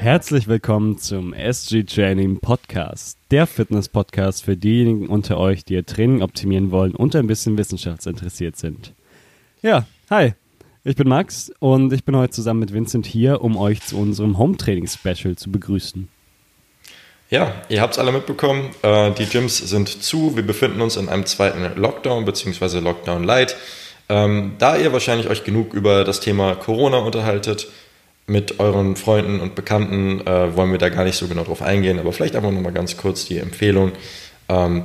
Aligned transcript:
Herzlich 0.00 0.48
willkommen 0.48 0.96
zum 0.96 1.34
SG 1.34 1.82
Training 1.82 2.40
Podcast, 2.40 3.18
der 3.30 3.46
Fitness-Podcast 3.46 4.42
für 4.42 4.56
diejenigen 4.56 5.08
unter 5.08 5.36
euch, 5.36 5.62
die 5.62 5.74
ihr 5.74 5.84
Training 5.84 6.22
optimieren 6.22 6.70
wollen 6.70 6.94
und 6.94 7.14
ein 7.14 7.26
bisschen 7.26 7.58
wissenschaftsinteressiert 7.58 8.56
sind. 8.56 8.94
Ja, 9.60 9.84
hi, 10.08 10.32
ich 10.84 10.96
bin 10.96 11.06
Max 11.06 11.52
und 11.58 11.92
ich 11.92 12.04
bin 12.04 12.16
heute 12.16 12.32
zusammen 12.32 12.60
mit 12.60 12.72
Vincent 12.72 13.04
hier, 13.04 13.42
um 13.42 13.58
euch 13.58 13.82
zu 13.82 13.98
unserem 13.98 14.38
Home-Training-Special 14.38 15.36
zu 15.36 15.52
begrüßen. 15.52 16.08
Ja, 17.28 17.52
ihr 17.68 17.82
habt 17.82 17.92
es 17.92 17.98
alle 17.98 18.12
mitbekommen, 18.12 18.70
äh, 18.80 19.10
die 19.10 19.26
Gyms 19.26 19.58
sind 19.58 20.02
zu, 20.02 20.34
wir 20.34 20.46
befinden 20.46 20.80
uns 20.80 20.96
in 20.96 21.10
einem 21.10 21.26
zweiten 21.26 21.78
Lockdown 21.78 22.24
bzw. 22.24 22.78
Lockdown 22.78 23.22
Light. 23.22 23.54
Ähm, 24.08 24.54
da 24.56 24.78
ihr 24.78 24.94
wahrscheinlich 24.94 25.28
euch 25.28 25.44
genug 25.44 25.74
über 25.74 26.04
das 26.04 26.20
Thema 26.20 26.54
Corona 26.54 26.96
unterhaltet, 27.00 27.68
mit 28.30 28.60
euren 28.60 28.94
Freunden 28.94 29.40
und 29.40 29.56
Bekannten 29.56 30.24
äh, 30.24 30.54
wollen 30.56 30.70
wir 30.70 30.78
da 30.78 30.88
gar 30.88 31.02
nicht 31.02 31.16
so 31.16 31.26
genau 31.26 31.42
drauf 31.42 31.62
eingehen, 31.62 31.98
aber 31.98 32.12
vielleicht 32.12 32.36
einfach 32.36 32.52
nochmal 32.52 32.72
ganz 32.72 32.96
kurz 32.96 33.26
die 33.26 33.38
Empfehlung. 33.38 33.90
Ähm, 34.48 34.84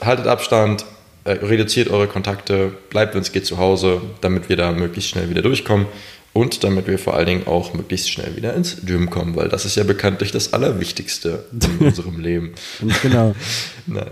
haltet 0.00 0.28
Abstand, 0.28 0.84
äh, 1.24 1.32
reduziert 1.32 1.90
eure 1.90 2.06
Kontakte, 2.06 2.72
bleibt, 2.88 3.14
wenn 3.14 3.22
es 3.22 3.32
geht, 3.32 3.46
zu 3.46 3.58
Hause, 3.58 4.00
damit 4.20 4.48
wir 4.48 4.56
da 4.56 4.70
möglichst 4.70 5.10
schnell 5.10 5.28
wieder 5.28 5.42
durchkommen 5.42 5.86
und 6.32 6.62
damit 6.62 6.86
wir 6.86 7.00
vor 7.00 7.14
allen 7.14 7.26
Dingen 7.26 7.46
auch 7.48 7.74
möglichst 7.74 8.10
schnell 8.10 8.36
wieder 8.36 8.54
ins 8.54 8.86
Gym 8.86 9.10
kommen, 9.10 9.34
weil 9.34 9.48
das 9.48 9.64
ist 9.64 9.76
ja 9.76 9.82
bekanntlich 9.82 10.30
das 10.30 10.52
Allerwichtigste 10.52 11.44
in 11.52 11.78
unserem 11.86 12.20
Leben. 12.20 12.54
Genau. 13.02 13.34
Nein. 13.86 14.06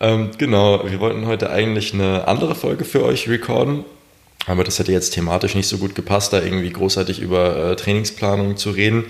Ähm, 0.00 0.30
genau, 0.38 0.90
wir 0.90 0.98
wollten 0.98 1.26
heute 1.26 1.50
eigentlich 1.50 1.94
eine 1.94 2.26
andere 2.26 2.56
Folge 2.56 2.84
für 2.84 3.04
euch 3.04 3.28
recorden, 3.28 3.84
aber 4.46 4.64
das 4.64 4.78
hätte 4.78 4.92
jetzt 4.92 5.10
thematisch 5.10 5.54
nicht 5.54 5.68
so 5.68 5.78
gut 5.78 5.94
gepasst, 5.94 6.32
da 6.32 6.42
irgendwie 6.42 6.70
großartig 6.70 7.20
über 7.20 7.72
äh, 7.72 7.76
Trainingsplanung 7.76 8.56
zu 8.56 8.70
reden. 8.70 9.04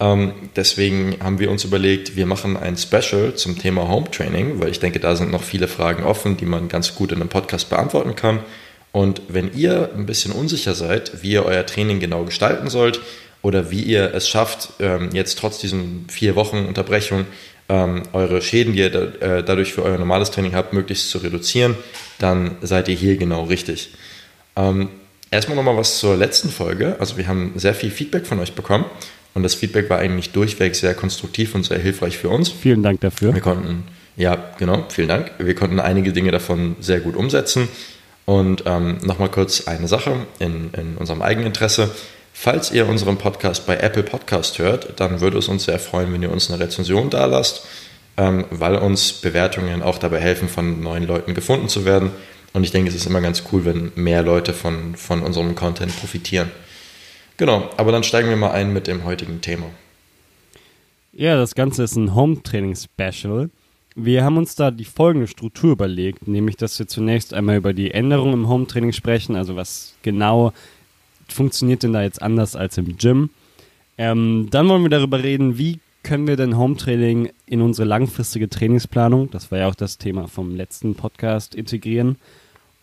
Ähm, 0.00 0.32
deswegen 0.56 1.16
haben 1.22 1.38
wir 1.38 1.50
uns 1.50 1.64
überlegt, 1.64 2.16
wir 2.16 2.26
machen 2.26 2.56
ein 2.56 2.76
Special 2.76 3.34
zum 3.34 3.58
Thema 3.58 3.88
Home 3.88 4.10
Training, 4.10 4.60
weil 4.60 4.70
ich 4.70 4.80
denke, 4.80 5.00
da 5.00 5.16
sind 5.16 5.30
noch 5.30 5.42
viele 5.42 5.68
Fragen 5.68 6.04
offen, 6.04 6.36
die 6.36 6.46
man 6.46 6.68
ganz 6.68 6.94
gut 6.94 7.12
in 7.12 7.20
einem 7.20 7.28
Podcast 7.28 7.70
beantworten 7.70 8.16
kann. 8.16 8.40
Und 8.92 9.22
wenn 9.28 9.52
ihr 9.54 9.90
ein 9.96 10.06
bisschen 10.06 10.32
unsicher 10.32 10.74
seid, 10.74 11.22
wie 11.22 11.32
ihr 11.32 11.44
euer 11.44 11.66
Training 11.66 12.00
genau 12.00 12.24
gestalten 12.24 12.68
sollt 12.70 13.00
oder 13.42 13.70
wie 13.70 13.82
ihr 13.82 14.14
es 14.14 14.28
schafft, 14.28 14.74
ähm, 14.80 15.10
jetzt 15.12 15.38
trotz 15.38 15.58
diesen 15.58 16.06
vier 16.08 16.36
Wochen 16.36 16.64
Unterbrechung 16.66 17.26
ähm, 17.68 18.02
eure 18.12 18.42
Schäden, 18.42 18.72
die 18.74 18.80
ihr 18.80 19.22
äh, 19.22 19.42
dadurch 19.42 19.72
für 19.72 19.82
euer 19.82 19.98
normales 19.98 20.30
Training 20.30 20.54
habt, 20.54 20.72
möglichst 20.72 21.10
zu 21.10 21.18
reduzieren, 21.18 21.76
dann 22.18 22.56
seid 22.60 22.88
ihr 22.88 22.94
hier 22.94 23.16
genau 23.16 23.44
richtig. 23.44 23.90
Ähm, 24.56 24.88
erstmal 25.30 25.56
nochmal 25.56 25.76
was 25.76 25.98
zur 25.98 26.16
letzten 26.16 26.50
Folge. 26.50 26.96
Also 27.00 27.16
wir 27.16 27.26
haben 27.26 27.52
sehr 27.56 27.74
viel 27.74 27.90
Feedback 27.90 28.26
von 28.26 28.38
euch 28.38 28.54
bekommen 28.54 28.84
und 29.34 29.42
das 29.42 29.54
Feedback 29.54 29.90
war 29.90 29.98
eigentlich 29.98 30.30
durchweg 30.30 30.74
sehr 30.74 30.94
konstruktiv 30.94 31.54
und 31.54 31.64
sehr 31.64 31.78
hilfreich 31.78 32.18
für 32.18 32.28
uns. 32.28 32.50
Vielen 32.50 32.82
Dank 32.82 33.00
dafür. 33.00 33.34
Wir 33.34 33.40
konnten, 33.40 33.84
ja, 34.16 34.52
genau, 34.58 34.84
vielen 34.88 35.08
Dank. 35.08 35.32
Wir 35.38 35.54
konnten 35.54 35.80
einige 35.80 36.12
Dinge 36.12 36.30
davon 36.30 36.76
sehr 36.80 37.00
gut 37.00 37.16
umsetzen. 37.16 37.68
Und 38.26 38.62
ähm, 38.64 38.98
nochmal 39.02 39.30
kurz 39.30 39.66
eine 39.66 39.86
Sache 39.86 40.26
in, 40.38 40.70
in 40.72 40.96
unserem 40.96 41.20
Eigeninteresse. 41.20 41.90
Falls 42.32 42.72
ihr 42.72 42.88
unseren 42.88 43.16
Podcast 43.16 43.66
bei 43.66 43.76
Apple 43.76 44.02
Podcast 44.02 44.58
hört, 44.58 44.98
dann 44.98 45.20
würde 45.20 45.38
es 45.38 45.48
uns 45.48 45.64
sehr 45.64 45.78
freuen, 45.78 46.12
wenn 46.12 46.22
ihr 46.22 46.32
uns 46.32 46.50
eine 46.50 46.58
Rezension 46.62 47.10
da 47.10 47.26
lasst, 47.26 47.66
ähm, 48.16 48.44
weil 48.50 48.76
uns 48.76 49.12
Bewertungen 49.12 49.82
auch 49.82 49.98
dabei 49.98 50.20
helfen, 50.20 50.48
von 50.48 50.80
neuen 50.80 51.06
Leuten 51.06 51.34
gefunden 51.34 51.68
zu 51.68 51.84
werden. 51.84 52.10
Und 52.54 52.64
ich 52.64 52.70
denke, 52.70 52.88
es 52.88 52.94
ist 52.94 53.06
immer 53.06 53.20
ganz 53.20 53.44
cool, 53.52 53.64
wenn 53.64 53.92
mehr 53.96 54.22
Leute 54.22 54.54
von, 54.54 54.94
von 54.96 55.22
unserem 55.22 55.54
Content 55.54 55.94
profitieren. 55.98 56.50
Genau, 57.36 57.68
aber 57.76 57.90
dann 57.90 58.04
steigen 58.04 58.28
wir 58.28 58.36
mal 58.36 58.52
ein 58.52 58.72
mit 58.72 58.86
dem 58.86 59.04
heutigen 59.04 59.40
Thema. 59.40 59.66
Ja, 61.12 61.36
das 61.36 61.54
Ganze 61.56 61.82
ist 61.82 61.96
ein 61.96 62.14
Home-Training-Special. 62.14 63.50
Wir 63.96 64.24
haben 64.24 64.36
uns 64.36 64.54
da 64.54 64.70
die 64.70 64.84
folgende 64.84 65.26
Struktur 65.26 65.72
überlegt, 65.72 66.26
nämlich 66.28 66.56
dass 66.56 66.78
wir 66.78 66.86
zunächst 66.86 67.34
einmal 67.34 67.56
über 67.56 67.72
die 67.72 67.90
Änderungen 67.90 68.34
im 68.34 68.48
Home-Training 68.48 68.92
sprechen, 68.92 69.36
also 69.36 69.56
was 69.56 69.94
genau 70.02 70.52
funktioniert 71.28 71.82
denn 71.82 71.92
da 71.92 72.02
jetzt 72.02 72.22
anders 72.22 72.54
als 72.54 72.78
im 72.78 72.96
Gym. 72.96 73.30
Ähm, 73.98 74.48
dann 74.50 74.68
wollen 74.68 74.82
wir 74.82 74.90
darüber 74.90 75.22
reden, 75.22 75.58
wie 75.58 75.80
können 76.04 76.26
wir 76.26 76.36
denn 76.36 76.56
Home-Training 76.56 77.30
in 77.46 77.62
unsere 77.62 77.88
langfristige 77.88 78.48
Trainingsplanung, 78.48 79.30
das 79.30 79.50
war 79.50 79.58
ja 79.58 79.68
auch 79.68 79.74
das 79.74 79.98
Thema 79.98 80.28
vom 80.28 80.54
letzten 80.54 80.94
Podcast, 80.94 81.54
integrieren. 81.54 82.16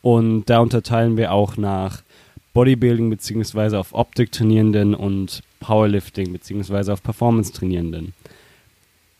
Und 0.02 0.46
da 0.46 0.60
unterteilen 0.60 1.18
wir 1.18 1.32
auch 1.32 1.58
nach 1.58 2.02
Bodybuilding 2.54 3.10
bzw. 3.10 3.78
auf 3.78 3.94
Optik 3.94 4.32
trainierenden 4.32 4.96
und 4.96 5.42
Powerlifting 5.60 6.32
bzw. 6.32 6.92
auf 6.92 7.04
Performance 7.04 7.54
trainierenden. 7.54 8.14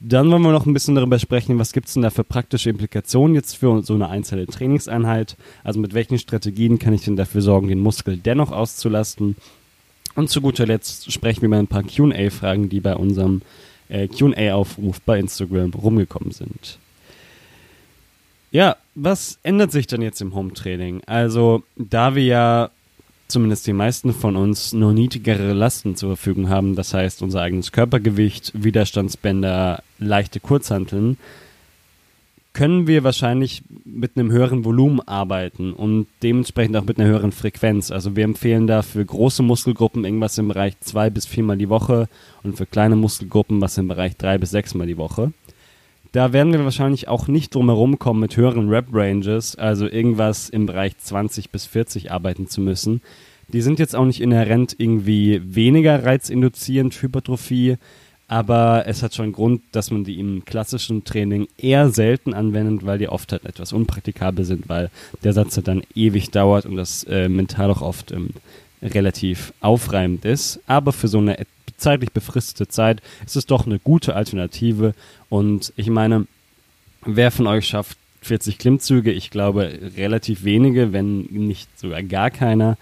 Dann 0.04 0.32
wollen 0.32 0.42
wir 0.42 0.52
noch 0.52 0.66
ein 0.66 0.74
bisschen 0.74 0.96
darüber 0.96 1.20
sprechen, 1.20 1.60
was 1.60 1.74
gibt 1.74 1.88
es 1.88 1.94
denn 1.94 2.02
da 2.02 2.10
für 2.10 2.24
praktische 2.24 2.72
Implikationen 2.72 3.36
jetzt 3.36 3.56
für 3.56 3.84
so 3.84 3.94
eine 3.94 4.10
einzelne 4.10 4.48
Trainingseinheit. 4.48 5.38
Also 5.64 5.80
mit 5.80 5.94
welchen 5.94 6.18
Strategien 6.18 6.80
kann 6.80 6.94
ich 6.94 7.04
denn 7.04 7.16
dafür 7.16 7.44
sorgen, 7.44 7.68
den 7.68 7.80
Muskel 7.80 8.18
dennoch 8.18 8.52
auszulasten. 8.52 9.36
Und 10.16 10.32
zu 10.32 10.42
guter 10.42 10.66
Letzt 10.66 11.12
sprechen 11.12 11.44
wir 11.44 11.50
mal 11.50 11.60
ein 11.60 11.68
paar 11.68 11.84
QA-Fragen, 11.84 12.68
die 12.68 12.80
bei 12.80 12.96
unserem 12.96 13.44
äh, 13.90 14.08
QA-Aufruf 14.08 15.02
bei 15.02 15.20
Instagram 15.20 15.72
rumgekommen 15.76 16.32
sind. 16.32 16.80
Ja, 18.52 18.76
was 18.96 19.40
ändert 19.44 19.72
sich 19.72 19.88
denn 19.88 20.02
jetzt 20.02 20.22
im 20.22 20.36
Home-Training? 20.36 21.02
Also, 21.06 21.64
da 21.78 22.16
wir 22.16 22.24
ja 22.24 22.72
zumindest 23.32 23.66
die 23.66 23.74
meisten 23.74 24.14
von 24.14 24.36
uns, 24.36 24.74
nur 24.74 24.94
niedrigere 24.94 25.54
Lasten 25.54 25.96
zur 25.96 26.10
Verfügung 26.10 26.50
haben. 26.50 26.76
Das 26.76 26.94
heißt, 26.94 27.22
unser 27.22 27.42
eigenes 27.42 27.72
Körpergewicht, 27.72 28.52
Widerstandsbänder, 28.54 29.82
leichte 30.00 30.42
Kurzhanteln, 30.42 31.18
können 32.54 32.88
wir 32.88 33.06
wahrscheinlich 33.06 33.64
mit 33.86 34.18
einem 34.18 34.30
höheren 34.30 34.66
Volumen 34.66 35.00
arbeiten 35.00 35.72
und 35.72 36.08
dementsprechend 36.22 36.76
auch 36.76 36.84
mit 36.84 37.00
einer 37.00 37.08
höheren 37.08 37.32
Frequenz. 37.32 37.92
Also 37.92 38.18
wir 38.18 38.26
empfehlen 38.26 38.68
da 38.68 38.82
für 38.82 39.06
große 39.06 39.42
Muskelgruppen 39.42 40.04
irgendwas 40.04 40.38
im 40.38 40.50
Bereich 40.50 40.78
zwei 40.82 41.10
bis 41.10 41.26
viermal 41.26 41.58
die 41.58 41.70
Woche 41.70 42.10
und 42.44 42.58
für 42.58 42.66
kleine 42.66 42.98
Muskelgruppen 42.98 43.62
was 43.62 43.78
im 43.78 43.88
Bereich 43.88 44.18
drei 44.18 44.38
bis 44.38 44.52
sechsmal 44.52 44.88
die 44.88 44.98
Woche. 44.98 45.32
Da 46.12 46.34
werden 46.34 46.52
wir 46.52 46.64
wahrscheinlich 46.64 47.08
auch 47.08 47.28
nicht 47.28 47.56
drum 47.56 47.70
herum 47.70 47.98
kommen, 47.98 48.20
mit 48.20 48.36
höheren 48.36 48.68
Rep-Ranges, 48.70 49.56
also 49.56 49.88
irgendwas 49.88 50.50
im 50.50 50.66
Bereich 50.66 50.98
20 50.98 51.52
bis 51.52 51.66
40 51.66 52.12
arbeiten 52.12 52.48
zu 52.48 52.60
müssen. 52.60 53.02
Die 53.48 53.62
sind 53.62 53.80
jetzt 53.80 53.96
auch 53.96 54.06
nicht 54.06 54.22
inhärent 54.22 54.76
irgendwie 54.78 55.42
weniger 55.44 56.06
reizinduzierend 56.06 56.94
Hypertrophie, 57.02 57.78
aber 58.28 58.84
es 58.88 59.04
hat 59.04 59.14
schon 59.14 59.34
Grund, 59.34 59.62
dass 59.74 59.92
man 59.92 60.06
die 60.06 60.20
im 60.20 60.46
klassischen 60.46 61.04
Training 61.04 61.48
eher 61.58 61.90
selten 61.90 62.34
anwendet, 62.34 62.86
weil 62.86 62.98
die 62.98 63.10
oft 63.10 63.32
halt 63.32 63.46
etwas 63.46 63.74
unpraktikabel 63.74 64.46
sind, 64.46 64.70
weil 64.70 64.90
der 65.24 65.34
Satz 65.34 65.58
halt 65.58 65.68
dann 65.68 65.84
ewig 65.96 66.32
dauert 66.32 66.66
und 66.66 66.78
das 66.78 67.04
äh, 67.06 67.28
mental 67.28 67.72
auch 67.72 67.82
oft 67.82 68.12
ähm, 68.12 68.30
relativ 68.82 69.54
aufreibend 69.60 70.24
ist. 70.24 70.62
Aber 70.66 70.94
für 70.94 71.10
so 71.10 71.18
eine 71.18 71.40
zeitlich 71.82 72.12
befristete 72.12 72.68
Zeit 72.68 73.02
ist 73.26 73.36
es 73.36 73.46
doch 73.46 73.66
eine 73.66 73.80
gute 73.80 74.16
Alternative. 74.16 74.94
Und 75.30 75.74
ich 75.76 75.90
meine, 75.90 76.28
wer 77.06 77.32
von 77.32 77.48
euch 77.48 77.68
schafft 77.68 77.98
40 78.22 78.58
Klimmzüge? 78.58 79.12
Ich 79.12 79.32
glaube 79.32 79.80
relativ 79.98 80.44
wenige, 80.44 80.94
wenn 80.94 81.22
nicht 81.24 81.68
sogar 81.80 82.04
gar 82.04 82.30
keiner. 82.30 82.78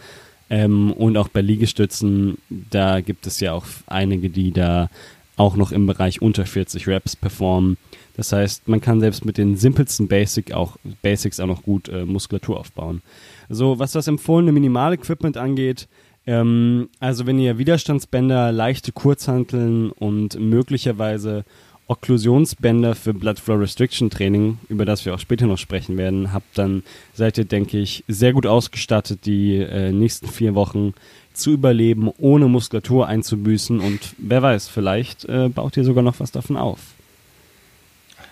Ähm, 0.49 0.91
und 0.91 1.17
auch 1.17 1.27
bei 1.27 1.41
Liegestützen, 1.41 2.37
da 2.49 3.01
gibt 3.01 3.27
es 3.27 3.39
ja 3.39 3.53
auch 3.53 3.65
einige, 3.87 4.29
die 4.29 4.51
da 4.51 4.89
auch 5.37 5.55
noch 5.55 5.71
im 5.71 5.87
Bereich 5.87 6.21
unter 6.21 6.45
40 6.45 6.87
Reps 6.87 7.15
performen. 7.15 7.77
Das 8.17 8.33
heißt, 8.33 8.67
man 8.67 8.81
kann 8.81 8.99
selbst 8.99 9.23
mit 9.23 9.37
den 9.37 9.55
simpelsten 9.55 10.09
Basic 10.09 10.51
auch, 10.51 10.75
Basics 11.01 11.39
auch 11.39 11.47
noch 11.47 11.63
gut 11.63 11.87
äh, 11.87 12.03
Muskulatur 12.03 12.59
aufbauen. 12.59 13.01
So, 13.47 13.79
was 13.79 13.93
das 13.93 14.07
empfohlene 14.07 14.51
Minimal-Equipment 14.51 15.37
angeht, 15.37 15.87
ähm, 16.25 16.89
also 16.99 17.25
wenn 17.25 17.39
ihr 17.39 17.57
Widerstandsbänder, 17.57 18.51
leichte 18.51 18.91
Kurzhanteln 18.91 19.91
und 19.91 20.39
möglicherweise 20.39 21.45
Okklusionsbänder 21.87 22.93
für 22.93 23.15
Blood 23.15 23.39
Flow 23.39 23.55
Restriction 23.55 24.11
Training, 24.11 24.59
über 24.69 24.85
das 24.85 25.05
wir 25.05 25.15
auch 25.15 25.19
später 25.19 25.47
noch 25.47 25.57
sprechen 25.57 25.97
werden, 25.97 26.31
habt, 26.31 26.55
dann 26.55 26.83
seid 27.13 27.39
ihr, 27.39 27.45
denke 27.45 27.79
ich, 27.79 28.03
sehr 28.07 28.31
gut 28.31 28.45
ausgestattet, 28.45 29.25
die 29.25 29.57
äh, 29.57 29.91
nächsten 29.91 30.27
vier 30.27 30.53
Wochen 30.53 30.93
zu 31.33 31.51
überleben, 31.51 32.11
ohne 32.19 32.47
Muskulatur 32.47 33.07
einzubüßen 33.07 33.79
und 33.79 33.99
wer 34.19 34.43
weiß, 34.43 34.67
vielleicht 34.67 35.25
äh, 35.25 35.49
baut 35.49 35.77
ihr 35.77 35.83
sogar 35.83 36.03
noch 36.03 36.19
was 36.19 36.31
davon 36.31 36.57
auf. 36.57 36.79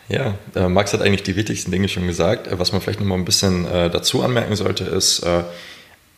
Ja, 0.10 0.36
äh, 0.56 0.70
Max 0.70 0.94
hat 0.94 1.02
eigentlich 1.02 1.24
die 1.24 1.36
wichtigsten 1.36 1.72
Dinge 1.72 1.90
schon 1.90 2.08
gesagt. 2.08 2.48
Äh, 2.48 2.60
was 2.60 2.72
man 2.72 2.82
vielleicht 2.82 3.00
noch 3.00 3.08
mal 3.08 3.16
ein 3.16 3.26
bisschen 3.26 3.66
äh, 3.66 3.90
dazu 3.90 4.22
anmerken 4.22 4.56
sollte, 4.56 4.84
ist, 4.84 5.20
äh, 5.20 5.44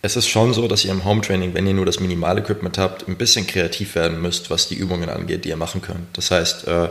es 0.02 0.16
ist 0.16 0.28
schon 0.28 0.54
so, 0.54 0.68
dass 0.68 0.86
ihr 0.86 0.92
im 0.92 1.04
Home-Training, 1.04 1.54
wenn 1.54 1.68
ihr 1.68 1.74
nur 1.74 1.86
das 1.86 2.00
Minimalequipment 2.00 2.78
habt, 2.78 3.08
ein 3.08 3.18
bisschen 3.18 3.46
kreativ 3.46 3.96
werden 3.96 4.22
müsst, 4.22 4.50
was 4.50 4.68
die 4.68 4.76
Übungen 4.76 5.10
angeht, 5.10 5.44
die 5.44 5.50
ihr 5.50 5.58
machen 5.58 5.82
könnt. 5.82 6.06
Das 6.14 6.32
heißt, 6.32 6.68
äh, 6.68 6.90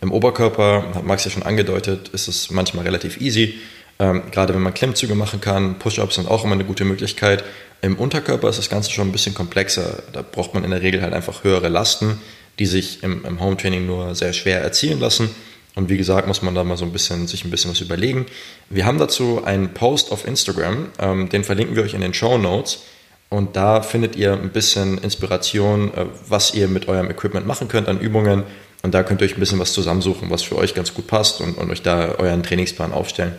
im 0.00 0.12
Oberkörper, 0.12 0.94
hat 0.94 1.04
Max 1.04 1.24
ja 1.24 1.30
schon 1.30 1.42
angedeutet, 1.42 2.08
ist 2.08 2.28
es 2.28 2.50
manchmal 2.50 2.84
relativ 2.84 3.20
easy. 3.20 3.54
Ähm, 3.98 4.22
gerade 4.30 4.54
wenn 4.54 4.62
man 4.62 4.74
Klemmzüge 4.74 5.14
machen 5.14 5.40
kann, 5.40 5.78
Push-Ups 5.78 6.16
sind 6.16 6.28
auch 6.28 6.44
immer 6.44 6.54
eine 6.54 6.64
gute 6.64 6.84
Möglichkeit. 6.84 7.44
Im 7.82 7.96
Unterkörper 7.96 8.48
ist 8.48 8.58
das 8.58 8.70
Ganze 8.70 8.90
schon 8.90 9.08
ein 9.08 9.12
bisschen 9.12 9.34
komplexer. 9.34 10.02
Da 10.12 10.22
braucht 10.22 10.54
man 10.54 10.64
in 10.64 10.70
der 10.70 10.82
Regel 10.82 11.02
halt 11.02 11.12
einfach 11.12 11.44
höhere 11.44 11.68
Lasten, 11.68 12.20
die 12.58 12.66
sich 12.66 13.02
im, 13.02 13.24
im 13.24 13.40
Home-Training 13.40 13.86
nur 13.86 14.14
sehr 14.14 14.32
schwer 14.32 14.60
erzielen 14.60 15.00
lassen. 15.00 15.30
Und 15.76 15.90
wie 15.90 15.98
gesagt, 15.98 16.26
muss 16.26 16.40
man 16.40 16.54
da 16.54 16.64
mal 16.64 16.78
so 16.78 16.86
ein 16.86 16.92
bisschen 16.92 17.26
sich 17.26 17.44
ein 17.44 17.50
bisschen 17.50 17.70
was 17.70 17.82
überlegen. 17.82 18.26
Wir 18.70 18.86
haben 18.86 18.98
dazu 18.98 19.44
einen 19.44 19.74
Post 19.74 20.10
auf 20.10 20.26
Instagram, 20.26 20.88
ähm, 20.98 21.28
den 21.28 21.44
verlinken 21.44 21.76
wir 21.76 21.84
euch 21.84 21.92
in 21.92 22.00
den 22.00 22.14
Show 22.14 22.38
Notes. 22.38 22.84
Und 23.28 23.56
da 23.56 23.82
findet 23.82 24.16
ihr 24.16 24.32
ein 24.32 24.50
bisschen 24.50 24.96
Inspiration, 24.98 25.92
äh, 25.92 26.06
was 26.28 26.54
ihr 26.54 26.68
mit 26.68 26.88
eurem 26.88 27.10
Equipment 27.10 27.46
machen 27.46 27.68
könnt 27.68 27.88
an 27.88 28.00
Übungen. 28.00 28.44
Und 28.82 28.94
da 28.94 29.02
könnt 29.02 29.20
ihr 29.20 29.26
euch 29.26 29.36
ein 29.36 29.40
bisschen 29.40 29.58
was 29.58 29.74
zusammensuchen, 29.74 30.30
was 30.30 30.42
für 30.42 30.56
euch 30.56 30.74
ganz 30.74 30.94
gut 30.94 31.08
passt 31.08 31.42
und, 31.42 31.58
und 31.58 31.70
euch 31.70 31.82
da 31.82 32.14
euren 32.14 32.42
Trainingsplan 32.42 32.92
aufstellen. 32.92 33.34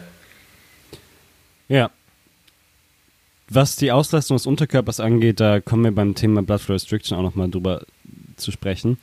Ja. 1.69 1.89
Was 3.49 3.77
die 3.77 3.91
Auslastung 3.91 4.37
des 4.37 4.45
Unterkörpers 4.45 4.99
angeht, 4.99 5.39
da 5.39 5.59
kommen 5.59 5.85
wir 5.85 5.91
beim 5.91 6.13
Thema 6.13 6.43
Blood 6.43 6.61
Flow 6.61 6.73
Restriction 6.73 7.17
auch 7.17 7.23
nochmal 7.23 7.49
drüber 7.49 7.81
zu 8.35 8.51
sprechen. 8.51 8.97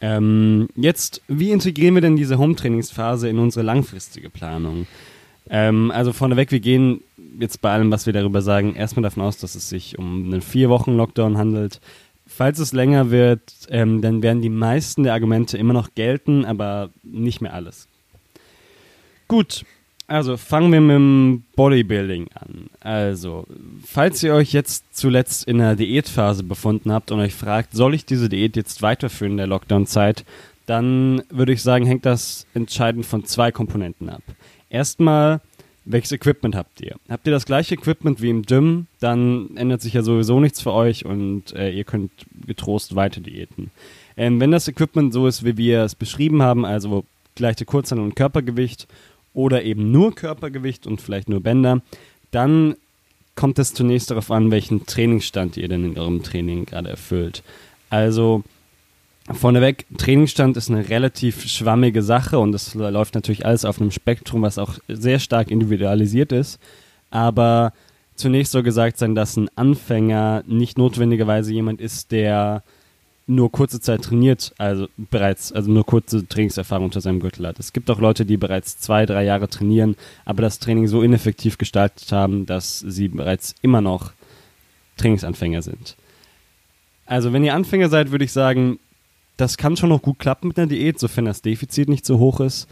Ähm, 0.00 0.68
jetzt, 0.76 1.22
wie 1.28 1.50
integrieren 1.50 1.94
wir 1.94 2.00
denn 2.00 2.16
diese 2.16 2.38
Home-Trainingsphase 2.38 3.28
in 3.28 3.38
unsere 3.38 3.64
langfristige 3.64 4.30
Planung? 4.30 4.86
Ähm, 5.48 5.90
also 5.90 6.12
vorneweg, 6.12 6.50
wir 6.52 6.60
gehen 6.60 7.02
jetzt 7.38 7.60
bei 7.60 7.72
allem, 7.72 7.90
was 7.90 8.06
wir 8.06 8.12
darüber 8.12 8.40
sagen, 8.42 8.74
erstmal 8.74 9.02
davon 9.02 9.22
aus, 9.22 9.38
dass 9.38 9.54
es 9.54 9.68
sich 9.68 9.98
um 9.98 10.24
einen 10.24 10.42
vier 10.42 10.70
Wochen 10.70 10.96
Lockdown 10.96 11.36
handelt. 11.36 11.80
Falls 12.26 12.58
es 12.60 12.72
länger 12.72 13.10
wird, 13.10 13.40
ähm, 13.68 14.00
dann 14.00 14.22
werden 14.22 14.40
die 14.40 14.50
meisten 14.50 15.02
der 15.02 15.14
Argumente 15.14 15.58
immer 15.58 15.72
noch 15.72 15.94
gelten, 15.94 16.44
aber 16.44 16.90
nicht 17.02 17.40
mehr 17.40 17.52
alles. 17.52 17.88
Gut, 19.26 19.64
also 20.10 20.36
fangen 20.36 20.72
wir 20.72 20.80
mit 20.80 20.96
dem 20.96 21.44
Bodybuilding 21.54 22.28
an. 22.34 22.68
Also, 22.80 23.46
falls 23.86 24.22
ihr 24.24 24.34
euch 24.34 24.52
jetzt 24.52 24.84
zuletzt 24.90 25.46
in 25.46 25.60
einer 25.60 25.76
Diätphase 25.76 26.42
befunden 26.42 26.90
habt 26.92 27.12
und 27.12 27.20
euch 27.20 27.34
fragt, 27.34 27.74
soll 27.74 27.94
ich 27.94 28.06
diese 28.06 28.28
Diät 28.28 28.56
jetzt 28.56 28.82
weiterführen 28.82 29.32
in 29.32 29.36
der 29.36 29.46
Lockdown-Zeit, 29.46 30.24
dann 30.66 31.22
würde 31.30 31.52
ich 31.52 31.62
sagen, 31.62 31.86
hängt 31.86 32.06
das 32.06 32.44
entscheidend 32.54 33.06
von 33.06 33.24
zwei 33.24 33.52
Komponenten 33.52 34.08
ab. 34.08 34.22
Erstmal, 34.68 35.40
welches 35.84 36.10
Equipment 36.10 36.56
habt 36.56 36.80
ihr? 36.80 36.96
Habt 37.08 37.28
ihr 37.28 37.32
das 37.32 37.46
gleiche 37.46 37.76
Equipment 37.76 38.20
wie 38.20 38.30
im 38.30 38.42
Gym, 38.42 38.86
dann 38.98 39.56
ändert 39.56 39.80
sich 39.80 39.94
ja 39.94 40.02
sowieso 40.02 40.40
nichts 40.40 40.60
für 40.60 40.72
euch 40.72 41.04
und 41.04 41.52
äh, 41.54 41.70
ihr 41.70 41.84
könnt 41.84 42.10
getrost 42.46 42.96
weiter 42.96 43.20
diäten. 43.20 43.70
Ähm, 44.16 44.40
wenn 44.40 44.50
das 44.50 44.66
Equipment 44.66 45.12
so 45.12 45.28
ist, 45.28 45.44
wie 45.44 45.56
wir 45.56 45.84
es 45.84 45.94
beschrieben 45.94 46.42
haben, 46.42 46.64
also 46.64 47.04
gleiche 47.36 47.64
Kurzhandel 47.64 48.04
und 48.04 48.16
Körpergewicht 48.16 48.88
oder 49.40 49.62
eben 49.62 49.90
nur 49.90 50.14
Körpergewicht 50.14 50.86
und 50.86 51.00
vielleicht 51.00 51.28
nur 51.28 51.40
Bänder, 51.40 51.80
dann 52.30 52.76
kommt 53.34 53.58
es 53.58 53.72
zunächst 53.72 54.10
darauf 54.10 54.30
an, 54.30 54.50
welchen 54.50 54.84
Trainingsstand 54.84 55.56
ihr 55.56 55.68
denn 55.68 55.84
in 55.84 55.98
eurem 55.98 56.22
Training 56.22 56.66
gerade 56.66 56.90
erfüllt. 56.90 57.42
Also 57.88 58.42
vorneweg, 59.32 59.86
Trainingsstand 59.96 60.58
ist 60.58 60.70
eine 60.70 60.90
relativ 60.90 61.48
schwammige 61.48 62.02
Sache 62.02 62.38
und 62.38 62.52
das 62.52 62.74
läuft 62.74 63.14
natürlich 63.14 63.46
alles 63.46 63.64
auf 63.64 63.80
einem 63.80 63.90
Spektrum, 63.90 64.42
was 64.42 64.58
auch 64.58 64.78
sehr 64.88 65.18
stark 65.18 65.50
individualisiert 65.50 66.32
ist. 66.32 66.58
Aber 67.10 67.72
zunächst 68.14 68.52
soll 68.52 68.62
gesagt 68.62 68.98
sein, 68.98 69.14
dass 69.14 69.38
ein 69.38 69.48
Anfänger 69.56 70.44
nicht 70.46 70.76
notwendigerweise 70.76 71.52
jemand 71.54 71.80
ist, 71.80 72.12
der 72.12 72.62
nur 73.30 73.50
kurze 73.50 73.80
Zeit 73.80 74.02
trainiert, 74.02 74.52
also 74.58 74.88
bereits, 74.96 75.52
also 75.52 75.70
nur 75.70 75.86
kurze 75.86 76.26
Trainingserfahrung 76.26 76.86
unter 76.86 77.00
seinem 77.00 77.20
Gürtel 77.20 77.46
hat. 77.46 77.58
Es 77.58 77.72
gibt 77.72 77.90
auch 77.90 78.00
Leute, 78.00 78.26
die 78.26 78.36
bereits 78.36 78.78
zwei, 78.78 79.06
drei 79.06 79.24
Jahre 79.24 79.48
trainieren, 79.48 79.96
aber 80.24 80.42
das 80.42 80.58
Training 80.58 80.88
so 80.88 81.02
ineffektiv 81.02 81.56
gestaltet 81.56 82.10
haben, 82.12 82.46
dass 82.46 82.80
sie 82.80 83.08
bereits 83.08 83.54
immer 83.62 83.80
noch 83.80 84.12
Trainingsanfänger 84.96 85.62
sind. 85.62 85.96
Also 87.06 87.32
wenn 87.32 87.44
ihr 87.44 87.54
Anfänger 87.54 87.88
seid, 87.88 88.10
würde 88.10 88.24
ich 88.24 88.32
sagen, 88.32 88.78
das 89.36 89.56
kann 89.56 89.76
schon 89.76 89.88
noch 89.88 90.02
gut 90.02 90.18
klappen 90.18 90.48
mit 90.48 90.58
einer 90.58 90.68
Diät, 90.68 90.98
sofern 90.98 91.24
das 91.24 91.42
Defizit 91.42 91.88
nicht 91.88 92.04
so 92.04 92.18
hoch 92.18 92.40
ist. 92.40 92.68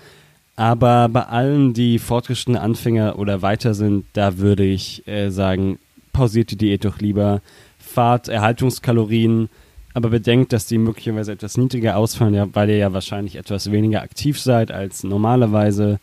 Aber 0.55 1.09
bei 1.09 1.23
allen, 1.23 1.73
die 1.73 1.99
fortgeschrittene 1.99 2.61
Anfänger 2.61 3.19
oder 3.19 3.43
weiter 3.43 3.75
sind, 3.75 4.05
da 4.13 4.39
würde 4.39 4.65
ich 4.65 5.07
äh, 5.07 5.31
sagen, 5.31 5.79
pausiert 6.13 6.51
die 6.51 6.57
Diät 6.57 6.85
doch 6.85 6.99
lieber, 6.99 7.43
fahrt 7.79 8.29
Erhaltungskalorien, 8.29 9.49
aber 9.99 10.11
bedenkt, 10.11 10.53
dass 10.53 10.67
die 10.67 10.79
möglicherweise 10.79 11.33
etwas 11.33 11.57
niedriger 11.57 11.97
ausfallen, 11.97 12.51
weil 12.55 12.71
ihr 12.71 12.77
ja 12.77 12.93
wahrscheinlich 12.93 13.37
etwas 13.37 13.71
weniger 13.71 14.01
aktiv 14.01 14.41
seid 14.41 14.71
als 14.71 15.03
normalerweise 15.03 15.99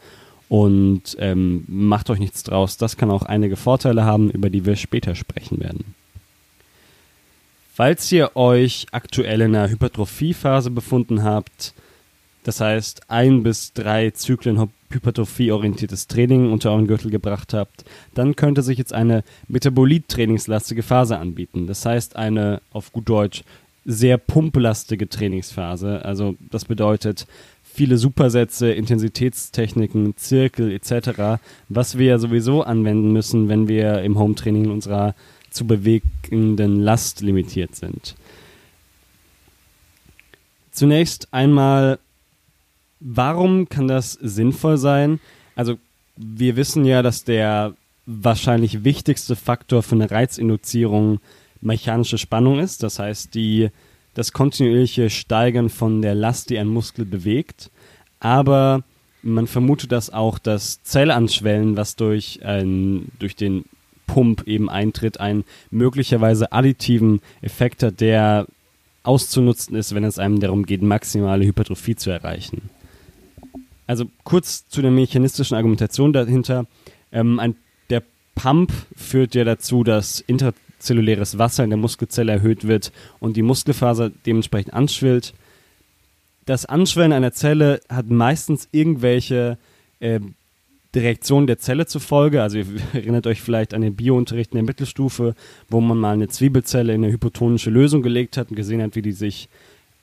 und 0.50 1.16
ähm, 1.18 1.64
macht 1.68 2.10
euch 2.10 2.20
nichts 2.20 2.44
draus. 2.44 2.78
Das 2.78 2.98
kann 2.98 3.10
auch 3.10 3.24
einige 3.24 3.56
Vorteile 3.56 4.04
haben, 4.04 4.30
über 4.30 4.50
die 4.50 4.66
wir 4.66 4.76
später 4.76 5.16
sprechen 5.16 5.60
werden. 5.62 5.96
Falls 7.74 8.12
ihr 8.12 8.36
euch 8.36 8.86
aktuell 8.92 9.42
in 9.42 9.56
einer 9.56 9.70
Hypertrophiephase 9.70 10.72
befunden 10.72 11.24
habt, 11.24 11.74
das 12.44 12.62
heißt 12.62 13.10
ein 13.10 13.44
bis 13.44 13.74
drei 13.74 14.12
Zyklen 14.12 14.70
hypertrophieorientiertes 14.92 16.08
Training 16.08 16.52
unter 16.52 16.72
euren 16.72 16.88
Gürtel 16.88 17.12
gebracht 17.12 17.54
habt, 17.54 17.86
dann 18.14 18.36
könnte 18.36 18.62
sich 18.62 18.78
jetzt 18.78 18.94
eine 18.94 19.24
Metabolit-trainingslastige 19.48 20.84
Phase 20.84 21.18
anbieten. 21.18 21.66
Das 21.68 21.86
heißt 21.86 22.16
eine, 22.16 22.62
auf 22.72 22.92
gut 22.92 23.10
Deutsch, 23.10 23.44
sehr 23.86 24.18
pumplastige 24.18 25.08
Trainingsphase. 25.08 26.04
Also 26.04 26.36
das 26.50 26.66
bedeutet 26.66 27.28
viele 27.64 27.98
Supersätze, 27.98 28.72
Intensitätstechniken, 28.72 30.18
Zirkel 30.18 30.72
etc., 30.72 31.40
was 31.70 31.98
wir 31.98 32.18
sowieso 32.18 32.64
anwenden 32.64 33.14
müssen, 33.14 33.48
wenn 33.48 33.68
wir 33.68 34.02
im 34.02 34.18
Home-Training 34.18 34.66
in 34.66 34.72
unserer 34.72 35.14
zu 35.52 35.68
bewegenden 35.68 36.82
Last 36.82 37.22
limitiert 37.22 37.76
sind. 37.76 38.16
Zunächst 40.72 41.34
einmal, 41.34 42.00
warum 43.00 43.70
kann 43.70 43.88
das 43.88 44.14
sinnvoll 44.14 44.78
sein? 44.78 45.20
Also 45.56 45.78
wir 46.18 46.56
wissen 46.56 46.86
ja, 46.86 47.02
dass 47.02 47.24
der 47.24 47.76
wahrscheinlich 48.06 48.84
wichtigste 48.84 49.36
Faktor 49.36 49.84
für 49.84 49.96
eine 49.96 50.12
Reizinduzierung 50.12 51.20
mechanische 51.66 52.18
Spannung 52.18 52.60
ist, 52.60 52.84
das 52.84 53.00
heißt 53.00 53.34
die, 53.34 53.70
das 54.14 54.32
kontinuierliche 54.32 55.10
Steigern 55.10 55.70
von 55.70 56.02
der 56.02 56.16
Last, 56.16 56.50
die 56.50 56.58
ein 56.58 56.68
Muskel 56.68 57.06
bewegt. 57.06 57.70
Aber 58.20 58.84
man 59.22 59.48
vermutet 59.48 59.92
dass 59.92 60.12
auch 60.12 60.40
das 60.40 60.84
Zellanschwellen, 60.84 61.76
was 61.76 61.96
durch, 61.96 62.40
ein, 62.46 63.12
durch 63.20 63.36
den 63.36 63.66
Pump 64.08 64.48
eben 64.48 64.70
eintritt, 64.70 65.20
einen 65.20 65.44
möglicherweise 65.72 66.52
additiven 66.52 67.22
Effekt 67.42 67.84
hat, 67.84 68.00
der 68.02 68.46
auszunutzen 69.04 69.76
ist, 69.76 69.94
wenn 69.94 70.04
es 70.04 70.20
einem 70.20 70.40
darum 70.40 70.66
geht, 70.66 70.82
maximale 70.82 71.46
Hypertrophie 71.46 71.96
zu 71.96 72.10
erreichen. 72.10 72.70
Also 73.88 74.06
kurz 74.24 74.68
zu 74.68 74.82
der 74.82 74.92
mechanistischen 74.92 75.56
Argumentation 75.56 76.14
dahinter. 76.14 76.66
Ähm, 77.12 77.40
ein, 77.40 77.56
der 77.90 78.04
Pump 78.34 78.72
führt 78.96 79.36
ja 79.36 79.44
dazu, 79.44 79.84
dass 79.84 80.22
inter 80.22 80.54
zelluläres 80.80 81.38
Wasser 81.38 81.64
in 81.64 81.70
der 81.70 81.78
Muskelzelle 81.78 82.32
erhöht 82.32 82.68
wird 82.68 82.92
und 83.20 83.38
die 83.38 83.42
Muskelfaser 83.42 84.12
dementsprechend 84.26 84.74
anschwillt. 84.74 85.34
Das 86.46 86.66
Anschwellen 86.66 87.14
einer 87.14 87.32
Zelle 87.32 87.82
hat 87.90 88.10
meistens 88.10 88.68
irgendwelche 88.72 89.58
äh, 90.00 90.20
Reaktionen 90.96 91.48
der 91.48 91.60
Zelle 91.60 91.86
zur 91.86 92.02
Folge. 92.02 92.42
Also 92.42 92.60
ihr 92.60 92.66
erinnert 92.94 93.28
euch 93.28 93.42
vielleicht 93.42 93.74
an 93.74 93.82
den 93.82 93.96
Biounterricht 93.96 94.52
in 94.52 94.58
der 94.58 94.64
Mittelstufe, 94.64 95.36
wo 95.70 95.82
man 95.82 95.98
mal 95.98 96.14
eine 96.14 96.28
Zwiebelzelle 96.28 96.94
in 96.94 97.04
eine 97.04 97.14
hypotonische 97.14 97.70
Lösung 97.70 98.02
gelegt 98.02 98.38
hat 98.38 98.50
und 98.50 98.56
gesehen 98.56 98.82
hat, 98.82 98.96
wie 98.96 99.02
die 99.02 99.12
sich 99.12 99.50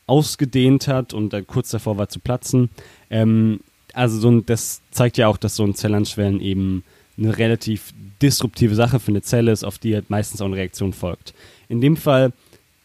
ausgedehnt 0.07 0.89
hat 0.89 1.15
und 1.15 1.33
dann 1.33 1.47
kurz 1.47 1.71
davor 1.71 1.97
war 1.97 2.09
zu 2.09 2.21
platzen. 2.21 2.71
Ähm, 3.09 3.61
also 3.95 4.19
so 4.19 4.31
ein, 4.31 4.47
das 4.47 4.83
zeigt 4.91 5.17
ja 5.19 5.29
auch, 5.29 5.37
dass 5.37 5.57
so 5.57 5.65
ein 5.65 5.75
Zellanschwellen 5.75 6.41
eben 6.41 6.83
eine 7.19 7.37
relativ 7.37 7.93
disruptive 8.21 8.75
Sache 8.75 9.01
für 9.01 9.11
eine 9.11 9.23
Zelle 9.23 9.53
ist, 9.53 9.65
auf 9.65 9.79
die 9.79 9.95
halt 9.95 10.11
meistens 10.11 10.41
auch 10.41 10.47
eine 10.47 10.57
Reaktion 10.57 10.93
folgt. 10.93 11.35
In 11.69 11.81
dem 11.81 11.97
Fall 11.97 12.33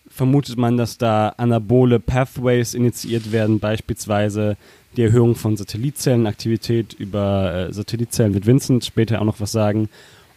vermutet 0.10 0.58
man, 0.58 0.78
dass 0.78 0.98
da 0.98 1.30
anabole 1.38 2.00
Pathways 2.00 2.74
initiiert 2.74 3.32
werden, 3.32 3.60
beispielsweise 3.60 4.58
die 4.96 5.04
Erhöhung 5.04 5.36
von 5.36 5.56
Satellitzellenaktivität 5.56 6.94
über 6.94 7.54
äh, 7.70 7.74
Satellitzellen 7.74 8.34
wird 8.34 8.48
Vincent 8.48 8.84
später 8.84 9.22
auch 9.22 9.26
noch 9.26 9.40
was 9.40 9.52
sagen. 9.52 9.90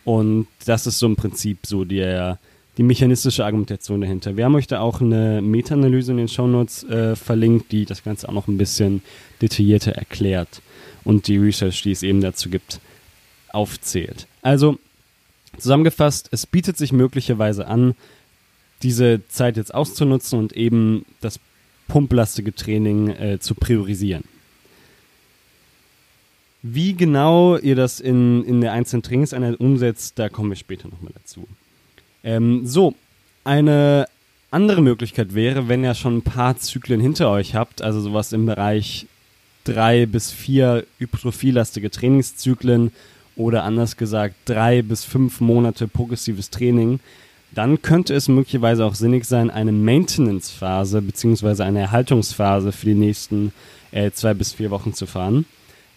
Und 0.04 0.46
das 0.66 0.86
ist 0.86 0.98
so 0.98 1.06
im 1.06 1.16
Prinzip 1.16 1.66
so 1.66 1.84
der, 1.84 2.38
die 2.76 2.82
mechanistische 2.82 3.44
Argumentation 3.44 4.02
dahinter. 4.02 4.36
Wir 4.36 4.44
haben 4.44 4.54
euch 4.54 4.66
da 4.66 4.80
auch 4.80 5.00
eine 5.00 5.40
Meta-Analyse 5.40 6.12
in 6.12 6.18
den 6.18 6.28
Shownotes 6.28 6.84
äh, 6.84 7.16
verlinkt, 7.16 7.72
die 7.72 7.86
das 7.86 8.04
Ganze 8.04 8.28
auch 8.28 8.34
noch 8.34 8.48
ein 8.48 8.58
bisschen 8.58 9.02
detaillierter 9.40 9.92
erklärt 9.92 10.60
und 11.04 11.26
die 11.26 11.38
Research, 11.38 11.82
die 11.82 11.92
es 11.92 12.02
eben 12.02 12.20
dazu 12.20 12.50
gibt, 12.50 12.80
aufzählt. 13.54 14.26
Also 14.42 14.78
zusammengefasst, 15.58 16.28
es 16.32 16.46
bietet 16.46 16.76
sich 16.76 16.92
möglicherweise 16.92 17.66
an, 17.66 17.94
diese 18.82 19.20
Zeit 19.28 19.56
jetzt 19.56 19.74
auszunutzen 19.74 20.38
und 20.38 20.52
eben 20.54 21.04
das 21.20 21.38
pumplastige 21.88 22.54
Training 22.54 23.08
äh, 23.08 23.38
zu 23.40 23.54
priorisieren. 23.54 24.24
Wie 26.62 26.94
genau 26.94 27.56
ihr 27.56 27.74
das 27.74 28.00
in, 28.00 28.44
in 28.44 28.60
der 28.60 28.72
einzelnen 28.72 29.02
Trainingseinheit 29.02 29.58
umsetzt, 29.60 30.18
da 30.18 30.28
kommen 30.28 30.50
wir 30.50 30.56
später 30.56 30.88
nochmal 30.88 31.12
dazu. 31.14 31.48
Ähm, 32.22 32.66
so, 32.66 32.94
eine 33.44 34.06
andere 34.50 34.82
Möglichkeit 34.82 35.34
wäre, 35.34 35.68
wenn 35.68 35.84
ihr 35.84 35.94
schon 35.94 36.18
ein 36.18 36.22
paar 36.22 36.58
Zyklen 36.58 37.00
hinter 37.00 37.30
euch 37.30 37.54
habt, 37.54 37.82
also 37.82 38.00
sowas 38.00 38.32
im 38.32 38.46
Bereich 38.46 39.06
drei 39.64 40.06
bis 40.06 40.30
vier 40.30 40.86
hypertrophielastige 40.98 41.90
Trainingszyklen 41.90 42.92
oder 43.40 43.64
anders 43.64 43.96
gesagt 43.96 44.34
drei 44.44 44.82
bis 44.82 45.04
fünf 45.04 45.40
Monate 45.40 45.88
progressives 45.88 46.50
Training, 46.50 47.00
dann 47.52 47.80
könnte 47.80 48.14
es 48.14 48.28
möglicherweise 48.28 48.84
auch 48.84 48.94
sinnig 48.94 49.24
sein, 49.24 49.50
eine 49.50 49.72
Maintenance-Phase 49.72 51.00
bzw. 51.00 51.62
eine 51.62 51.80
Erhaltungsphase 51.80 52.70
für 52.70 52.86
die 52.86 52.94
nächsten 52.94 53.52
äh, 53.92 54.10
zwei 54.12 54.34
bis 54.34 54.52
vier 54.52 54.70
Wochen 54.70 54.92
zu 54.92 55.06
fahren. 55.06 55.46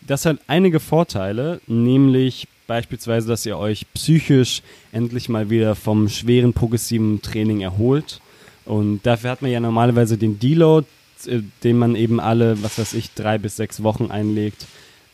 Das 0.08 0.26
hat 0.26 0.38
einige 0.48 0.80
Vorteile, 0.80 1.60
nämlich 1.68 2.48
beispielsweise, 2.66 3.28
dass 3.28 3.46
ihr 3.46 3.58
euch 3.58 3.86
psychisch 3.94 4.62
endlich 4.94 5.28
mal 5.28 5.50
wieder 5.50 5.76
vom 5.76 6.08
schweren 6.08 6.54
progressiven 6.54 7.22
Training 7.22 7.60
erholt. 7.60 8.22
Und 8.66 9.02
dafür 9.06 9.32
hat 9.32 9.42
man 9.42 9.52
ja 9.52 9.60
normalerweise 9.60 10.18
den 10.18 10.40
Deload, 10.40 10.88
äh, 11.28 11.42
den 11.64 11.78
man 11.78 11.96
eben 11.96 12.22
alle, 12.22 12.64
was 12.64 12.80
weiß 12.80 12.94
ich, 12.94 13.14
drei 13.14 13.38
bis 13.38 13.58
sechs 13.58 13.84
Wochen 13.84 14.12
einlegt. 14.12 14.66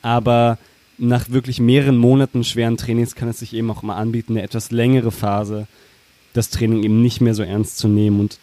Aber 0.03 0.59
nach 0.99 1.29
wirklich 1.29 1.59
mehreren 1.59 1.97
Monaten 1.97 2.43
schweren 2.43 2.77
Trainings 2.77 3.15
kann 3.15 3.29
es 3.29 3.39
sich 3.39 3.53
eben 3.53 3.71
auch 3.71 3.81
mal 3.81 3.95
anbieten, 3.95 4.33
eine 4.33 4.43
etwas 4.43 4.71
längere 4.71 5.11
Phase, 5.11 5.67
das 6.33 6.49
Training 6.49 6.83
eben 6.83 7.01
nicht 7.01 7.21
mehr 7.21 7.33
so 7.33 7.43
ernst 7.43 7.77
zu 7.77 7.87
nehmen 7.87 8.19
und 8.19 8.39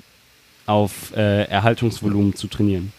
auf 0.67 1.15
äh, 1.17 1.45
Erhaltungsvolumen 1.45 2.35
zu 2.35 2.49
trainieren. 2.49 2.93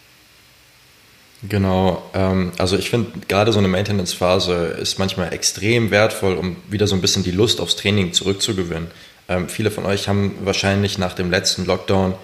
Genau, 1.48 2.02
ähm, 2.14 2.52
also 2.58 2.76
ich 2.76 2.90
finde 2.90 3.12
gerade 3.28 3.52
so 3.52 3.58
eine 3.58 3.68
Maintenance-Phase 3.68 4.76
ist 4.80 4.98
manchmal 4.98 5.32
extrem 5.32 5.90
wertvoll, 5.90 6.34
um 6.34 6.56
wieder 6.68 6.86
so 6.86 6.96
ein 6.96 7.00
bisschen 7.00 7.22
die 7.22 7.30
Lust 7.30 7.60
aufs 7.60 7.76
Training 7.76 8.12
zurückzugewinnen. 8.12 8.88
Ähm, 9.28 9.48
viele 9.48 9.70
von 9.70 9.86
euch 9.86 10.08
haben 10.08 10.34
wahrscheinlich 10.42 10.98
nach 10.98 11.12
dem 11.12 11.30
letzten 11.30 11.64
Lockdown 11.64 12.14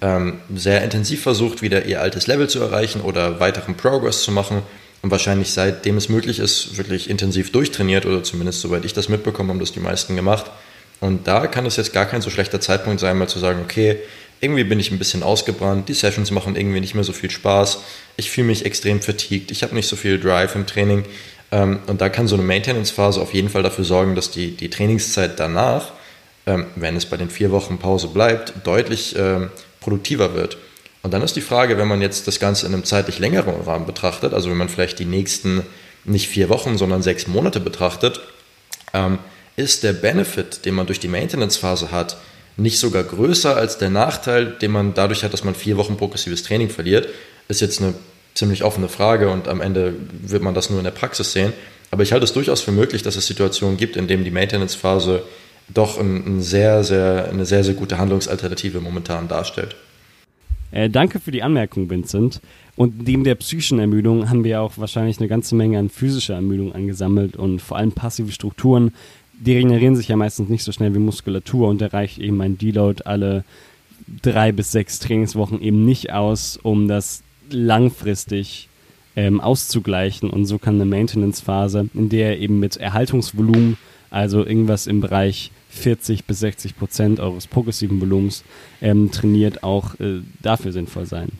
ähm, 0.00 0.40
sehr 0.54 0.82
intensiv 0.82 1.22
versucht, 1.22 1.60
wieder 1.60 1.84
ihr 1.84 2.00
altes 2.00 2.26
Level 2.26 2.48
zu 2.48 2.60
erreichen 2.60 3.02
oder 3.02 3.40
weiteren 3.40 3.76
Progress 3.76 4.22
zu 4.22 4.32
machen 4.32 4.62
und 5.02 5.10
wahrscheinlich 5.10 5.50
seitdem 5.50 5.96
es 5.96 6.08
möglich 6.08 6.38
ist, 6.38 6.76
wirklich 6.78 7.10
intensiv 7.10 7.52
durchtrainiert 7.52 8.06
oder 8.06 8.22
zumindest 8.22 8.60
soweit 8.60 8.84
ich 8.84 8.94
das 8.94 9.08
mitbekomme, 9.08 9.50
haben 9.50 9.60
das 9.60 9.72
die 9.72 9.80
meisten 9.80 10.16
gemacht. 10.16 10.50
Und 11.00 11.26
da 11.26 11.48
kann 11.48 11.66
es 11.66 11.76
jetzt 11.76 11.92
gar 11.92 12.06
kein 12.06 12.22
so 12.22 12.30
schlechter 12.30 12.60
Zeitpunkt 12.60 13.00
sein, 13.00 13.18
mal 13.18 13.28
zu 13.28 13.40
sagen, 13.40 13.60
okay, 13.64 13.98
irgendwie 14.40 14.64
bin 14.64 14.78
ich 14.78 14.92
ein 14.92 14.98
bisschen 14.98 15.24
ausgebrannt, 15.24 15.88
die 15.88 15.94
Sessions 15.94 16.30
machen 16.30 16.56
irgendwie 16.56 16.80
nicht 16.80 16.94
mehr 16.94 17.04
so 17.04 17.12
viel 17.12 17.30
Spaß, 17.30 17.78
ich 18.16 18.30
fühle 18.30 18.46
mich 18.46 18.64
extrem 18.64 19.00
fatigued, 19.00 19.50
ich 19.50 19.62
habe 19.64 19.74
nicht 19.74 19.88
so 19.88 19.96
viel 19.96 20.18
Drive 20.20 20.54
im 20.54 20.66
Training. 20.66 21.04
Ähm, 21.50 21.80
und 21.86 22.00
da 22.00 22.08
kann 22.08 22.28
so 22.28 22.36
eine 22.36 22.44
Maintenance-Phase 22.44 23.20
auf 23.20 23.34
jeden 23.34 23.48
Fall 23.48 23.62
dafür 23.62 23.84
sorgen, 23.84 24.14
dass 24.14 24.30
die, 24.30 24.56
die 24.56 24.70
Trainingszeit 24.70 25.38
danach, 25.38 25.92
ähm, 26.46 26.66
wenn 26.76 26.96
es 26.96 27.06
bei 27.06 27.16
den 27.16 27.30
vier 27.30 27.50
Wochen 27.50 27.78
Pause 27.78 28.08
bleibt, 28.08 28.54
deutlich 28.64 29.14
ähm, 29.16 29.50
produktiver 29.80 30.34
wird. 30.34 30.56
Und 31.02 31.12
dann 31.12 31.22
ist 31.22 31.34
die 31.34 31.40
Frage, 31.40 31.78
wenn 31.78 31.88
man 31.88 32.00
jetzt 32.00 32.28
das 32.28 32.38
Ganze 32.38 32.66
in 32.66 32.74
einem 32.74 32.84
zeitlich 32.84 33.18
längeren 33.18 33.60
Rahmen 33.62 33.86
betrachtet, 33.86 34.32
also 34.34 34.50
wenn 34.50 34.56
man 34.56 34.68
vielleicht 34.68 34.98
die 34.98 35.04
nächsten 35.04 35.62
nicht 36.04 36.28
vier 36.28 36.48
Wochen, 36.48 36.78
sondern 36.78 37.02
sechs 37.02 37.26
Monate 37.26 37.60
betrachtet, 37.60 38.20
ist 39.56 39.82
der 39.82 39.92
Benefit, 39.92 40.64
den 40.64 40.74
man 40.74 40.86
durch 40.86 41.00
die 41.00 41.08
Maintenance-Phase 41.08 41.90
hat, 41.90 42.16
nicht 42.56 42.78
sogar 42.78 43.02
größer 43.02 43.56
als 43.56 43.78
der 43.78 43.90
Nachteil, 43.90 44.46
den 44.46 44.70
man 44.70 44.94
dadurch 44.94 45.24
hat, 45.24 45.32
dass 45.32 45.44
man 45.44 45.54
vier 45.54 45.76
Wochen 45.76 45.96
progressives 45.96 46.42
Training 46.42 46.68
verliert, 46.68 47.08
ist 47.48 47.60
jetzt 47.60 47.80
eine 47.80 47.94
ziemlich 48.34 48.64
offene 48.64 48.88
Frage 48.88 49.28
und 49.30 49.48
am 49.48 49.60
Ende 49.60 49.94
wird 50.22 50.42
man 50.42 50.54
das 50.54 50.70
nur 50.70 50.78
in 50.78 50.84
der 50.84 50.90
Praxis 50.90 51.32
sehen. 51.32 51.52
Aber 51.90 52.02
ich 52.02 52.12
halte 52.12 52.24
es 52.24 52.32
durchaus 52.32 52.60
für 52.60 52.72
möglich, 52.72 53.02
dass 53.02 53.16
es 53.16 53.26
Situationen 53.26 53.76
gibt, 53.76 53.96
in 53.96 54.06
denen 54.06 54.24
die 54.24 54.30
Maintenance-Phase 54.30 55.22
doch 55.68 55.98
ein, 55.98 56.38
ein 56.38 56.42
sehr, 56.42 56.84
sehr, 56.84 57.28
eine 57.30 57.44
sehr, 57.44 57.64
sehr 57.64 57.74
gute 57.74 57.98
Handlungsalternative 57.98 58.80
momentan 58.80 59.28
darstellt. 59.28 59.76
Äh, 60.72 60.90
danke 60.90 61.20
für 61.20 61.30
die 61.30 61.42
Anmerkung, 61.42 61.88
Vincent. 61.88 62.40
Und 62.74 63.06
neben 63.06 63.22
der 63.22 63.34
psychischen 63.36 63.78
Ermüdung 63.78 64.28
haben 64.30 64.44
wir 64.44 64.62
auch 64.62 64.72
wahrscheinlich 64.76 65.18
eine 65.18 65.28
ganze 65.28 65.54
Menge 65.54 65.78
an 65.78 65.90
physischer 65.90 66.34
Ermüdung 66.34 66.74
angesammelt 66.74 67.36
und 67.36 67.60
vor 67.60 67.76
allem 67.76 67.92
passive 67.92 68.32
Strukturen, 68.32 68.92
die 69.38 69.52
regenerieren 69.52 69.96
sich 69.96 70.08
ja 70.08 70.16
meistens 70.16 70.48
nicht 70.48 70.64
so 70.64 70.72
schnell 70.72 70.94
wie 70.94 70.98
Muskulatur 70.98 71.68
und 71.68 71.82
erreicht 71.82 72.18
eben 72.18 72.40
ein 72.40 72.58
Deload 72.58 73.02
alle 73.04 73.44
drei 74.22 74.52
bis 74.52 74.72
sechs 74.72 74.98
Trainingswochen 74.98 75.60
eben 75.60 75.84
nicht 75.84 76.12
aus, 76.12 76.58
um 76.62 76.88
das 76.88 77.22
langfristig 77.50 78.68
ähm, 79.16 79.40
auszugleichen. 79.40 80.30
Und 80.30 80.46
so 80.46 80.58
kann 80.58 80.76
eine 80.76 80.86
Maintenance-Phase, 80.86 81.88
in 81.92 82.08
der 82.08 82.40
eben 82.40 82.60
mit 82.60 82.76
Erhaltungsvolumen, 82.78 83.76
also 84.10 84.44
irgendwas 84.44 84.86
im 84.86 85.00
Bereich 85.00 85.50
40 85.72 86.24
bis 86.24 86.40
60 86.40 86.76
Prozent 86.76 87.20
eures 87.20 87.46
progressiven 87.46 88.00
Volumens 88.00 88.44
ähm, 88.80 89.10
trainiert, 89.10 89.62
auch 89.62 89.98
äh, 90.00 90.20
dafür 90.40 90.72
sinnvoll 90.72 91.06
sein. 91.06 91.30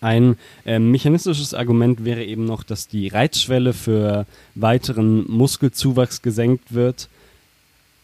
Ein 0.00 0.36
äh, 0.66 0.78
mechanistisches 0.78 1.54
Argument 1.54 2.04
wäre 2.04 2.24
eben 2.24 2.44
noch, 2.44 2.62
dass 2.62 2.88
die 2.88 3.08
Reizschwelle 3.08 3.72
für 3.72 4.26
weiteren 4.54 5.24
Muskelzuwachs 5.30 6.22
gesenkt 6.22 6.74
wird. 6.74 7.08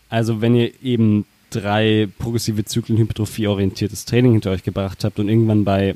Also 0.08 0.40
wenn 0.40 0.56
ihr 0.56 0.72
eben 0.82 1.26
drei 1.50 2.08
progressive 2.18 2.64
Zyklen 2.64 2.98
hypertrophie-orientiertes 2.98 4.06
Training 4.06 4.32
hinter 4.32 4.50
euch 4.50 4.62
gebracht 4.62 5.04
habt 5.04 5.18
und 5.18 5.28
irgendwann 5.28 5.64
bei, 5.64 5.94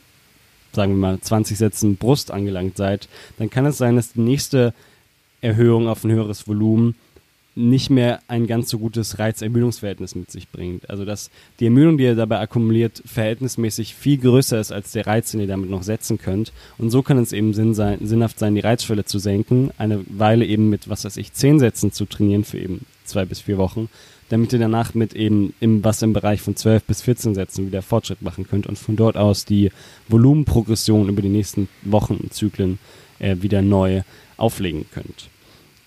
sagen 0.72 0.92
wir 0.92 0.98
mal, 0.98 1.20
20 1.20 1.56
Sätzen 1.56 1.96
Brust 1.96 2.30
angelangt 2.30 2.76
seid, 2.76 3.08
dann 3.38 3.50
kann 3.50 3.66
es 3.66 3.78
sein, 3.78 3.96
dass 3.96 4.12
die 4.12 4.20
nächste 4.20 4.74
Erhöhung 5.40 5.88
auf 5.88 6.04
ein 6.04 6.12
höheres 6.12 6.46
Volumen 6.46 6.94
nicht 7.56 7.88
mehr 7.88 8.20
ein 8.26 8.46
ganz 8.46 8.68
so 8.68 8.78
gutes 8.78 9.18
Reiz-Ermüdungsverhältnis 9.18 10.14
mit 10.14 10.30
sich 10.30 10.50
bringt. 10.50 10.90
Also 10.90 11.04
dass 11.04 11.30
die 11.60 11.66
Ermüdung, 11.66 11.98
die 11.98 12.04
ihr 12.04 12.16
dabei 12.16 12.40
akkumuliert, 12.40 13.02
verhältnismäßig 13.06 13.94
viel 13.94 14.18
größer 14.18 14.58
ist 14.58 14.72
als 14.72 14.92
der 14.92 15.06
Reiz, 15.06 15.30
den 15.30 15.40
ihr 15.40 15.46
damit 15.46 15.70
noch 15.70 15.82
setzen 15.82 16.18
könnt. 16.18 16.52
Und 16.78 16.90
so 16.90 17.02
kann 17.02 17.18
es 17.18 17.32
eben 17.32 17.54
Sinn 17.54 17.74
sein, 17.74 17.98
sinnhaft 18.02 18.38
sein, 18.38 18.54
die 18.54 18.60
Reizschwelle 18.60 19.04
zu 19.04 19.18
senken, 19.18 19.70
eine 19.78 20.04
Weile 20.08 20.44
eben 20.44 20.68
mit, 20.68 20.88
was 20.88 21.04
weiß 21.04 21.16
ich, 21.16 21.32
zehn 21.32 21.58
Sätzen 21.58 21.92
zu 21.92 22.06
trainieren 22.06 22.44
für 22.44 22.58
eben 22.58 22.86
zwei 23.04 23.24
bis 23.24 23.40
vier 23.40 23.58
Wochen, 23.58 23.88
damit 24.30 24.52
ihr 24.52 24.58
danach 24.58 24.94
mit 24.94 25.14
eben 25.14 25.54
im, 25.60 25.84
was 25.84 26.02
im 26.02 26.12
Bereich 26.12 26.40
von 26.40 26.56
zwölf 26.56 26.82
bis 26.84 27.02
14 27.02 27.34
Sätzen 27.34 27.66
wieder 27.66 27.82
Fortschritt 27.82 28.22
machen 28.22 28.46
könnt 28.48 28.66
und 28.66 28.78
von 28.78 28.96
dort 28.96 29.16
aus 29.16 29.44
die 29.44 29.70
Volumenprogression 30.08 31.08
über 31.08 31.22
die 31.22 31.28
nächsten 31.28 31.68
Wochen 31.82 32.16
und 32.16 32.32
Zyklen 32.32 32.78
äh, 33.18 33.36
wieder 33.40 33.62
neu 33.62 34.02
auflegen 34.36 34.86
könnt. 34.92 35.28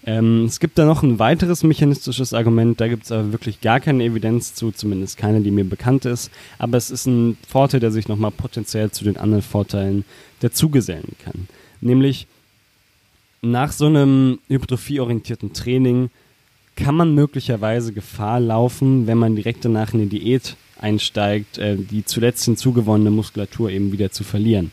Ähm, 0.08 0.46
es 0.46 0.62
gibt 0.62 0.78
da 0.78 0.86
noch 0.86 1.04
ein 1.04 1.20
weiteres 1.20 1.64
mechanistisches 1.64 2.34
Argument, 2.34 2.80
da 2.80 2.88
gibt 2.88 3.04
es 3.04 3.12
aber 3.12 3.34
wirklich 3.34 3.60
gar 3.60 3.82
keine 3.82 4.06
Evidenz 4.06 4.54
zu, 4.54 4.72
zumindest 4.72 5.18
keine, 5.18 5.42
die 5.42 5.52
mir 5.52 5.66
bekannt 5.66 6.06
ist. 6.06 6.32
Aber 6.58 6.78
es 6.78 6.90
ist 6.90 7.08
ein 7.08 7.38
Vorteil, 7.46 7.82
der 7.82 7.92
sich 7.92 8.08
nochmal 8.08 8.32
potenziell 8.32 8.90
zu 8.90 9.04
den 9.04 9.18
anderen 9.18 9.44
Vorteilen 9.44 10.06
dazugesellen 10.40 11.18
kann. 11.24 11.50
Nämlich 11.82 12.26
nach 13.42 13.74
so 13.74 13.88
einem 13.88 14.40
hypertrophieorientierten 14.48 15.52
Training 15.52 16.10
kann 16.78 16.96
man 16.96 17.14
möglicherweise 17.14 17.92
Gefahr 17.92 18.40
laufen, 18.40 19.08
wenn 19.08 19.18
man 19.18 19.36
direkt 19.36 19.66
danach 19.66 19.94
in 19.94 20.10
die 20.10 20.20
Diät 20.20 20.56
einsteigt, 20.80 21.58
äh, 21.58 21.76
die 21.76 22.06
zuletzt 22.06 22.46
hinzugewonnene 22.46 23.12
Muskulatur 23.12 23.72
eben 23.72 23.92
wieder 23.92 24.12
zu 24.12 24.24
verlieren. 24.24 24.72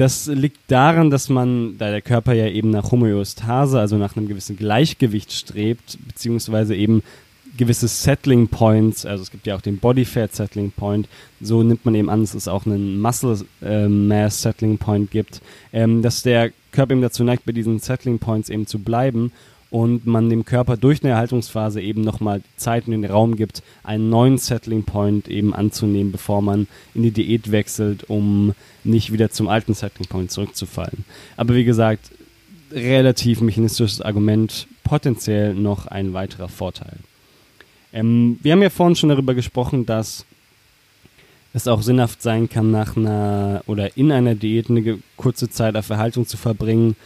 Das 0.00 0.28
liegt 0.28 0.60
daran, 0.68 1.10
dass 1.10 1.28
man, 1.28 1.76
da 1.76 1.90
der 1.90 2.00
Körper 2.00 2.32
ja 2.32 2.46
eben 2.46 2.70
nach 2.70 2.90
Homöostase, 2.90 3.78
also 3.78 3.98
nach 3.98 4.16
einem 4.16 4.28
gewissen 4.28 4.56
Gleichgewicht 4.56 5.30
strebt, 5.30 5.98
beziehungsweise 6.08 6.74
eben 6.74 7.02
gewisse 7.58 7.86
Settling 7.86 8.48
Points, 8.48 9.04
also 9.04 9.22
es 9.22 9.30
gibt 9.30 9.46
ja 9.46 9.54
auch 9.54 9.60
den 9.60 9.76
Body 9.76 10.06
Fat 10.06 10.34
Settling 10.34 10.70
Point, 10.70 11.06
so 11.42 11.62
nimmt 11.62 11.84
man 11.84 11.94
eben 11.94 12.08
an, 12.08 12.22
dass 12.22 12.32
es 12.32 12.48
auch 12.48 12.64
einen 12.64 12.98
Muscle 12.98 13.44
äh, 13.60 13.88
Mass 13.88 14.40
Settling 14.40 14.78
Point 14.78 15.10
gibt, 15.10 15.42
ähm, 15.70 16.00
dass 16.00 16.22
der 16.22 16.50
Körper 16.72 16.92
eben 16.92 17.02
dazu 17.02 17.22
neigt, 17.22 17.44
bei 17.44 17.52
diesen 17.52 17.78
Settling 17.78 18.18
Points 18.18 18.48
eben 18.48 18.66
zu 18.66 18.78
bleiben 18.78 19.32
und 19.70 20.06
man 20.06 20.28
dem 20.28 20.44
Körper 20.44 20.76
durch 20.76 21.02
eine 21.02 21.12
Erhaltungsphase 21.12 21.80
eben 21.80 22.02
nochmal 22.02 22.42
Zeit 22.56 22.86
und 22.86 22.92
den 22.92 23.04
Raum 23.04 23.36
gibt, 23.36 23.62
einen 23.84 24.10
neuen 24.10 24.38
Settling 24.38 24.84
Point 24.84 25.28
eben 25.28 25.54
anzunehmen, 25.54 26.12
bevor 26.12 26.42
man 26.42 26.66
in 26.94 27.02
die 27.02 27.12
Diät 27.12 27.52
wechselt, 27.52 28.10
um 28.10 28.54
nicht 28.82 29.12
wieder 29.12 29.30
zum 29.30 29.48
alten 29.48 29.74
Settling 29.74 30.08
Point 30.08 30.32
zurückzufallen. 30.32 31.04
Aber 31.36 31.54
wie 31.54 31.64
gesagt, 31.64 32.10
relativ 32.72 33.40
mechanistisches 33.40 34.00
Argument, 34.00 34.66
potenziell 34.82 35.54
noch 35.54 35.86
ein 35.86 36.12
weiterer 36.12 36.48
Vorteil. 36.48 36.98
Ähm, 37.92 38.38
wir 38.42 38.52
haben 38.52 38.62
ja 38.62 38.70
vorhin 38.70 38.96
schon 38.96 39.08
darüber 39.08 39.34
gesprochen, 39.34 39.86
dass 39.86 40.24
es 41.52 41.66
auch 41.66 41.82
sinnhaft 41.82 42.22
sein 42.22 42.48
kann, 42.48 42.70
nach 42.70 42.96
einer 42.96 43.62
oder 43.66 43.96
in 43.96 44.12
einer 44.12 44.34
Diät 44.34 44.70
eine 44.70 44.98
kurze 45.16 45.50
Zeit 45.50 45.76
auf 45.76 45.90
Erhaltung 45.90 46.26
zu 46.26 46.36
verbringen, 46.36 46.96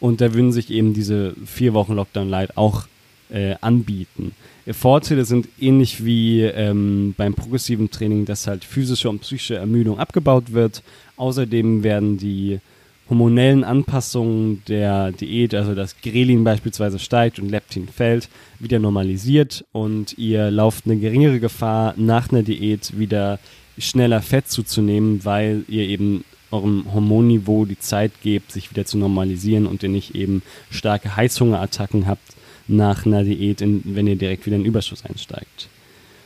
und 0.00 0.20
da 0.20 0.34
würden 0.34 0.52
sich 0.52 0.70
eben 0.70 0.94
diese 0.94 1.34
vier 1.44 1.74
Wochen 1.74 1.94
Lockdown 1.94 2.28
Light 2.28 2.56
auch 2.56 2.86
äh, 3.30 3.54
anbieten. 3.60 4.32
Vorteile 4.72 5.24
sind 5.24 5.48
ähnlich 5.60 6.04
wie 6.04 6.42
ähm, 6.42 7.14
beim 7.16 7.34
progressiven 7.34 7.90
Training, 7.90 8.24
dass 8.24 8.46
halt 8.46 8.64
physische 8.64 9.08
und 9.08 9.20
psychische 9.20 9.56
Ermüdung 9.56 9.98
abgebaut 9.98 10.52
wird. 10.52 10.82
Außerdem 11.16 11.82
werden 11.82 12.18
die 12.18 12.60
hormonellen 13.08 13.64
Anpassungen 13.64 14.62
der 14.68 15.10
Diät, 15.12 15.54
also 15.54 15.74
dass 15.74 16.00
Grelin 16.00 16.44
beispielsweise 16.44 16.98
steigt 16.98 17.40
und 17.40 17.50
Leptin 17.50 17.88
fällt, 17.88 18.28
wieder 18.60 18.78
normalisiert 18.78 19.64
und 19.72 20.16
ihr 20.16 20.50
lauft 20.50 20.86
eine 20.86 20.96
geringere 20.96 21.40
Gefahr, 21.40 21.94
nach 21.96 22.30
einer 22.30 22.44
Diät 22.44 22.96
wieder 22.98 23.40
schneller 23.78 24.22
Fett 24.22 24.48
zuzunehmen, 24.48 25.24
weil 25.24 25.64
ihr 25.68 25.88
eben 25.88 26.24
eurem 26.50 26.86
Hormonniveau 26.92 27.64
die 27.64 27.78
Zeit 27.78 28.12
gebt, 28.22 28.52
sich 28.52 28.70
wieder 28.70 28.84
zu 28.84 28.98
normalisieren 28.98 29.66
und 29.66 29.82
ihr 29.82 29.88
nicht 29.88 30.14
eben 30.14 30.42
starke 30.70 31.16
Heißhungerattacken 31.16 32.06
habt 32.06 32.22
nach 32.68 33.06
einer 33.06 33.24
Diät, 33.24 33.60
in, 33.60 33.82
wenn 33.84 34.06
ihr 34.06 34.16
direkt 34.16 34.46
wieder 34.46 34.56
in 34.56 34.64
Überschuss 34.64 35.04
einsteigt. 35.04 35.68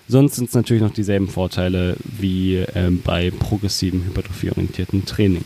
Sonst 0.06 0.34
sind 0.36 0.48
es 0.48 0.54
natürlich 0.54 0.82
noch 0.82 0.92
dieselben 0.92 1.28
Vorteile 1.28 1.96
wie 2.04 2.56
äh, 2.56 2.90
bei 2.90 3.30
progressivem 3.30 4.04
hypertrophieorientierten 4.04 5.06
Training. 5.06 5.44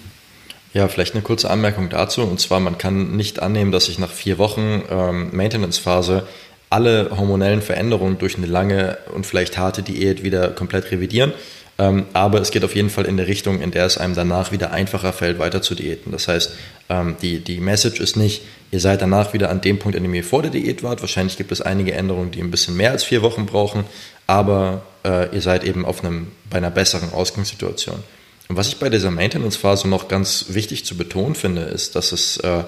Ja, 0.74 0.88
vielleicht 0.88 1.14
eine 1.14 1.22
kurze 1.22 1.50
Anmerkung 1.50 1.88
dazu. 1.88 2.22
Und 2.22 2.40
zwar, 2.40 2.60
man 2.60 2.76
kann 2.76 3.16
nicht 3.16 3.40
annehmen, 3.40 3.72
dass 3.72 3.86
sich 3.86 3.98
nach 3.98 4.10
vier 4.10 4.38
Wochen 4.38 4.82
ähm, 4.90 5.28
Maintenance-Phase 5.32 6.26
alle 6.70 7.10
hormonellen 7.16 7.62
Veränderungen 7.62 8.18
durch 8.18 8.36
eine 8.36 8.46
lange 8.46 8.98
und 9.14 9.24
vielleicht 9.24 9.56
harte 9.56 9.82
Diät 9.82 10.22
wieder 10.22 10.48
komplett 10.50 10.90
revidieren. 10.90 11.32
Ähm, 11.80 12.06
aber 12.12 12.40
es 12.40 12.50
geht 12.50 12.64
auf 12.64 12.74
jeden 12.74 12.90
Fall 12.90 13.04
in 13.04 13.16
der 13.16 13.28
Richtung, 13.28 13.60
in 13.60 13.70
der 13.70 13.86
es 13.86 13.98
einem 13.98 14.14
danach 14.14 14.50
wieder 14.50 14.72
einfacher 14.72 15.12
fällt, 15.12 15.38
weiter 15.38 15.62
zu 15.62 15.76
diäten. 15.76 16.10
Das 16.10 16.26
heißt, 16.26 16.52
ähm, 16.88 17.16
die, 17.22 17.38
die 17.38 17.60
Message 17.60 18.00
ist 18.00 18.16
nicht, 18.16 18.42
ihr 18.72 18.80
seid 18.80 19.00
danach 19.00 19.32
wieder 19.32 19.48
an 19.48 19.60
dem 19.60 19.78
Punkt, 19.78 19.96
an 19.96 20.02
dem 20.02 20.12
ihr 20.12 20.24
vor 20.24 20.42
der 20.42 20.50
Diät 20.50 20.82
wart. 20.82 21.00
Wahrscheinlich 21.02 21.36
gibt 21.36 21.52
es 21.52 21.60
einige 21.60 21.92
Änderungen, 21.92 22.32
die 22.32 22.42
ein 22.42 22.50
bisschen 22.50 22.76
mehr 22.76 22.90
als 22.90 23.04
vier 23.04 23.22
Wochen 23.22 23.46
brauchen, 23.46 23.84
aber 24.26 24.82
äh, 25.04 25.32
ihr 25.32 25.40
seid 25.40 25.62
eben 25.62 25.84
auf 25.84 26.04
einem, 26.04 26.32
bei 26.50 26.58
einer 26.58 26.72
besseren 26.72 27.12
Ausgangssituation. 27.12 28.02
Und 28.48 28.56
was 28.56 28.68
ich 28.68 28.78
bei 28.78 28.88
dieser 28.88 29.12
Maintenance-Phase 29.12 29.86
noch 29.86 30.08
ganz 30.08 30.46
wichtig 30.48 30.84
zu 30.84 30.96
betonen 30.96 31.36
finde, 31.36 31.62
ist, 31.62 31.94
dass 31.94 32.10
es 32.10 32.38
äh, 32.38 32.64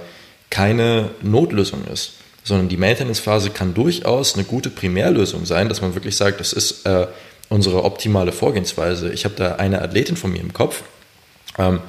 keine 0.50 1.10
Notlösung 1.22 1.84
ist, 1.92 2.12
sondern 2.44 2.68
die 2.68 2.76
Maintenance-Phase 2.76 3.50
kann 3.50 3.74
durchaus 3.74 4.34
eine 4.34 4.44
gute 4.44 4.70
Primärlösung 4.70 5.46
sein, 5.46 5.68
dass 5.68 5.80
man 5.80 5.94
wirklich 5.94 6.16
sagt, 6.16 6.38
das 6.38 6.52
ist 6.52 6.86
äh, 6.86 7.06
unsere 7.50 7.84
optimale 7.84 8.32
Vorgehensweise. 8.32 9.12
Ich 9.12 9.26
habe 9.26 9.34
da 9.34 9.56
eine 9.56 9.82
Athletin 9.82 10.16
von 10.16 10.32
mir 10.32 10.40
im 10.40 10.54
Kopf, 10.54 10.82
ähm, 11.58 11.80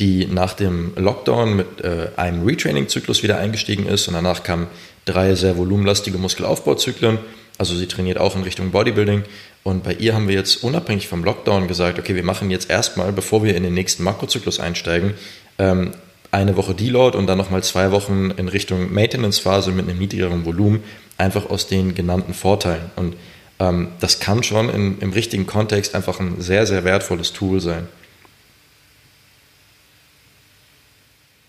die 0.00 0.26
nach 0.26 0.54
dem 0.54 0.92
Lockdown 0.96 1.54
mit 1.54 1.82
äh, 1.82 2.08
einem 2.16 2.44
Retraining-Zyklus 2.44 3.22
wieder 3.22 3.38
eingestiegen 3.38 3.86
ist 3.86 4.08
und 4.08 4.14
danach 4.14 4.42
kamen 4.42 4.66
drei 5.04 5.34
sehr 5.34 5.56
volumenlastige 5.56 6.18
Muskelaufbauzyklen. 6.18 7.18
Also 7.58 7.76
sie 7.76 7.86
trainiert 7.86 8.18
auch 8.18 8.34
in 8.34 8.42
Richtung 8.42 8.70
Bodybuilding. 8.70 9.22
Und 9.62 9.84
bei 9.84 9.92
ihr 9.92 10.14
haben 10.14 10.26
wir 10.26 10.34
jetzt 10.34 10.64
unabhängig 10.64 11.06
vom 11.06 11.22
Lockdown 11.22 11.68
gesagt, 11.68 11.98
okay, 11.98 12.14
wir 12.14 12.22
machen 12.22 12.50
jetzt 12.50 12.70
erstmal, 12.70 13.12
bevor 13.12 13.44
wir 13.44 13.54
in 13.54 13.62
den 13.62 13.74
nächsten 13.74 14.02
Makrozyklus 14.02 14.58
einsteigen, 14.58 15.12
ähm, 15.58 15.92
eine 16.30 16.56
Woche 16.56 16.74
Deload 16.74 17.18
und 17.18 17.26
dann 17.26 17.36
nochmal 17.36 17.62
zwei 17.62 17.90
Wochen 17.90 18.30
in 18.36 18.48
Richtung 18.48 18.94
Maintenance-Phase 18.94 19.72
mit 19.72 19.86
einem 19.86 19.98
niedrigeren 19.98 20.46
Volumen, 20.46 20.82
einfach 21.18 21.50
aus 21.50 21.66
den 21.66 21.94
genannten 21.94 22.32
Vorteilen. 22.32 22.90
Und 22.96 23.16
ähm, 23.60 23.88
das 24.00 24.18
kann 24.18 24.42
schon 24.42 24.68
in, 24.68 24.98
im 24.98 25.12
richtigen 25.12 25.46
Kontext 25.46 25.94
einfach 25.94 26.18
ein 26.18 26.40
sehr, 26.40 26.66
sehr 26.66 26.82
wertvolles 26.82 27.32
Tool 27.32 27.60
sein. 27.60 27.86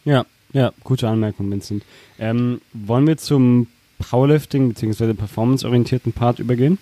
Ja, 0.04 0.26
ja, 0.54 0.74
gute 0.84 1.08
Anmerkung, 1.08 1.50
Vincent. 1.50 1.84
Ähm, 2.20 2.62
wollen 2.74 3.08
wir 3.08 3.18
zum 3.18 3.68
Powerlifting 4.00 4.74
bzw. 4.74 5.14
performanceorientierten 5.14 6.12
Part 6.12 6.40
übergehen? 6.40 6.78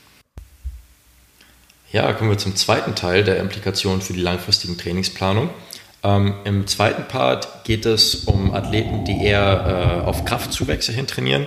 Ja, 1.91 2.11
kommen 2.13 2.29
wir 2.29 2.37
zum 2.37 2.55
zweiten 2.55 2.95
Teil 2.95 3.23
der 3.23 3.37
Implikationen 3.37 4.01
für 4.01 4.13
die 4.13 4.21
langfristigen 4.21 4.77
Trainingsplanung. 4.77 5.49
Ähm, 6.01 6.35
Im 6.45 6.65
zweiten 6.67 7.07
Part 7.07 7.65
geht 7.65 7.85
es 7.85 8.25
um 8.25 8.53
Athleten, 8.53 9.05
die 9.05 9.23
eher 9.23 10.01
äh, 10.03 10.07
auf 10.07 10.23
Kraftzuwächse 10.23 10.91
hin 10.91 11.07
trainieren. 11.07 11.45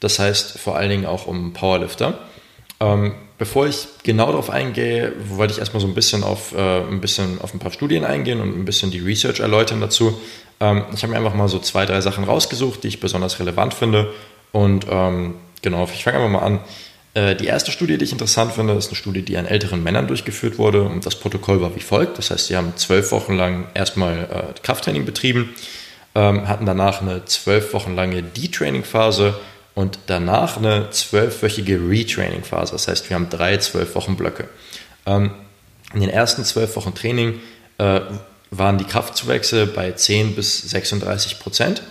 Das 0.00 0.18
heißt 0.18 0.58
vor 0.58 0.76
allen 0.76 0.90
Dingen 0.90 1.06
auch 1.06 1.26
um 1.26 1.52
Powerlifter. 1.52 2.18
Ähm, 2.84 3.14
bevor 3.38 3.66
ich 3.66 3.88
genau 4.02 4.26
darauf 4.26 4.50
eingehe, 4.50 5.12
wollte 5.28 5.54
ich 5.54 5.58
erstmal 5.58 5.80
so 5.80 5.86
ein 5.86 5.94
bisschen 5.94 6.22
auf, 6.22 6.54
äh, 6.54 6.80
ein 6.80 7.00
bisschen 7.00 7.40
auf 7.40 7.54
ein 7.54 7.58
paar 7.58 7.72
Studien 7.72 8.04
eingehen 8.04 8.40
und 8.40 8.56
ein 8.56 8.64
bisschen 8.64 8.90
die 8.90 9.00
Research 9.00 9.40
erläutern 9.40 9.80
dazu. 9.80 10.20
Ähm, 10.60 10.84
ich 10.94 11.02
habe 11.02 11.12
mir 11.12 11.18
einfach 11.18 11.34
mal 11.34 11.48
so 11.48 11.58
zwei, 11.58 11.86
drei 11.86 12.00
Sachen 12.00 12.24
rausgesucht, 12.24 12.84
die 12.84 12.88
ich 12.88 13.00
besonders 13.00 13.40
relevant 13.40 13.74
finde. 13.74 14.12
Und 14.52 14.86
ähm, 14.90 15.36
genau, 15.62 15.88
ich 15.92 16.04
fange 16.04 16.18
einfach 16.18 16.30
mal 16.30 16.46
an. 16.46 16.60
Äh, 17.14 17.36
die 17.36 17.46
erste 17.46 17.70
Studie, 17.72 17.96
die 17.96 18.04
ich 18.04 18.12
interessant 18.12 18.52
finde, 18.52 18.74
ist 18.74 18.88
eine 18.88 18.96
Studie, 18.96 19.22
die 19.22 19.36
an 19.38 19.46
älteren 19.46 19.82
Männern 19.82 20.06
durchgeführt 20.06 20.58
wurde. 20.58 20.82
Und 20.82 21.06
das 21.06 21.14
Protokoll 21.14 21.62
war 21.62 21.74
wie 21.74 21.80
folgt. 21.80 22.18
Das 22.18 22.30
heißt, 22.30 22.48
sie 22.48 22.56
haben 22.56 22.74
zwölf 22.76 23.12
Wochen 23.12 23.34
lang 23.34 23.66
erstmal 23.72 24.18
äh, 24.56 24.60
Krafttraining 24.62 25.06
betrieben, 25.06 25.54
ähm, 26.14 26.46
hatten 26.48 26.66
danach 26.66 27.00
eine 27.00 27.24
zwölf 27.24 27.72
Wochen 27.72 27.94
lange 27.94 28.22
D-Training-Phase 28.22 29.34
und 29.74 29.98
danach 30.06 30.56
eine 30.56 30.90
zwölfwöchige 30.90 31.80
Retraining-Phase. 31.88 32.72
Das 32.72 32.88
heißt, 32.88 33.10
wir 33.10 33.16
haben 33.16 33.28
drei 33.28 33.56
zwölf 33.58 33.94
Wochen 33.94 34.16
Blöcke. 34.16 34.48
Ähm, 35.06 35.32
in 35.92 36.00
den 36.00 36.10
ersten 36.10 36.44
zwölf 36.44 36.76
Wochen 36.76 36.94
Training 36.94 37.40
äh, 37.78 38.00
waren 38.50 38.78
die 38.78 38.84
Kraftzuwächse 38.84 39.66
bei 39.66 39.92
10 39.92 40.34
bis 40.36 40.62
36 40.70 41.38
Prozent. 41.40 41.82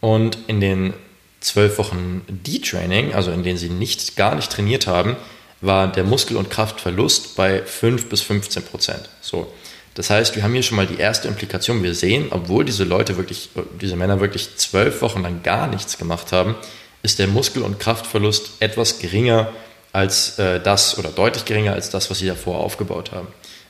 Und 0.00 0.38
in 0.46 0.60
den 0.60 0.94
zwölf 1.40 1.78
Wochen 1.78 2.22
D-Training, 2.28 3.14
also 3.14 3.30
in 3.30 3.42
denen 3.42 3.58
sie 3.58 3.70
nicht, 3.70 4.16
gar 4.16 4.34
nicht 4.34 4.50
trainiert 4.50 4.86
haben, 4.86 5.16
war 5.60 5.90
der 5.90 6.04
Muskel- 6.04 6.36
und 6.36 6.50
Kraftverlust 6.50 7.34
bei 7.34 7.62
5 7.62 8.08
bis 8.08 8.20
15 8.22 8.62
Prozent. 8.62 9.08
So. 9.20 9.52
Das 9.94 10.10
heißt, 10.10 10.36
wir 10.36 10.42
haben 10.42 10.52
hier 10.52 10.62
schon 10.62 10.76
mal 10.76 10.86
die 10.86 10.98
erste 10.98 11.26
Implikation. 11.28 11.82
Wir 11.82 11.94
sehen, 11.94 12.26
obwohl 12.30 12.66
diese 12.66 12.84
Leute 12.84 13.16
wirklich, 13.16 13.48
diese 13.80 13.96
Männer 13.96 14.20
wirklich 14.20 14.56
zwölf 14.56 15.00
Wochen 15.00 15.22
lang 15.22 15.42
gar 15.42 15.66
nichts 15.68 15.96
gemacht 15.96 16.32
haben, 16.32 16.54
ist 17.02 17.18
der 17.18 17.26
Muskel- 17.26 17.62
und 17.62 17.78
Kraftverlust 17.78 18.52
etwas 18.60 18.98
geringer 18.98 19.52
als 19.92 20.38
äh, 20.38 20.60
das 20.60 20.98
oder 20.98 21.08
deutlich 21.10 21.44
geringer 21.44 21.72
als 21.72 21.90
das, 21.90 22.10
was 22.10 22.18
sie 22.18 22.26
davor 22.26 22.60
aufgebaut 22.60 23.12
haben. 23.12 23.28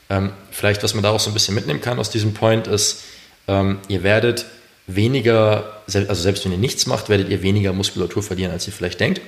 Ähm, 0.09 0.31
vielleicht, 0.51 0.83
was 0.83 0.93
man 0.93 1.03
daraus 1.03 1.23
so 1.23 1.31
ein 1.31 1.33
bisschen 1.33 1.55
mitnehmen 1.55 1.81
kann 1.81 1.99
aus 1.99 2.09
diesem 2.09 2.33
Point, 2.33 2.67
ist, 2.67 3.03
ähm, 3.47 3.79
ihr 3.87 4.03
werdet 4.03 4.45
weniger, 4.87 5.81
also 5.85 6.13
selbst 6.15 6.45
wenn 6.45 6.51
ihr 6.51 6.57
nichts 6.57 6.85
macht, 6.85 7.09
werdet 7.09 7.29
ihr 7.29 7.41
weniger 7.41 7.73
Muskulatur 7.73 8.23
verlieren, 8.23 8.51
als 8.51 8.67
ihr 8.67 8.73
vielleicht 8.73 8.99
denkt. 8.99 9.21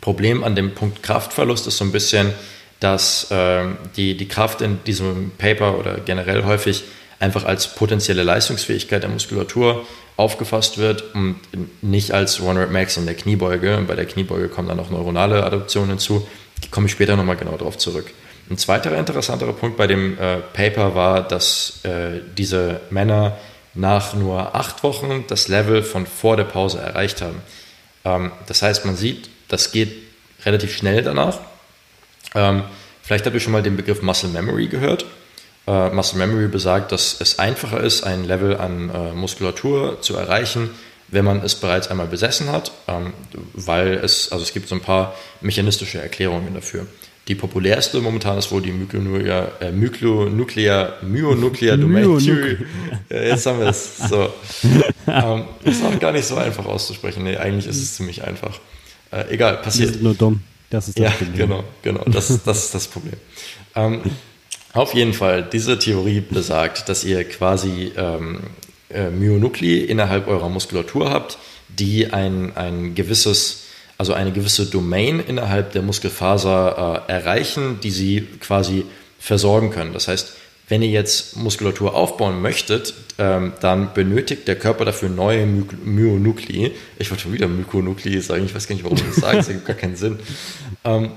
Problem 0.00 0.44
an 0.44 0.54
dem 0.54 0.74
Punkt 0.74 1.02
Kraftverlust 1.02 1.66
ist 1.66 1.78
so 1.78 1.84
ein 1.84 1.92
bisschen, 1.92 2.32
dass 2.80 3.28
ähm, 3.30 3.76
die, 3.96 4.16
die 4.16 4.28
Kraft 4.28 4.60
in 4.60 4.82
diesem 4.84 5.32
Paper 5.38 5.78
oder 5.78 5.98
generell 6.00 6.44
häufig 6.44 6.84
einfach 7.20 7.44
als 7.44 7.74
potenzielle 7.74 8.22
Leistungsfähigkeit 8.22 9.02
der 9.02 9.10
Muskulatur 9.10 9.86
aufgefasst 10.16 10.78
wird 10.78 11.14
und 11.14 11.36
nicht 11.82 12.12
als 12.12 12.40
One 12.40 12.60
Rep 12.60 12.70
Max 12.70 12.96
in 12.96 13.06
der 13.06 13.14
Kniebeuge. 13.14 13.76
Und 13.76 13.86
bei 13.86 13.94
der 13.94 14.06
Kniebeuge 14.06 14.48
kommen 14.48 14.68
dann 14.68 14.76
noch 14.76 14.90
neuronale 14.90 15.44
Adaptionen 15.44 15.90
hinzu. 15.90 16.26
Die 16.62 16.68
komme 16.68 16.86
ich 16.86 16.92
später 16.92 17.16
nochmal 17.16 17.36
genau 17.36 17.56
darauf 17.56 17.78
zurück. 17.78 18.12
Ein 18.50 18.58
zweiter 18.58 18.96
interessanterer 18.96 19.52
Punkt 19.52 19.76
bei 19.76 19.86
dem 19.86 20.18
äh, 20.18 20.38
Paper 20.52 20.94
war, 20.94 21.26
dass 21.26 21.84
äh, 21.84 22.20
diese 22.36 22.80
Männer 22.90 23.38
nach 23.74 24.14
nur 24.14 24.54
acht 24.54 24.82
Wochen 24.82 25.24
das 25.28 25.48
Level 25.48 25.82
von 25.82 26.06
vor 26.06 26.36
der 26.36 26.44
Pause 26.44 26.78
erreicht 26.78 27.22
haben. 27.22 27.40
Ähm, 28.04 28.32
das 28.46 28.62
heißt, 28.62 28.84
man 28.84 28.96
sieht, 28.96 29.30
das 29.48 29.72
geht 29.72 29.92
relativ 30.44 30.76
schnell 30.76 31.02
danach. 31.02 31.38
Ähm, 32.34 32.64
vielleicht 33.02 33.24
habt 33.24 33.34
ihr 33.34 33.40
schon 33.40 33.52
mal 33.52 33.62
den 33.62 33.76
Begriff 33.76 34.02
Muscle 34.02 34.28
Memory 34.28 34.66
gehört. 34.66 35.06
Äh, 35.66 35.90
Muscle 35.90 36.18
Memory 36.18 36.48
besagt, 36.48 36.92
dass 36.92 37.20
es 37.20 37.38
einfacher 37.38 37.80
ist, 37.80 38.02
ein 38.02 38.24
Level 38.24 38.56
an 38.56 38.90
äh, 38.90 39.12
Muskulatur 39.12 40.00
zu 40.00 40.16
erreichen, 40.16 40.70
wenn 41.08 41.24
man 41.24 41.42
es 41.44 41.54
bereits 41.54 41.88
einmal 41.88 42.06
besessen 42.06 42.50
hat, 42.50 42.72
ähm, 42.88 43.12
weil 43.54 43.94
es, 43.94 44.32
also 44.32 44.42
es 44.42 44.52
gibt 44.52 44.68
so 44.68 44.74
ein 44.74 44.80
paar 44.80 45.14
mechanistische 45.40 46.00
Erklärungen 46.00 46.54
dafür. 46.54 46.86
Die 47.28 47.36
populärste 47.36 48.00
momentan 48.00 48.36
ist 48.38 48.50
wohl 48.50 48.62
die 48.62 48.72
Myklonuclear, 48.72 49.52
äh, 49.60 49.70
Myklonuclear, 49.70 50.94
Myonuclear 51.02 51.76
Domain 51.76 52.18
Theory. 52.18 52.58
jetzt 53.08 53.46
haben 53.46 53.60
wir 53.60 53.68
es. 53.68 53.98
So. 53.98 54.30
ähm, 55.06 55.44
ist 55.62 55.84
auch 55.84 55.96
gar 56.00 56.10
nicht 56.10 56.26
so 56.26 56.34
einfach 56.34 56.66
auszusprechen. 56.66 57.22
Nee, 57.22 57.36
eigentlich 57.36 57.68
ist 57.68 57.80
es 57.80 57.94
ziemlich 57.94 58.24
einfach. 58.24 58.58
Äh, 59.12 59.34
egal, 59.34 59.58
passiert. 59.58 59.90
Wir 59.90 59.92
sind 59.94 60.02
nur 60.02 60.14
dumm. 60.14 60.42
Das 60.70 60.88
ist 60.88 60.98
das 60.98 61.04
ja, 61.04 61.10
Problem. 61.10 61.36
genau, 61.36 61.64
genau. 61.82 62.04
Das, 62.06 62.26
das 62.44 62.64
ist 62.64 62.74
das 62.74 62.88
Problem. 62.88 63.14
Ähm, 63.76 64.00
auf 64.72 64.94
jeden 64.94 65.12
Fall, 65.12 65.42
diese 65.42 65.78
Theorie 65.78 66.20
besagt, 66.20 66.88
dass 66.88 67.04
ihr 67.04 67.24
quasi 67.24 67.92
ähm, 67.96 68.40
äh, 68.88 69.10
Myonuklei 69.10 69.84
innerhalb 69.84 70.28
eurer 70.28 70.48
Muskulatur 70.48 71.10
habt, 71.10 71.38
die 71.68 72.12
ein, 72.12 72.56
ein 72.56 72.94
gewisses, 72.94 73.64
also 73.98 74.12
eine 74.14 74.32
gewisse 74.32 74.66
Domain 74.66 75.20
innerhalb 75.20 75.72
der 75.72 75.82
Muskelfaser 75.82 77.04
äh, 77.08 77.12
erreichen, 77.12 77.80
die 77.82 77.90
sie 77.90 78.22
quasi 78.40 78.84
versorgen 79.18 79.70
können. 79.70 79.92
Das 79.92 80.08
heißt, 80.08 80.32
wenn 80.68 80.80
ihr 80.80 80.88
jetzt 80.88 81.36
Muskulatur 81.36 81.94
aufbauen 81.94 82.40
möchtet, 82.40 82.94
ähm, 83.18 83.52
dann 83.60 83.92
benötigt 83.92 84.48
der 84.48 84.56
Körper 84.56 84.86
dafür 84.86 85.10
neue 85.10 85.44
My 85.44 85.64
Myonuklei. 85.84 86.70
Ich 86.98 87.10
wollte 87.10 87.24
schon 87.24 87.32
wieder 87.34 87.46
Mykonuklei 87.46 88.18
sagen, 88.20 88.46
ich 88.46 88.54
weiß 88.54 88.68
gar 88.68 88.74
nicht, 88.74 88.84
warum 88.84 88.96
ich 88.96 89.04
das 89.04 89.16
sage, 89.16 89.36
das 89.36 89.48
ergibt 89.48 89.66
gar 89.66 89.76
keinen 89.76 89.96
Sinn. 89.96 90.18
Ähm, 90.84 91.10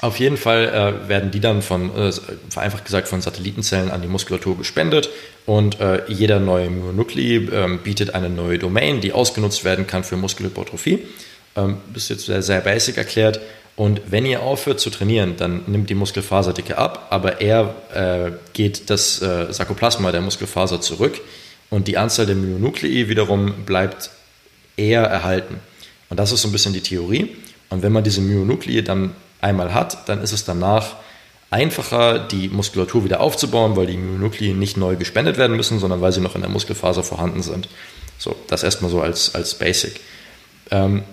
auf 0.00 0.20
jeden 0.20 0.36
Fall 0.36 0.68
äh, 1.04 1.08
werden 1.08 1.30
die 1.30 1.40
dann 1.40 1.60
von, 1.62 1.94
äh, 1.96 2.12
vereinfacht 2.50 2.84
gesagt, 2.84 3.08
von 3.08 3.20
Satellitenzellen 3.20 3.90
an 3.90 4.00
die 4.00 4.08
Muskulatur 4.08 4.56
gespendet 4.56 5.10
Und 5.44 5.80
äh, 5.80 6.02
jeder 6.08 6.38
neue 6.40 6.70
Myonuklei 6.70 7.48
ähm, 7.52 7.78
bietet 7.78 8.14
eine 8.14 8.28
neue 8.28 8.58
Domain, 8.58 9.00
die 9.00 9.12
ausgenutzt 9.12 9.64
werden 9.64 9.86
kann 9.86 10.04
für 10.04 10.16
Muskelhypertrophie. 10.16 11.00
Ähm, 11.56 11.78
das 11.92 12.04
ist 12.04 12.08
jetzt 12.10 12.26
sehr, 12.26 12.42
sehr 12.42 12.60
basic 12.60 12.96
erklärt. 12.96 13.40
Und 13.74 14.02
wenn 14.10 14.26
ihr 14.26 14.42
aufhört 14.42 14.80
zu 14.80 14.90
trainieren, 14.90 15.36
dann 15.36 15.62
nimmt 15.66 15.88
die 15.88 15.94
Muskelfaserdicke 15.94 16.76
ab, 16.76 17.06
aber 17.10 17.40
er 17.40 17.74
äh, 17.94 18.32
geht 18.52 18.90
das 18.90 19.22
äh, 19.22 19.52
Sarkoplasma 19.52 20.10
der 20.10 20.20
Muskelfaser 20.20 20.80
zurück 20.80 21.20
und 21.70 21.86
die 21.86 21.96
Anzahl 21.96 22.26
der 22.26 22.34
Myonuklei 22.34 23.08
wiederum 23.08 23.52
bleibt 23.66 24.10
eher 24.76 25.02
erhalten. 25.02 25.60
Und 26.08 26.18
das 26.18 26.32
ist 26.32 26.42
so 26.42 26.48
ein 26.48 26.52
bisschen 26.52 26.72
die 26.72 26.80
Theorie. 26.80 27.36
Und 27.70 27.82
wenn 27.82 27.92
man 27.92 28.02
diese 28.02 28.20
Myonuklei 28.20 28.80
dann 28.80 29.14
einmal 29.40 29.74
hat, 29.74 30.08
dann 30.08 30.22
ist 30.22 30.32
es 30.32 30.44
danach 30.44 30.96
einfacher, 31.50 32.18
die 32.18 32.48
Muskulatur 32.48 33.04
wieder 33.04 33.20
aufzubauen, 33.20 33.76
weil 33.76 33.86
die 33.86 33.96
Myonuklei 33.96 34.48
nicht 34.48 34.76
neu 34.76 34.96
gespendet 34.96 35.38
werden 35.38 35.56
müssen, 35.56 35.78
sondern 35.78 36.00
weil 36.00 36.12
sie 36.12 36.20
noch 36.20 36.34
in 36.34 36.42
der 36.42 36.50
Muskelfaser 36.50 37.02
vorhanden 37.02 37.42
sind. 37.42 37.68
So, 38.18 38.36
das 38.48 38.62
erstmal 38.62 38.90
so 38.90 39.00
als, 39.00 39.34
als 39.34 39.54
Basic. 39.54 40.00
Ähm, 40.70 41.04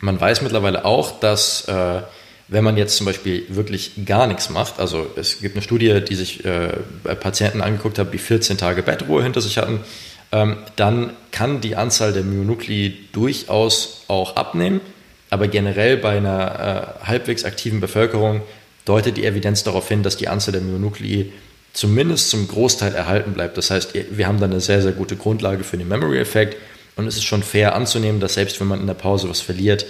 man 0.00 0.20
weiß 0.20 0.42
mittlerweile 0.42 0.84
auch, 0.84 1.20
dass 1.20 1.66
äh, 1.68 2.02
wenn 2.48 2.64
man 2.64 2.76
jetzt 2.76 2.96
zum 2.96 3.06
Beispiel 3.06 3.44
wirklich 3.48 3.92
gar 4.04 4.26
nichts 4.26 4.50
macht, 4.50 4.78
also 4.78 5.06
es 5.16 5.40
gibt 5.40 5.56
eine 5.56 5.62
Studie, 5.62 6.00
die 6.00 6.14
sich 6.14 6.44
äh, 6.44 6.74
bei 7.02 7.14
Patienten 7.14 7.60
angeguckt 7.60 7.98
hat, 7.98 8.12
die 8.14 8.18
14 8.18 8.56
Tage 8.56 8.82
Bettruhe 8.82 9.22
hinter 9.22 9.40
sich 9.40 9.58
hatten, 9.58 9.80
ähm, 10.32 10.58
dann 10.76 11.12
kann 11.32 11.60
die 11.60 11.76
Anzahl 11.76 12.12
der 12.12 12.22
Myonuklei 12.22 12.94
durchaus 13.12 14.04
auch 14.08 14.36
abnehmen, 14.36 14.80
aber 15.36 15.48
generell 15.48 15.98
bei 15.98 16.16
einer 16.16 16.96
äh, 17.02 17.06
halbwegs 17.06 17.44
aktiven 17.44 17.78
Bevölkerung 17.78 18.40
deutet 18.86 19.18
die 19.18 19.26
Evidenz 19.26 19.64
darauf 19.64 19.86
hin, 19.86 20.02
dass 20.02 20.16
die 20.16 20.28
Anzahl 20.28 20.52
der 20.52 20.62
Myonuklei 20.62 21.26
zumindest 21.74 22.30
zum 22.30 22.48
Großteil 22.48 22.94
erhalten 22.94 23.34
bleibt. 23.34 23.58
Das 23.58 23.70
heißt, 23.70 23.90
wir 24.12 24.26
haben 24.26 24.40
dann 24.40 24.50
eine 24.50 24.62
sehr, 24.62 24.80
sehr 24.80 24.92
gute 24.92 25.14
Grundlage 25.14 25.62
für 25.62 25.76
den 25.76 25.88
Memory-Effekt 25.88 26.56
und 26.96 27.06
es 27.06 27.16
ist 27.16 27.24
schon 27.24 27.42
fair 27.42 27.74
anzunehmen, 27.74 28.18
dass 28.18 28.32
selbst 28.32 28.58
wenn 28.60 28.66
man 28.66 28.80
in 28.80 28.86
der 28.86 28.94
Pause 28.94 29.28
was 29.28 29.42
verliert, 29.42 29.84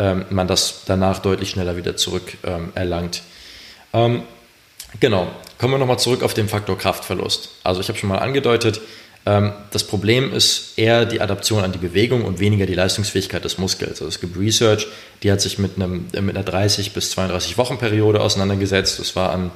ähm, 0.00 0.24
man 0.30 0.48
das 0.48 0.82
danach 0.86 1.20
deutlich 1.20 1.50
schneller 1.50 1.76
wieder 1.76 1.96
zurück 1.96 2.36
ähm, 2.42 2.72
erlangt. 2.74 3.22
Ähm, 3.92 4.24
genau, 4.98 5.28
kommen 5.58 5.74
wir 5.74 5.78
nochmal 5.78 6.00
zurück 6.00 6.24
auf 6.24 6.34
den 6.34 6.48
Faktor 6.48 6.76
Kraftverlust. 6.76 7.50
Also 7.62 7.80
ich 7.80 7.88
habe 7.88 7.98
schon 8.00 8.08
mal 8.08 8.18
angedeutet, 8.18 8.80
das 9.28 9.84
Problem 9.84 10.32
ist 10.32 10.78
eher 10.78 11.04
die 11.04 11.20
Adaption 11.20 11.62
an 11.62 11.72
die 11.72 11.78
Bewegung 11.78 12.24
und 12.24 12.38
weniger 12.38 12.66
die 12.66 12.74
Leistungsfähigkeit 12.74 13.44
des 13.44 13.58
Muskels. 13.58 14.00
Also 14.00 14.06
es 14.06 14.20
gibt 14.20 14.38
Research, 14.38 14.86
die 15.22 15.30
hat 15.30 15.40
sich 15.40 15.58
mit, 15.58 15.76
einem, 15.76 16.06
mit 16.20 16.36
einer 16.36 16.44
30 16.44 16.92
bis 16.92 17.10
32 17.10 17.58
Wochen 17.58 17.78
Periode 17.78 18.20
auseinandergesetzt. 18.20 18.98
Das 18.98 19.16
war 19.16 19.32
an 19.32 19.50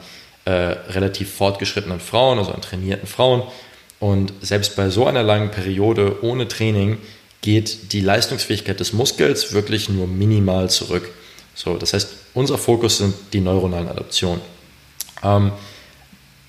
äh, 0.44 0.50
relativ 0.50 1.32
fortgeschrittenen 1.32 2.00
Frauen, 2.00 2.38
also 2.38 2.52
an 2.52 2.60
trainierten 2.60 3.06
Frauen. 3.06 3.44
Und 3.98 4.32
selbst 4.42 4.76
bei 4.76 4.90
so 4.90 5.06
einer 5.06 5.22
langen 5.22 5.50
Periode 5.50 6.22
ohne 6.22 6.48
Training 6.48 6.98
geht 7.40 7.92
die 7.92 8.00
Leistungsfähigkeit 8.00 8.78
des 8.78 8.92
Muskels 8.92 9.52
wirklich 9.52 9.88
nur 9.88 10.06
minimal 10.06 10.68
zurück. 10.68 11.08
So, 11.54 11.78
das 11.78 11.94
heißt, 11.94 12.08
unser 12.34 12.58
Fokus 12.58 12.98
sind 12.98 13.14
die 13.32 13.40
neuronalen 13.40 13.88
Adaptionen. 13.88 14.42
Ähm, 15.22 15.52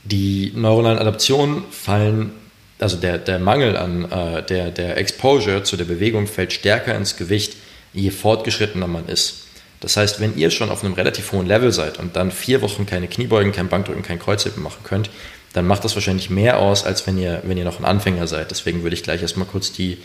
die 0.03 0.51
neuronalen 0.55 0.99
Adaptionen 0.99 1.63
fallen 1.71 2.31
also 2.79 2.97
der, 2.97 3.17
der 3.17 3.39
Mangel 3.39 3.77
an 3.77 4.12
äh, 4.12 4.43
der, 4.43 4.71
der 4.71 4.97
Exposure 4.97 5.63
zu 5.63 5.77
der 5.77 5.86
Bewegung 5.86 6.27
fällt 6.27 6.53
stärker 6.53 6.95
ins 6.95 7.15
Gewicht, 7.15 7.55
je 7.93 8.09
fortgeschrittener 8.09 8.88
man 8.88 9.07
ist. 9.07 9.43
Das 9.79 9.97
heißt, 9.97 10.19
wenn 10.21 10.38
ihr 10.38 10.49
schon 10.49 10.69
auf 10.69 10.83
einem 10.83 10.93
relativ 10.93 11.31
hohen 11.33 11.45
Level 11.45 11.71
seid 11.71 11.99
und 11.99 12.15
dann 12.15 12.31
vier 12.31 12.62
Wochen 12.62 12.86
keine 12.86 13.07
Kniebeugen, 13.07 13.51
kein 13.51 13.67
Bankdrücken, 13.67 14.01
kein 14.01 14.19
Kreuzheben 14.19 14.63
machen 14.63 14.83
könnt, 14.83 15.09
dann 15.53 15.67
macht 15.67 15.83
das 15.83 15.93
wahrscheinlich 15.95 16.29
mehr 16.29 16.59
aus, 16.59 16.86
als 16.86 17.05
wenn 17.05 17.17
ihr, 17.17 17.41
wenn 17.43 17.57
ihr 17.57 17.65
noch 17.65 17.79
ein 17.79 17.86
Anfänger 17.86 18.25
seid. 18.27 18.49
Deswegen 18.49 18.83
würde 18.83 18.95
ich 18.95 19.03
gleich 19.03 19.21
erstmal 19.21 19.47
kurz 19.47 19.71
die 19.71 19.97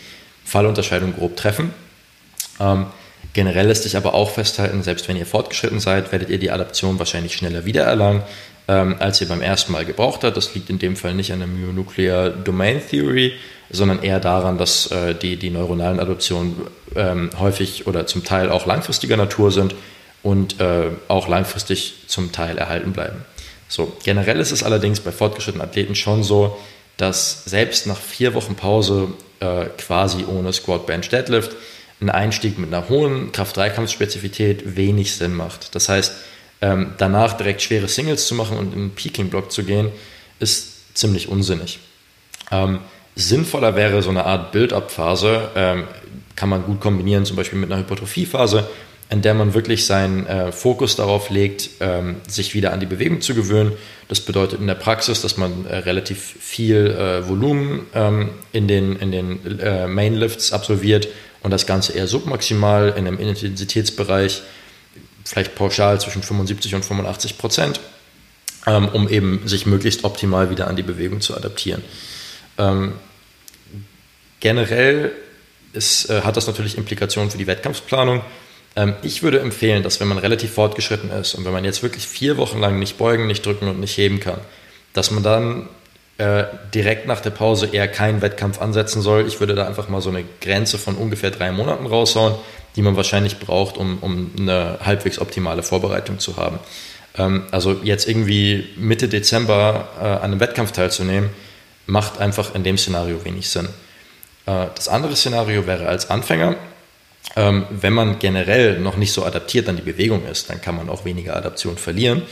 Fallunterscheidung 0.45 1.15
grob 1.15 1.37
treffen. 1.37 1.73
Ähm, 2.59 2.87
generell 3.33 3.67
lässt 3.67 3.83
sich 3.83 3.97
aber 3.97 4.13
auch 4.13 4.31
festhalten, 4.31 4.83
selbst 4.83 5.07
wenn 5.07 5.17
ihr 5.17 5.25
fortgeschritten 5.25 5.79
seid, 5.79 6.11
werdet 6.11 6.29
ihr 6.29 6.39
die 6.39 6.51
Adaption 6.51 6.99
wahrscheinlich 6.99 7.33
schneller 7.33 7.65
wiedererlangen, 7.65 8.23
ähm, 8.69 8.97
als 8.99 9.19
ihr 9.19 9.27
beim 9.27 9.41
ersten 9.41 9.71
Mal 9.71 9.83
gebraucht 9.83 10.23
habt. 10.23 10.37
Das 10.37 10.53
liegt 10.53 10.69
in 10.69 10.77
dem 10.77 10.95
Fall 10.95 11.15
nicht 11.15 11.33
an 11.33 11.39
der 11.39 11.47
Myonuclear 11.47 12.29
Domain 12.29 12.79
Theory, 12.87 13.33
sondern 13.71 14.03
eher 14.03 14.19
daran, 14.19 14.59
dass 14.59 14.91
äh, 14.91 15.15
die, 15.15 15.37
die 15.37 15.49
neuronalen 15.49 15.99
Adoptionen 15.99 16.55
ähm, 16.95 17.31
häufig 17.39 17.87
oder 17.87 18.05
zum 18.05 18.23
Teil 18.23 18.51
auch 18.51 18.67
langfristiger 18.67 19.17
Natur 19.17 19.51
sind 19.51 19.73
und 20.21 20.61
äh, 20.61 20.91
auch 21.07 21.27
langfristig 21.27 21.95
zum 22.05 22.31
Teil 22.31 22.59
erhalten 22.59 22.93
bleiben. 22.93 23.25
So, 23.67 23.97
generell 24.03 24.39
ist 24.39 24.51
es 24.51 24.63
allerdings 24.63 24.99
bei 24.99 25.11
fortgeschrittenen 25.11 25.67
Athleten 25.67 25.95
schon 25.95 26.23
so, 26.23 26.57
dass 26.97 27.45
selbst 27.45 27.87
nach 27.87 27.97
vier 27.97 28.35
Wochen 28.35 28.55
Pause 28.55 29.07
äh, 29.39 29.65
quasi 29.77 30.25
ohne 30.25 30.53
Squat, 30.53 30.85
Bench, 30.85 31.09
Deadlift 31.09 31.55
ein 32.01 32.09
Einstieg 32.09 32.59
mit 32.59 32.71
einer 32.71 32.87
hohen 32.87 33.31
Kraft-3-Kampfspezifität 33.31 34.75
wenig 34.77 35.15
Sinn 35.15 35.33
macht. 35.33 35.73
Das 35.75 35.89
heißt, 35.89 36.13
ähm, 36.61 36.93
danach 36.97 37.33
direkt 37.33 37.61
schwere 37.61 37.87
Singles 37.87 38.27
zu 38.27 38.35
machen 38.35 38.57
und 38.57 38.73
in 38.73 38.79
den 38.79 38.91
Peaking-Block 38.91 39.51
zu 39.51 39.63
gehen, 39.63 39.91
ist 40.39 40.97
ziemlich 40.97 41.29
unsinnig. 41.29 41.79
Ähm, 42.51 42.79
sinnvoller 43.15 43.75
wäre 43.75 44.01
so 44.01 44.09
eine 44.09 44.25
Art 44.25 44.51
Build-up-Phase, 44.51 45.51
ähm, 45.55 45.83
kann 46.35 46.49
man 46.49 46.63
gut 46.63 46.79
kombinieren, 46.79 47.25
zum 47.25 47.35
Beispiel 47.35 47.59
mit 47.59 47.71
einer 47.71 47.81
Hypertrophie-Phase, 47.81 48.67
in 49.09 49.21
der 49.21 49.33
man 49.33 49.53
wirklich 49.53 49.85
seinen 49.85 50.27
äh, 50.27 50.51
Fokus 50.51 50.95
darauf 50.95 51.29
legt, 51.29 51.69
ähm, 51.79 52.17
sich 52.27 52.53
wieder 52.53 52.71
an 52.73 52.79
die 52.79 52.85
Bewegung 52.85 53.21
zu 53.21 53.33
gewöhnen. 53.33 53.71
Das 54.07 54.21
bedeutet 54.21 54.59
in 54.59 54.67
der 54.67 54.75
Praxis, 54.75 55.21
dass 55.21 55.35
man 55.37 55.65
äh, 55.65 55.77
relativ 55.77 56.19
viel 56.19 56.91
äh, 56.91 57.27
Volumen 57.27 57.87
ähm, 57.95 58.29
in 58.51 58.67
den, 58.67 58.95
in 58.97 59.11
den 59.11 59.59
äh, 59.59 59.87
Mainlifts 59.87 60.53
absolviert 60.53 61.07
und 61.41 61.51
das 61.51 61.65
Ganze 61.65 61.93
eher 61.93 62.07
submaximal 62.07 62.89
in 62.89 63.07
einem 63.07 63.17
Intensitätsbereich 63.17 64.43
vielleicht 65.29 65.53
pauschal 65.53 66.01
zwischen 66.01 66.23
75 66.23 66.73
und 66.73 66.83
85 66.83 67.37
Prozent, 67.37 67.79
ähm, 68.65 68.87
um 68.87 69.07
eben 69.07 69.47
sich 69.47 69.67
möglichst 69.67 70.03
optimal 70.03 70.49
wieder 70.49 70.67
an 70.67 70.75
die 70.75 70.81
Bewegung 70.81 71.21
zu 71.21 71.35
adaptieren. 71.37 71.83
Ähm, 72.57 72.93
generell 74.39 75.11
ist, 75.71 76.09
äh, 76.09 76.21
hat 76.21 76.35
das 76.35 76.47
natürlich 76.47 76.79
Implikationen 76.79 77.29
für 77.29 77.37
die 77.37 77.45
Wettkampfplanung. 77.45 78.23
Ähm, 78.75 78.95
ich 79.03 79.21
würde 79.21 79.39
empfehlen, 79.39 79.83
dass 79.83 79.99
wenn 79.99 80.07
man 80.07 80.17
relativ 80.17 80.53
fortgeschritten 80.53 81.11
ist 81.11 81.35
und 81.35 81.45
wenn 81.45 81.53
man 81.53 81.63
jetzt 81.63 81.83
wirklich 81.83 82.07
vier 82.07 82.37
Wochen 82.37 82.59
lang 82.59 82.79
nicht 82.79 82.97
beugen, 82.97 83.27
nicht 83.27 83.45
drücken 83.45 83.67
und 83.67 83.79
nicht 83.79 83.95
heben 83.97 84.19
kann, 84.19 84.39
dass 84.93 85.11
man 85.11 85.21
dann 85.21 85.69
äh, 86.19 86.43
direkt 86.73 87.07
nach 87.07 87.21
der 87.21 87.29
Pause 87.29 87.69
eher 87.71 87.87
keinen 87.87 88.21
Wettkampf 88.21 88.61
ansetzen 88.61 89.01
soll. 89.01 89.25
Ich 89.25 89.39
würde 89.39 89.55
da 89.55 89.65
einfach 89.65 89.87
mal 89.87 90.01
so 90.01 90.09
eine 90.09 90.25
Grenze 90.41 90.77
von 90.77 90.95
ungefähr 90.95 91.31
drei 91.31 91.51
Monaten 91.51 91.85
raushauen, 91.85 92.35
die 92.75 92.81
man 92.81 92.97
wahrscheinlich 92.97 93.39
braucht, 93.39 93.77
um, 93.77 93.99
um 93.99 94.31
eine 94.37 94.79
halbwegs 94.85 95.19
optimale 95.19 95.63
Vorbereitung 95.63 96.19
zu 96.19 96.35
haben. 96.35 96.59
Ähm, 97.17 97.43
also 97.51 97.79
jetzt 97.83 98.07
irgendwie 98.07 98.67
Mitte 98.75 99.07
Dezember 99.07 99.87
äh, 99.97 100.03
an 100.03 100.23
einem 100.23 100.39
Wettkampf 100.41 100.73
teilzunehmen, 100.73 101.29
macht 101.85 102.19
einfach 102.19 102.53
in 102.53 102.65
dem 102.65 102.77
Szenario 102.77 103.23
wenig 103.23 103.49
Sinn. 103.49 103.69
Äh, 104.45 104.67
das 104.75 104.89
andere 104.89 105.15
Szenario 105.15 105.67
wäre 105.67 105.87
als 105.87 106.09
Anfänger, 106.09 106.57
ähm, 107.37 107.65
wenn 107.69 107.93
man 107.93 108.19
generell 108.19 108.79
noch 108.79 108.97
nicht 108.97 109.13
so 109.13 109.23
adaptiert 109.23 109.69
an 109.69 109.77
die 109.77 109.83
Bewegung 109.83 110.25
ist, 110.25 110.49
dann 110.49 110.59
kann 110.59 110.75
man 110.75 110.89
auch 110.89 111.05
weniger 111.05 111.35
Adaption 111.37 111.77
verlieren. 111.77 112.23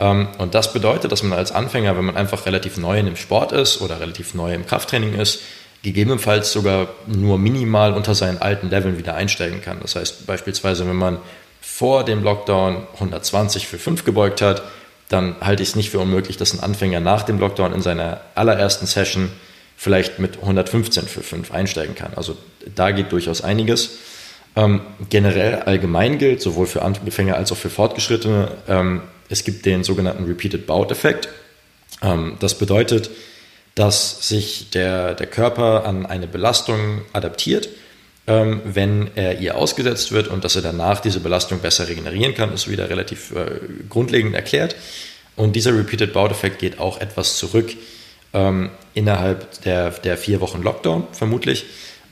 Ähm, 0.00 0.28
und 0.38 0.54
das 0.54 0.72
bedeutet, 0.72 1.12
dass 1.12 1.22
man 1.22 1.38
als 1.38 1.52
Anfänger, 1.52 1.96
wenn 1.96 2.04
man 2.04 2.16
einfach 2.16 2.46
relativ 2.46 2.78
neu 2.78 2.98
in 2.98 3.06
dem 3.06 3.16
Sport 3.16 3.52
ist 3.52 3.80
oder 3.80 4.00
relativ 4.00 4.34
neu 4.34 4.52
im 4.54 4.66
Krafttraining 4.66 5.14
ist, 5.14 5.40
gegebenenfalls 5.82 6.52
sogar 6.52 6.88
nur 7.06 7.38
minimal 7.38 7.92
unter 7.92 8.14
seinen 8.14 8.38
alten 8.38 8.70
Leveln 8.70 8.98
wieder 8.98 9.14
einsteigen 9.14 9.62
kann. 9.62 9.78
Das 9.80 9.96
heißt 9.96 10.26
beispielsweise, 10.26 10.86
wenn 10.88 10.96
man 10.96 11.18
vor 11.60 12.04
dem 12.04 12.22
Lockdown 12.22 12.86
120 12.94 13.66
für 13.66 13.78
5 13.78 14.04
gebeugt 14.04 14.42
hat, 14.42 14.62
dann 15.08 15.36
halte 15.40 15.62
ich 15.62 15.70
es 15.70 15.76
nicht 15.76 15.90
für 15.90 15.98
unmöglich, 15.98 16.36
dass 16.36 16.52
ein 16.52 16.60
Anfänger 16.60 17.00
nach 17.00 17.22
dem 17.22 17.38
Lockdown 17.38 17.72
in 17.72 17.82
seiner 17.82 18.20
allerersten 18.34 18.86
Session 18.86 19.30
vielleicht 19.76 20.18
mit 20.18 20.38
115 20.38 21.04
für 21.04 21.22
5 21.22 21.52
einsteigen 21.52 21.94
kann. 21.94 22.12
Also 22.14 22.36
da 22.74 22.90
geht 22.90 23.12
durchaus 23.12 23.42
einiges. 23.42 23.98
Ähm, 24.56 24.82
generell 25.08 25.62
allgemein 25.62 26.18
gilt, 26.18 26.42
sowohl 26.42 26.66
für 26.66 26.82
Anfänger 26.82 27.36
als 27.36 27.50
auch 27.50 27.56
für 27.56 27.70
Fortgeschrittene, 27.70 28.48
ähm, 28.68 29.02
es 29.30 29.44
gibt 29.44 29.64
den 29.64 29.84
sogenannten 29.84 30.24
Repeated 30.24 30.66
Bout-Effekt. 30.66 31.28
Ähm, 32.02 32.36
das 32.40 32.58
bedeutet, 32.58 33.10
dass 33.74 34.28
sich 34.28 34.70
der, 34.70 35.14
der 35.14 35.26
Körper 35.26 35.86
an 35.86 36.04
eine 36.04 36.26
Belastung 36.26 37.02
adaptiert, 37.12 37.68
ähm, 38.26 38.60
wenn 38.64 39.10
er 39.14 39.40
ihr 39.40 39.56
ausgesetzt 39.56 40.12
wird 40.12 40.28
und 40.28 40.44
dass 40.44 40.56
er 40.56 40.62
danach 40.62 41.00
diese 41.00 41.20
Belastung 41.20 41.60
besser 41.60 41.88
regenerieren 41.88 42.34
kann, 42.34 42.52
ist 42.52 42.68
wieder 42.68 42.90
relativ 42.90 43.30
äh, 43.30 43.60
grundlegend 43.88 44.34
erklärt. 44.34 44.76
Und 45.36 45.56
dieser 45.56 45.74
Repeated 45.76 46.12
Bout-Effekt 46.12 46.58
geht 46.58 46.78
auch 46.78 47.00
etwas 47.00 47.38
zurück 47.38 47.70
ähm, 48.32 48.70
innerhalb 48.94 49.62
der, 49.62 49.90
der 49.90 50.18
vier 50.18 50.40
Wochen 50.40 50.62
Lockdown, 50.62 51.06
vermutlich. 51.12 51.64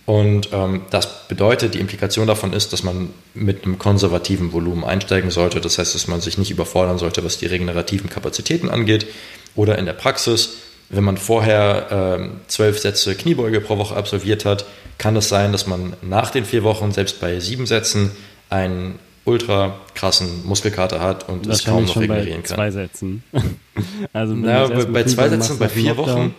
Und 0.08 0.48
ähm, 0.52 0.80
das 0.88 1.28
bedeutet, 1.28 1.74
die 1.74 1.80
Implikation 1.80 2.26
davon 2.26 2.54
ist, 2.54 2.72
dass 2.72 2.82
man 2.82 3.10
mit 3.34 3.64
einem 3.64 3.78
konservativen 3.78 4.54
Volumen 4.54 4.82
einsteigen 4.82 5.30
sollte. 5.30 5.60
Das 5.60 5.76
heißt, 5.76 5.94
dass 5.94 6.08
man 6.08 6.22
sich 6.22 6.38
nicht 6.38 6.50
überfordern 6.50 6.96
sollte, 6.96 7.24
was 7.24 7.36
die 7.36 7.44
regenerativen 7.44 8.08
Kapazitäten 8.08 8.70
angeht. 8.70 9.06
Oder 9.54 9.76
in 9.76 9.84
der 9.84 9.92
Praxis 9.92 10.56
wenn 10.90 11.04
man 11.04 11.18
vorher 11.18 12.18
äh, 12.18 12.28
zwölf 12.46 12.78
Sätze 12.78 13.14
Kniebeuge 13.14 13.60
pro 13.60 13.76
Woche 13.76 13.94
absolviert 13.94 14.44
hat, 14.44 14.64
kann 14.96 15.16
es 15.16 15.28
sein, 15.28 15.52
dass 15.52 15.66
man 15.66 15.92
nach 16.00 16.30
den 16.30 16.44
vier 16.46 16.64
Wochen, 16.64 16.92
selbst 16.92 17.20
bei 17.20 17.40
sieben 17.40 17.66
Sätzen, 17.66 18.10
einen 18.48 18.98
ultra 19.24 19.78
krassen 19.94 20.46
Muskelkater 20.46 21.00
hat 21.00 21.28
und 21.28 21.46
es 21.46 21.64
kaum 21.64 21.84
noch 21.84 21.96
regenerieren 21.96 22.42
kann. 22.42 22.56
Bei 22.56 22.70
zwei 22.70 22.70
Sätzen. 22.70 23.22
also 24.14 24.34
bei, 24.34 24.84
bei 24.86 25.04
zwei 25.04 25.28
Sätzen, 25.28 25.58
bei 25.58 25.68
vier 25.68 25.98
Wochen. 25.98 26.34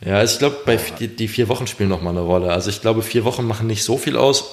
Ja, 0.00 0.16
also 0.16 0.34
ich 0.34 0.38
glaube, 0.38 0.78
die, 1.00 1.08
die, 1.08 1.28
vier 1.28 1.48
Wochen 1.48 1.66
spielen 1.66 1.88
nochmal 1.88 2.12
eine 2.12 2.20
Rolle. 2.20 2.52
Also 2.52 2.70
ich 2.70 2.82
glaube, 2.82 3.02
vier 3.02 3.24
Wochen 3.24 3.46
machen 3.46 3.66
nicht 3.66 3.82
so 3.82 3.96
viel 3.96 4.16
aus. 4.16 4.44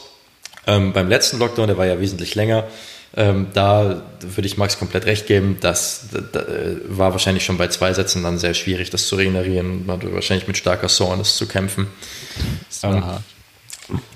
Ähm, 0.66 0.94
beim 0.94 1.10
letzten 1.10 1.40
Lockdown, 1.40 1.68
der 1.68 1.78
war 1.78 1.86
ja 1.86 2.00
wesentlich 2.00 2.36
länger, 2.36 2.66
ähm, 3.16 3.48
da 3.54 4.02
würde 4.22 4.48
ich 4.48 4.58
Max 4.58 4.80
komplett 4.80 5.06
recht 5.06 5.28
geben, 5.28 5.58
das, 5.62 6.08
das 6.12 6.48
äh, 6.48 6.78
war 6.88 7.12
wahrscheinlich 7.12 7.46
schon 7.46 7.58
bei 7.58 7.68
zwei 7.68 7.94
Sätzen 7.94 8.24
dann 8.24 8.40
sehr 8.40 8.56
schwierig, 8.56 8.90
das 8.90 9.08
zu 9.08 9.16
regenerieren. 9.16 9.86
Man 9.86 9.98
hatte 9.98 10.14
wahrscheinlich 10.14 10.48
mit 10.48 10.58
starker 10.58 10.90
Soreness 10.90 11.38
zu 11.38 11.48
kämpfen. 11.48 11.88
Ähm, 12.82 13.04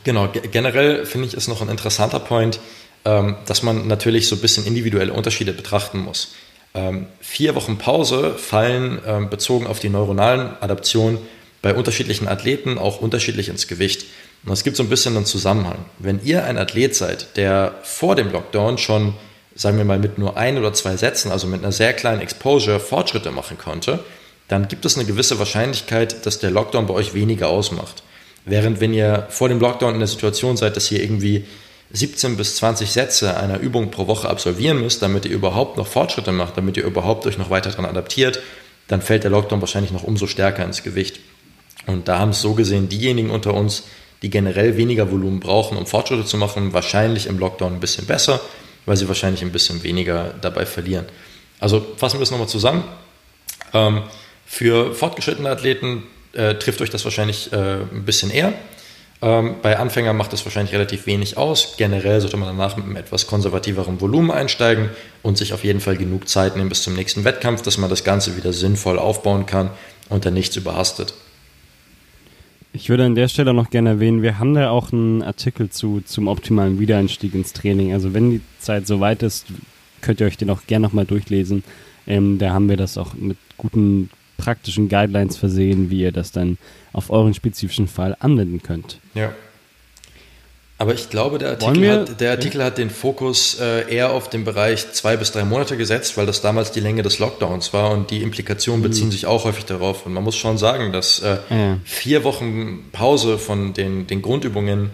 genau, 0.03 0.29
generell 0.51 1.05
finde 1.05 1.27
ich 1.27 1.35
es 1.35 1.47
noch 1.47 1.61
ein 1.61 1.69
interessanter 1.69 2.19
Point, 2.19 2.59
ähm, 3.05 3.35
dass 3.45 3.61
man 3.61 3.87
natürlich 3.87 4.27
so 4.27 4.35
ein 4.35 4.41
bisschen 4.41 4.65
individuelle 4.65 5.13
Unterschiede 5.13 5.53
betrachten 5.53 5.99
muss. 5.99 6.33
Ähm, 6.77 7.07
vier 7.21 7.55
Wochen 7.55 7.79
Pause 7.79 8.35
fallen 8.37 8.99
ähm, 9.05 9.29
bezogen 9.31 9.65
auf 9.65 9.79
die 9.79 9.89
neuronalen 9.89 10.51
Adaptionen 10.61 11.17
bei 11.63 11.73
unterschiedlichen 11.73 12.27
Athleten 12.27 12.77
auch 12.77 13.01
unterschiedlich 13.01 13.49
ins 13.49 13.67
Gewicht. 13.67 14.05
Und 14.45 14.53
es 14.53 14.63
gibt 14.63 14.77
so 14.77 14.83
ein 14.83 14.89
bisschen 14.89 15.15
einen 15.17 15.25
Zusammenhang. 15.25 15.79
Wenn 15.97 16.23
ihr 16.23 16.45
ein 16.45 16.55
Athlet 16.57 16.95
seid, 16.95 17.35
der 17.35 17.73
vor 17.81 18.15
dem 18.15 18.31
Lockdown 18.31 18.77
schon, 18.77 19.15
sagen 19.55 19.79
wir 19.79 19.85
mal, 19.85 19.97
mit 19.97 20.19
nur 20.19 20.37
ein 20.37 20.59
oder 20.59 20.71
zwei 20.71 20.95
Sätzen, 20.97 21.31
also 21.31 21.47
mit 21.47 21.63
einer 21.63 21.71
sehr 21.71 21.93
kleinen 21.93 22.21
Exposure, 22.21 22.79
Fortschritte 22.79 23.31
machen 23.31 23.57
konnte, 23.57 24.03
dann 24.47 24.67
gibt 24.67 24.85
es 24.85 24.97
eine 24.97 25.07
gewisse 25.07 25.39
Wahrscheinlichkeit, 25.39 26.27
dass 26.27 26.37
der 26.37 26.51
Lockdown 26.51 26.85
bei 26.85 26.93
euch 26.93 27.15
weniger 27.15 27.49
ausmacht. 27.49 28.03
Während 28.45 28.79
wenn 28.79 28.93
ihr 28.93 29.25
vor 29.29 29.49
dem 29.49 29.59
Lockdown 29.59 29.95
in 29.95 29.99
der 29.99 30.07
Situation 30.07 30.57
seid, 30.57 30.77
dass 30.77 30.91
ihr 30.91 31.01
irgendwie 31.01 31.45
17 31.91 32.37
bis 32.37 32.57
20 32.57 32.91
Sätze 32.91 33.37
einer 33.37 33.59
Übung 33.59 33.91
pro 33.91 34.07
Woche 34.07 34.29
absolvieren 34.29 34.81
müsst, 34.81 35.01
damit 35.01 35.25
ihr 35.25 35.31
überhaupt 35.31 35.77
noch 35.77 35.87
Fortschritte 35.87 36.31
macht, 36.31 36.57
damit 36.57 36.77
ihr 36.77 36.83
überhaupt 36.83 37.25
euch 37.25 37.37
noch 37.37 37.49
weiter 37.49 37.69
daran 37.69 37.85
adaptiert, 37.85 38.41
dann 38.87 39.01
fällt 39.01 39.23
der 39.23 39.31
Lockdown 39.31 39.61
wahrscheinlich 39.61 39.91
noch 39.91 40.03
umso 40.03 40.27
stärker 40.27 40.63
ins 40.63 40.83
Gewicht. 40.83 41.19
Und 41.85 42.07
da 42.07 42.19
haben 42.19 42.31
es 42.31 42.41
so 42.41 42.53
gesehen 42.53 42.89
diejenigen 42.89 43.29
unter 43.29 43.53
uns, 43.53 43.83
die 44.21 44.29
generell 44.29 44.77
weniger 44.77 45.11
Volumen 45.11 45.39
brauchen, 45.39 45.77
um 45.77 45.85
Fortschritte 45.85 46.25
zu 46.25 46.37
machen, 46.37 46.73
wahrscheinlich 46.73 47.27
im 47.27 47.37
Lockdown 47.37 47.73
ein 47.73 47.79
bisschen 47.79 48.05
besser, 48.05 48.41
weil 48.85 48.97
sie 48.97 49.07
wahrscheinlich 49.07 49.41
ein 49.41 49.51
bisschen 49.51 49.83
weniger 49.83 50.33
dabei 50.41 50.65
verlieren. 50.65 51.05
Also 51.59 51.85
fassen 51.95 52.17
wir 52.17 52.21
das 52.21 52.31
nochmal 52.31 52.47
zusammen. 52.47 52.83
Ähm, 53.73 54.03
für 54.45 54.93
fortgeschrittene 54.93 55.49
Athleten 55.49 56.03
äh, 56.33 56.55
trifft 56.55 56.81
euch 56.81 56.89
das 56.89 57.03
wahrscheinlich 57.03 57.51
äh, 57.53 57.81
ein 57.81 58.05
bisschen 58.05 58.31
eher. 58.31 58.53
Ähm, 59.21 59.55
bei 59.63 59.79
Anfängern 59.79 60.15
macht 60.15 60.31
das 60.31 60.45
wahrscheinlich 60.45 60.73
relativ 60.73 61.07
wenig 61.07 61.37
aus. 61.37 61.75
Generell 61.77 62.21
sollte 62.21 62.37
man 62.37 62.55
danach 62.55 62.77
mit 62.77 62.85
einem 62.85 62.95
etwas 62.95 63.25
konservativeren 63.25 63.99
Volumen 63.99 64.29
einsteigen 64.29 64.89
und 65.23 65.37
sich 65.37 65.53
auf 65.53 65.63
jeden 65.63 65.79
Fall 65.79 65.97
genug 65.97 66.29
Zeit 66.29 66.55
nehmen 66.55 66.69
bis 66.69 66.83
zum 66.83 66.93
nächsten 66.93 67.23
Wettkampf, 67.23 67.63
dass 67.63 67.79
man 67.79 67.89
das 67.89 68.03
Ganze 68.03 68.37
wieder 68.37 68.53
sinnvoll 68.53 68.99
aufbauen 68.99 69.47
kann 69.47 69.71
und 70.09 70.25
dann 70.25 70.35
nichts 70.35 70.55
überhastet. 70.55 71.15
Ich 72.73 72.89
würde 72.89 73.05
an 73.05 73.15
der 73.15 73.27
Stelle 73.27 73.55
noch 73.55 73.71
gerne 73.71 73.89
erwähnen, 73.89 74.21
wir 74.21 74.37
haben 74.37 74.53
da 74.53 74.69
auch 74.69 74.91
einen 74.91 75.23
Artikel 75.23 75.69
zu 75.69 76.01
zum 76.05 76.27
optimalen 76.27 76.79
Wiedereinstieg 76.79 77.33
ins 77.33 77.53
Training. 77.53 77.93
Also 77.93 78.13
wenn 78.13 78.29
die 78.29 78.41
Zeit 78.59 78.85
soweit 78.85 79.23
ist, 79.23 79.47
könnt 80.01 80.19
ihr 80.19 80.27
euch 80.27 80.37
den 80.37 80.51
auch 80.51 80.61
gerne 80.67 80.85
nochmal 80.85 81.05
durchlesen. 81.05 81.63
Ähm, 82.05 82.37
da 82.37 82.51
haben 82.53 82.69
wir 82.69 82.77
das 82.77 82.99
auch 82.99 83.15
mit 83.15 83.37
guten 83.57 84.11
praktischen 84.37 84.89
Guidelines 84.89 85.37
versehen, 85.37 85.89
wie 85.89 86.01
ihr 86.01 86.11
das 86.11 86.31
dann 86.31 86.57
auf 86.93 87.09
euren 87.09 87.33
spezifischen 87.33 87.87
Fall 87.87 88.15
anwenden 88.19 88.61
könnt. 88.63 88.99
Ja. 89.13 89.33
Aber 90.79 90.93
ich 90.93 91.09
glaube, 91.09 91.39
der 91.39 91.49
Artikel, 91.51 91.81
wir, 91.81 91.93
hat, 92.01 92.21
der 92.21 92.31
Artikel 92.31 92.59
ja? 92.59 92.67
hat 92.67 92.77
den 92.77 92.91
Fokus 92.91 93.59
äh, 93.59 93.91
eher 93.91 94.11
auf 94.11 94.29
den 94.29 94.43
Bereich 94.43 94.91
zwei 94.91 95.17
bis 95.17 95.31
drei 95.31 95.43
Monate 95.43 95.75
gesetzt, 95.75 96.17
weil 96.17 96.27
das 96.27 96.41
damals 96.41 96.71
die 96.71 96.81
Länge 96.81 97.01
des 97.01 97.17
Lockdowns 97.17 97.73
war 97.73 97.89
und 97.91 98.11
die 98.11 98.21
Implikationen 98.21 98.81
mhm. 98.81 98.89
beziehen 98.89 99.09
sich 99.09 99.25
auch 99.25 99.43
häufig 99.45 99.65
darauf. 99.65 100.05
Und 100.05 100.13
man 100.13 100.23
muss 100.23 100.35
schon 100.35 100.59
sagen, 100.59 100.91
dass 100.93 101.19
äh, 101.19 101.37
ja. 101.49 101.77
vier 101.83 102.23
Wochen 102.23 102.89
Pause 102.91 103.39
von 103.39 103.73
den, 103.73 104.05
den 104.05 104.21
Grundübungen 104.21 104.91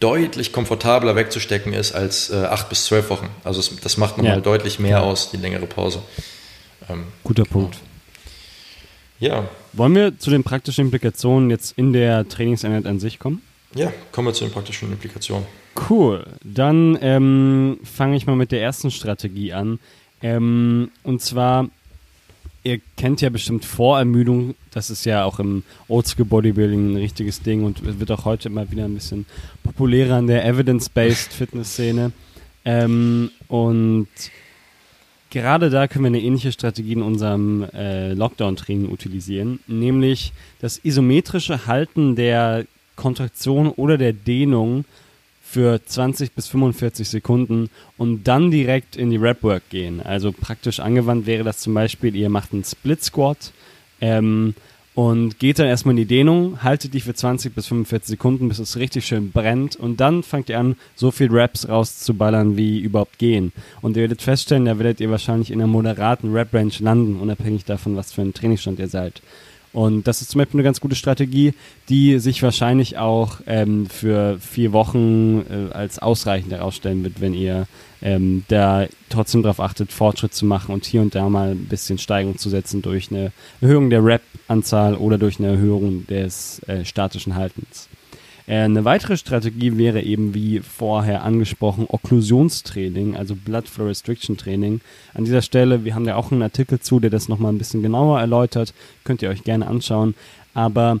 deutlich 0.00 0.52
komfortabler 0.52 1.16
wegzustecken 1.16 1.74
ist 1.74 1.92
als 1.92 2.30
äh, 2.30 2.36
acht 2.36 2.70
bis 2.70 2.86
zwölf 2.86 3.10
Wochen. 3.10 3.28
Also 3.44 3.60
es, 3.60 3.76
das 3.80 3.98
macht 3.98 4.16
nochmal 4.16 4.36
ja. 4.36 4.40
deutlich 4.40 4.78
mehr 4.78 5.02
aus, 5.02 5.30
die 5.30 5.36
längere 5.36 5.66
Pause. 5.66 6.00
Ähm, 6.88 7.04
Guter 7.24 7.44
Punkt. 7.44 7.76
Ja. 9.18 9.48
Wollen 9.72 9.94
wir 9.94 10.18
zu 10.18 10.30
den 10.30 10.42
praktischen 10.42 10.86
Implikationen 10.86 11.50
jetzt 11.50 11.76
in 11.78 11.92
der 11.92 12.28
Trainingseinheit 12.28 12.86
an 12.86 12.98
sich 13.00 13.18
kommen? 13.18 13.42
Ja, 13.74 13.92
kommen 14.12 14.28
wir 14.28 14.34
zu 14.34 14.44
den 14.44 14.52
praktischen 14.52 14.90
Implikationen. 14.90 15.46
Cool. 15.88 16.26
Dann 16.42 16.98
ähm, 17.00 17.78
fange 17.84 18.16
ich 18.16 18.26
mal 18.26 18.36
mit 18.36 18.52
der 18.52 18.62
ersten 18.62 18.90
Strategie 18.90 19.52
an. 19.52 19.78
Ähm, 20.22 20.90
und 21.02 21.20
zwar, 21.20 21.68
ihr 22.62 22.80
kennt 22.96 23.20
ja 23.20 23.28
bestimmt 23.28 23.64
Vorermüdung. 23.64 24.54
Das 24.70 24.88
ist 24.88 25.04
ja 25.04 25.24
auch 25.24 25.38
im 25.38 25.62
Oldschool 25.88 26.24
Bodybuilding 26.24 26.92
ein 26.92 26.96
richtiges 26.96 27.42
Ding 27.42 27.64
und 27.64 28.00
wird 28.00 28.10
auch 28.10 28.24
heute 28.24 28.48
immer 28.48 28.70
wieder 28.70 28.84
ein 28.84 28.94
bisschen 28.94 29.26
populärer 29.62 30.18
in 30.18 30.26
der 30.26 30.46
Evidence-Based 30.46 31.32
Fitness-Szene. 31.32 32.12
Ähm, 32.64 33.30
und 33.48 34.08
gerade 35.30 35.70
da 35.70 35.88
können 35.88 36.04
wir 36.04 36.08
eine 36.08 36.20
ähnliche 36.20 36.52
Strategie 36.52 36.92
in 36.92 37.02
unserem 37.02 37.64
äh, 37.74 38.12
Lockdown-Training 38.12 38.90
utilisieren, 38.90 39.60
nämlich 39.66 40.32
das 40.60 40.80
isometrische 40.84 41.66
Halten 41.66 42.16
der 42.16 42.66
Kontraktion 42.96 43.68
oder 43.68 43.98
der 43.98 44.12
Dehnung 44.12 44.84
für 45.42 45.80
20 45.84 46.32
bis 46.32 46.48
45 46.48 47.08
Sekunden 47.08 47.70
und 47.96 48.24
dann 48.24 48.50
direkt 48.50 48.96
in 48.96 49.10
die 49.10 49.16
Rep-Work 49.16 49.70
gehen. 49.70 50.00
Also 50.00 50.32
praktisch 50.32 50.80
angewandt 50.80 51.26
wäre 51.26 51.44
das 51.44 51.58
zum 51.58 51.72
Beispiel, 51.72 52.16
ihr 52.16 52.28
macht 52.28 52.52
einen 52.52 52.64
Split-Squat 52.64 53.52
ähm, 54.00 54.54
und 54.96 55.38
geht 55.38 55.58
dann 55.58 55.66
erstmal 55.66 55.92
in 55.92 55.98
die 55.98 56.06
Dehnung, 56.06 56.62
haltet 56.62 56.94
die 56.94 57.00
für 57.00 57.12
20 57.12 57.54
bis 57.54 57.66
45 57.66 58.08
Sekunden, 58.08 58.48
bis 58.48 58.58
es 58.58 58.78
richtig 58.78 59.06
schön 59.06 59.30
brennt 59.30 59.76
und 59.76 60.00
dann 60.00 60.22
fangt 60.22 60.48
ihr 60.48 60.58
an, 60.58 60.74
so 60.94 61.10
viel 61.10 61.30
Reps 61.30 61.68
rauszuballern, 61.68 62.56
wie 62.56 62.80
überhaupt 62.80 63.18
gehen. 63.18 63.52
Und 63.82 63.98
ihr 63.98 64.00
werdet 64.00 64.22
feststellen, 64.22 64.64
da 64.64 64.78
werdet 64.78 65.00
ihr 65.00 65.10
wahrscheinlich 65.10 65.50
in 65.50 65.60
einer 65.60 65.66
moderaten 65.66 66.32
Rep-Range 66.32 66.72
landen, 66.78 67.20
unabhängig 67.20 67.66
davon, 67.66 67.94
was 67.94 68.10
für 68.10 68.22
ein 68.22 68.32
Trainingsstand 68.32 68.78
ihr 68.78 68.88
seid. 68.88 69.20
Und 69.76 70.06
das 70.06 70.22
ist 70.22 70.30
zum 70.30 70.38
Beispiel 70.38 70.58
eine 70.58 70.64
ganz 70.64 70.80
gute 70.80 70.94
Strategie, 70.94 71.52
die 71.90 72.18
sich 72.18 72.42
wahrscheinlich 72.42 72.96
auch 72.96 73.40
ähm, 73.46 73.84
für 73.84 74.38
vier 74.38 74.72
Wochen 74.72 75.44
äh, 75.50 75.74
als 75.74 75.98
ausreichend 75.98 76.50
herausstellen 76.50 77.04
wird, 77.04 77.20
wenn 77.20 77.34
ihr 77.34 77.66
ähm, 78.00 78.44
da 78.48 78.86
trotzdem 79.10 79.42
darauf 79.42 79.60
achtet, 79.60 79.92
Fortschritt 79.92 80.32
zu 80.32 80.46
machen 80.46 80.72
und 80.72 80.86
hier 80.86 81.02
und 81.02 81.14
da 81.14 81.28
mal 81.28 81.50
ein 81.50 81.66
bisschen 81.66 81.98
Steigerung 81.98 82.38
zu 82.38 82.48
setzen 82.48 82.80
durch 82.80 83.10
eine 83.10 83.32
Erhöhung 83.60 83.90
der 83.90 84.02
Rep-Anzahl 84.02 84.94
oder 84.94 85.18
durch 85.18 85.40
eine 85.40 85.48
Erhöhung 85.48 86.06
des 86.06 86.62
äh, 86.68 86.86
statischen 86.86 87.34
Haltens. 87.34 87.90
Äh, 88.46 88.58
eine 88.58 88.84
weitere 88.84 89.16
Strategie 89.16 89.76
wäre 89.76 90.02
eben, 90.02 90.34
wie 90.34 90.60
vorher 90.60 91.22
angesprochen, 91.24 91.86
Okklusionstraining, 91.88 93.16
also 93.16 93.34
Blood 93.34 93.68
Flow 93.68 93.86
Restriction 93.86 94.36
Training. 94.36 94.80
An 95.14 95.24
dieser 95.24 95.42
Stelle, 95.42 95.84
wir 95.84 95.94
haben 95.94 96.06
ja 96.06 96.16
auch 96.16 96.32
einen 96.32 96.42
Artikel 96.42 96.80
zu, 96.80 97.00
der 97.00 97.10
das 97.10 97.28
nochmal 97.28 97.52
ein 97.52 97.58
bisschen 97.58 97.82
genauer 97.82 98.20
erläutert, 98.20 98.74
könnt 99.04 99.22
ihr 99.22 99.30
euch 99.30 99.44
gerne 99.44 99.66
anschauen. 99.66 100.14
Aber 100.54 101.00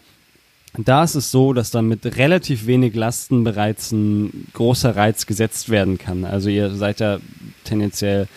da 0.76 1.04
ist 1.04 1.14
es 1.14 1.30
so, 1.30 1.52
dass 1.52 1.70
dann 1.70 1.88
mit 1.88 2.04
relativ 2.18 2.66
wenig 2.66 2.94
Lasten 2.94 3.44
bereits 3.44 3.92
ein 3.92 4.48
großer 4.52 4.94
Reiz 4.94 5.26
gesetzt 5.26 5.70
werden 5.70 5.96
kann. 5.96 6.24
Also 6.24 6.50
ihr 6.50 6.74
seid 6.74 7.00
ja 7.00 7.18
tendenziell, 7.64 8.28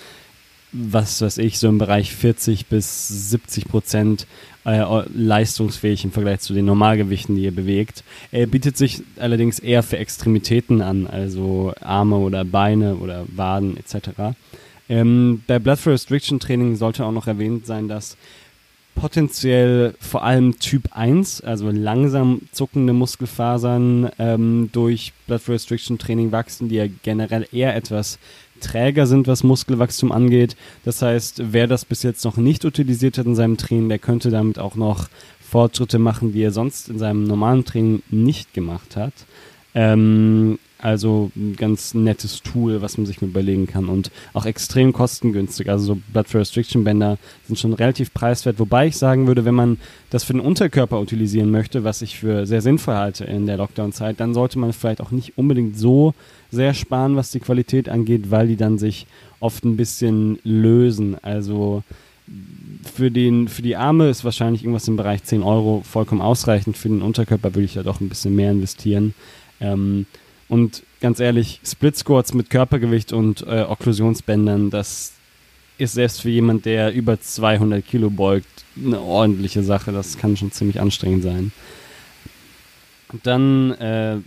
was 0.72 1.22
weiß 1.22 1.38
ich, 1.40 1.60
so 1.60 1.68
im 1.68 1.78
Bereich 1.78 2.14
40 2.14 2.68
bis 2.68 3.08
70 3.30 3.66
Prozent 3.66 4.28
äh, 4.66 4.84
leistungsfähig 5.14 6.04
im 6.04 6.12
Vergleich 6.12 6.42
zu 6.42 6.54
den 6.54 6.66
Normalgewichten, 6.66 7.36
die 7.36 7.44
ihr 7.44 7.56
bewegt. 7.56 8.04
Er 8.32 8.48
bietet 8.48 8.78
sich 8.78 9.02
allerdings 9.18 9.60
eher 9.60 9.84
für 9.84 9.98
Extremitäten 9.98 10.82
an, 10.82 11.08
also 11.08 11.74
Arme 11.82 12.18
oder 12.18 12.46
Beine 12.46 12.98
oder 12.98 13.26
Waden 13.36 13.78
etc. 13.78 14.36
Ähm, 14.90 15.44
bei 15.48 15.60
Blood 15.60 15.80
Flow 15.80 15.94
Restriction 15.94 16.40
Training 16.40 16.76
sollte 16.76 17.06
auch 17.06 17.12
noch 17.12 17.28
erwähnt 17.28 17.66
sein, 17.66 17.88
dass 17.88 18.18
potenziell 18.96 19.96
vor 20.00 20.24
allem 20.24 20.60
Typ 20.60 20.90
1, 20.92 21.42
also 21.42 21.70
langsam 21.72 22.42
zuckende 22.52 22.92
Muskelfasern 22.92 24.10
ähm, 24.20 24.70
durch 24.74 25.14
Blood 25.26 25.42
Flow 25.42 25.54
Restriction 25.54 25.98
Training 25.98 26.32
wachsen, 26.32 26.68
die 26.68 26.76
ja 26.76 26.88
generell 27.04 27.48
eher 27.52 27.76
etwas 27.76 28.20
träger 28.60 29.08
sind, 29.08 29.28
was 29.28 29.44
Muskelwachstum 29.44 30.12
angeht. 30.12 30.56
Das 30.86 31.02
heißt, 31.02 31.54
wer 31.54 31.68
das 31.68 31.86
bis 31.86 32.04
jetzt 32.04 32.26
noch 32.26 32.38
nicht 32.38 32.66
utilisiert 32.66 33.18
hat 33.18 33.26
in 33.26 33.36
seinem 33.36 33.58
Training, 33.58 33.90
der 33.90 34.00
könnte 34.00 34.30
damit 34.30 34.60
auch 34.60 34.76
noch 34.76 35.10
Fortschritte 35.40 36.00
machen, 36.00 36.32
die 36.32 36.44
er 36.44 36.52
sonst 36.52 36.90
in 36.90 37.00
seinem 37.00 37.24
normalen 37.24 37.66
Training 37.66 38.04
nicht 38.10 38.54
gemacht 38.54 38.96
hat. 38.96 39.14
Ähm, 39.74 40.60
Also 40.82 41.30
ein 41.36 41.58
ganz 41.58 41.94
nettes 41.94 42.42
Tool, 42.42 42.82
was 42.82 42.98
man 42.98 43.06
sich 43.06 43.22
mal 43.22 43.28
überlegen 43.28 43.68
kann 43.68 43.90
und 43.90 44.12
auch 44.34 44.46
extrem 44.46 44.94
kostengünstig. 44.94 45.70
Also 45.70 45.86
so 45.86 46.02
Blood 46.14 46.30
for 46.30 46.40
Restriction 46.40 46.86
Bänder 46.86 47.18
sind 47.46 47.60
schon 47.60 47.74
relativ 47.74 48.14
preiswert, 48.14 48.60
wobei 48.60 48.88
ich 48.88 48.96
sagen 48.96 49.28
würde, 49.28 49.44
wenn 49.44 49.56
man 49.56 49.78
das 50.10 50.24
für 50.24 50.32
den 50.32 50.42
Unterkörper 50.42 51.02
utilisieren 51.02 51.52
möchte, 51.52 51.84
was 51.84 52.02
ich 52.02 52.20
für 52.20 52.46
sehr 52.46 52.62
sinnvoll 52.62 52.96
halte 52.96 53.26
in 53.26 53.46
der 53.46 53.58
Lockdown-Zeit, 53.58 54.22
dann 54.22 54.34
sollte 54.34 54.58
man 54.58 54.72
vielleicht 54.72 55.02
auch 55.02 55.12
nicht 55.12 55.38
unbedingt 55.38 55.78
so 55.78 56.14
sehr 56.50 56.74
sparen, 56.74 57.18
was 57.18 57.32
die 57.32 57.42
Qualität 57.42 57.90
angeht, 57.90 58.32
weil 58.32 58.48
die 58.48 58.56
dann 58.56 58.78
sich 58.78 59.06
oft 59.42 59.66
ein 59.66 59.76
bisschen 59.76 60.40
lösen. 60.44 61.18
Also 61.22 61.84
für, 62.94 63.12
den, 63.12 63.50
für 63.50 63.62
die 63.62 63.76
Arme 63.76 64.10
ist 64.10 64.24
wahrscheinlich 64.24 64.64
irgendwas 64.64 64.88
im 64.88 64.96
Bereich 64.96 65.24
10 65.24 65.44
Euro 65.44 65.84
vollkommen 65.84 66.22
ausreichend. 66.22 66.78
Für 66.78 66.88
den 66.88 67.02
Unterkörper 67.02 67.54
würde 67.54 67.66
ich 67.66 67.74
da 67.74 67.84
doch 67.84 68.00
ein 68.00 68.08
bisschen 68.08 68.34
mehr 68.36 68.52
investieren. 68.52 69.14
Ähm, 69.60 70.06
und 70.50 70.84
ganz 71.00 71.20
ehrlich, 71.20 71.62
Split 71.64 71.96
Squats 71.96 72.34
mit 72.34 72.50
Körpergewicht 72.50 73.14
und 73.14 73.46
äh, 73.48 73.62
Okklusionsbändern, 73.62 74.72
das 74.72 75.14
ist 75.78 75.94
selbst 75.94 76.22
für 76.22 76.30
jemand, 76.30 76.66
der 76.66 76.94
über 76.94 77.22
200 77.22 77.86
Kilo 77.86 78.10
beugt, 78.10 78.66
eine 78.76 79.00
ordentliche 79.00 79.64
Sache. 79.64 79.92
Das 79.92 80.18
kann 80.18 80.36
schon 80.36 80.52
ziemlich 80.52 80.82
anstrengend 80.82 81.24
sein. 81.24 81.52
Dann 83.24 83.72
äh, 83.74 84.18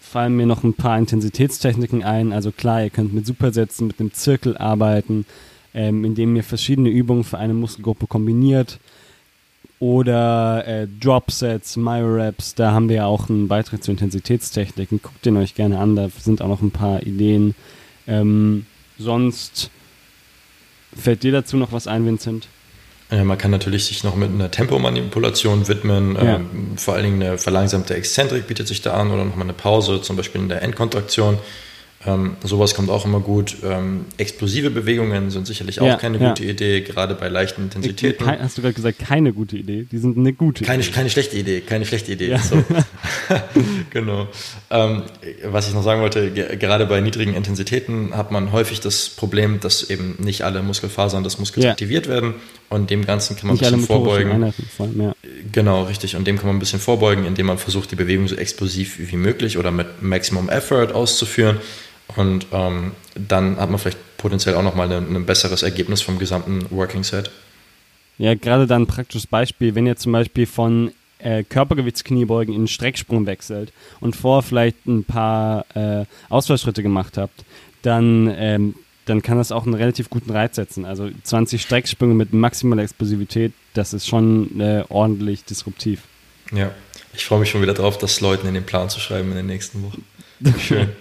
fallen 0.00 0.36
mir 0.36 0.46
noch 0.46 0.64
ein 0.64 0.74
paar 0.74 0.98
Intensitätstechniken 0.98 2.02
ein. 2.02 2.32
Also 2.32 2.50
klar, 2.50 2.82
ihr 2.82 2.90
könnt 2.90 3.14
mit 3.14 3.26
Supersätzen, 3.26 3.86
mit 3.86 4.00
einem 4.00 4.12
Zirkel 4.12 4.56
arbeiten, 4.56 5.26
ähm, 5.74 6.04
indem 6.04 6.34
ihr 6.34 6.42
verschiedene 6.42 6.88
Übungen 6.88 7.22
für 7.22 7.38
eine 7.38 7.54
Muskelgruppe 7.54 8.06
kombiniert 8.06 8.80
oder 9.78 10.66
äh, 10.66 10.86
Dropsets, 11.00 11.76
Myoreps, 11.76 12.54
da 12.54 12.72
haben 12.72 12.88
wir 12.88 12.96
ja 12.96 13.06
auch 13.06 13.28
einen 13.28 13.48
Beitrag 13.48 13.82
zu 13.82 13.90
Intensitätstechniken. 13.90 15.00
Guckt 15.02 15.24
den 15.24 15.36
euch 15.36 15.54
gerne 15.54 15.78
an, 15.78 15.96
da 15.96 16.08
sind 16.08 16.40
auch 16.40 16.48
noch 16.48 16.62
ein 16.62 16.70
paar 16.70 17.02
Ideen. 17.02 17.54
Ähm, 18.06 18.66
sonst 18.98 19.70
fällt 20.96 21.22
dir 21.22 21.32
dazu 21.32 21.56
noch 21.56 21.72
was 21.72 21.86
ein, 21.86 22.06
Vincent? 22.06 22.48
Ja, 23.10 23.22
man 23.22 23.38
kann 23.38 23.52
natürlich 23.52 23.84
sich 23.84 24.02
noch 24.02 24.16
mit 24.16 24.30
einer 24.30 24.50
Tempomanipulation 24.50 25.68
widmen. 25.68 26.16
Ja. 26.16 26.36
Ähm, 26.36 26.76
vor 26.76 26.94
allen 26.94 27.04
Dingen 27.04 27.22
eine 27.22 27.38
verlangsamte 27.38 27.94
Exzentrik 27.94 28.48
bietet 28.48 28.66
sich 28.66 28.82
da 28.82 28.94
an 28.94 29.10
oder 29.10 29.24
nochmal 29.24 29.44
eine 29.44 29.52
Pause, 29.52 30.00
zum 30.02 30.16
Beispiel 30.16 30.40
in 30.40 30.48
der 30.48 30.62
Endkontraktion. 30.62 31.38
Ähm, 32.06 32.36
sowas 32.44 32.74
kommt 32.74 32.88
auch 32.88 33.04
immer 33.04 33.18
gut. 33.18 33.56
Ähm, 33.64 34.04
explosive 34.16 34.70
Bewegungen 34.70 35.30
sind 35.30 35.46
sicherlich 35.46 35.80
auch 35.80 35.86
ja, 35.86 35.96
keine 35.96 36.18
ja. 36.18 36.28
gute 36.28 36.44
Idee, 36.44 36.80
gerade 36.82 37.16
bei 37.16 37.28
leichten 37.28 37.62
Intensitäten. 37.62 38.24
Ke 38.24 38.38
hast 38.40 38.56
du 38.56 38.62
gerade 38.62 38.74
gesagt, 38.74 39.00
keine 39.00 39.32
gute 39.32 39.56
Idee? 39.56 39.86
Die 39.90 39.98
sind 39.98 40.16
eine 40.16 40.32
gute 40.32 40.64
keine, 40.64 40.84
Idee. 40.84 40.92
Keine 40.92 41.10
schlechte 41.10 41.36
Idee, 41.36 41.60
keine 41.62 41.84
schlechte 41.84 42.12
Idee. 42.12 42.28
Ja. 42.30 42.38
So. 42.38 42.62
genau. 43.90 44.28
Ähm, 44.70 45.02
was 45.44 45.68
ich 45.68 45.74
noch 45.74 45.82
sagen 45.82 46.00
wollte, 46.00 46.30
gerade 46.30 46.86
bei 46.86 47.00
niedrigen 47.00 47.34
Intensitäten 47.34 48.16
hat 48.16 48.30
man 48.30 48.52
häufig 48.52 48.78
das 48.80 49.08
Problem, 49.08 49.58
dass 49.58 49.90
eben 49.90 50.14
nicht 50.18 50.42
alle 50.42 50.62
Muskelfasern 50.62 51.24
des 51.24 51.38
Muskels 51.38 51.66
aktiviert 51.66 52.08
werden 52.08 52.34
und 52.68 52.90
dem 52.90 53.04
Ganzen 53.04 53.36
kann 53.36 53.48
man 53.48 53.56
nicht 53.56 53.66
ein 53.66 53.72
bisschen 53.72 53.86
vorbeugen. 53.86 54.44
Allem, 54.78 55.12
genau, 55.50 55.84
richtig. 55.84 56.14
Und 56.14 56.26
dem 56.26 56.36
kann 56.36 56.46
man 56.46 56.56
ein 56.56 56.60
bisschen 56.60 56.80
vorbeugen, 56.80 57.24
indem 57.26 57.46
man 57.46 57.58
versucht, 57.58 57.90
die 57.90 57.96
Bewegung 57.96 58.28
so 58.28 58.36
explosiv 58.36 58.98
wie 58.98 59.16
möglich 59.16 59.58
oder 59.58 59.72
mit 59.72 60.02
Maximum 60.02 60.48
Effort 60.48 60.92
auszuführen. 60.92 61.58
Und 62.16 62.46
ähm, 62.52 62.92
dann 63.14 63.58
hat 63.58 63.70
man 63.70 63.78
vielleicht 63.78 64.16
potenziell 64.16 64.54
auch 64.54 64.62
nochmal 64.62 64.90
ein, 64.90 65.14
ein 65.14 65.26
besseres 65.26 65.62
Ergebnis 65.62 66.02
vom 66.02 66.18
gesamten 66.18 66.66
Working 66.70 67.04
Set. 67.04 67.30
Ja, 68.18 68.34
gerade 68.34 68.66
dann 68.66 68.82
ein 68.82 68.86
praktisches 68.86 69.26
Beispiel, 69.26 69.74
wenn 69.74 69.86
ihr 69.86 69.96
zum 69.96 70.12
Beispiel 70.12 70.46
von 70.46 70.92
äh, 71.18 71.44
Körpergewichtskniebeugen 71.44 72.54
in 72.54 72.66
Strecksprung 72.66 73.26
wechselt 73.26 73.72
und 74.00 74.16
vor 74.16 74.42
vielleicht 74.42 74.86
ein 74.86 75.04
paar 75.04 75.66
äh, 75.74 76.04
Ausfallschritte 76.28 76.82
gemacht 76.82 77.18
habt, 77.18 77.44
dann, 77.82 78.32
ähm, 78.36 78.74
dann 79.04 79.22
kann 79.22 79.38
das 79.38 79.52
auch 79.52 79.64
einen 79.64 79.74
relativ 79.74 80.08
guten 80.10 80.30
Reiz 80.30 80.56
setzen. 80.56 80.84
Also 80.84 81.10
20 81.22 81.60
Strecksprünge 81.60 82.14
mit 82.14 82.32
maximaler 82.32 82.82
Explosivität, 82.82 83.52
das 83.74 83.92
ist 83.92 84.06
schon 84.06 84.60
äh, 84.60 84.84
ordentlich 84.88 85.44
disruptiv. 85.44 86.02
Ja, 86.52 86.70
ich 87.14 87.24
freue 87.24 87.40
mich 87.40 87.50
schon 87.50 87.62
wieder 87.62 87.74
drauf, 87.74 87.98
das 87.98 88.20
Leuten 88.20 88.46
in 88.46 88.54
den 88.54 88.64
Plan 88.64 88.88
zu 88.88 89.00
schreiben 89.00 89.30
in 89.30 89.36
den 89.36 89.46
nächsten 89.46 89.82
Wochen. 89.82 90.04
Schön. 90.60 90.88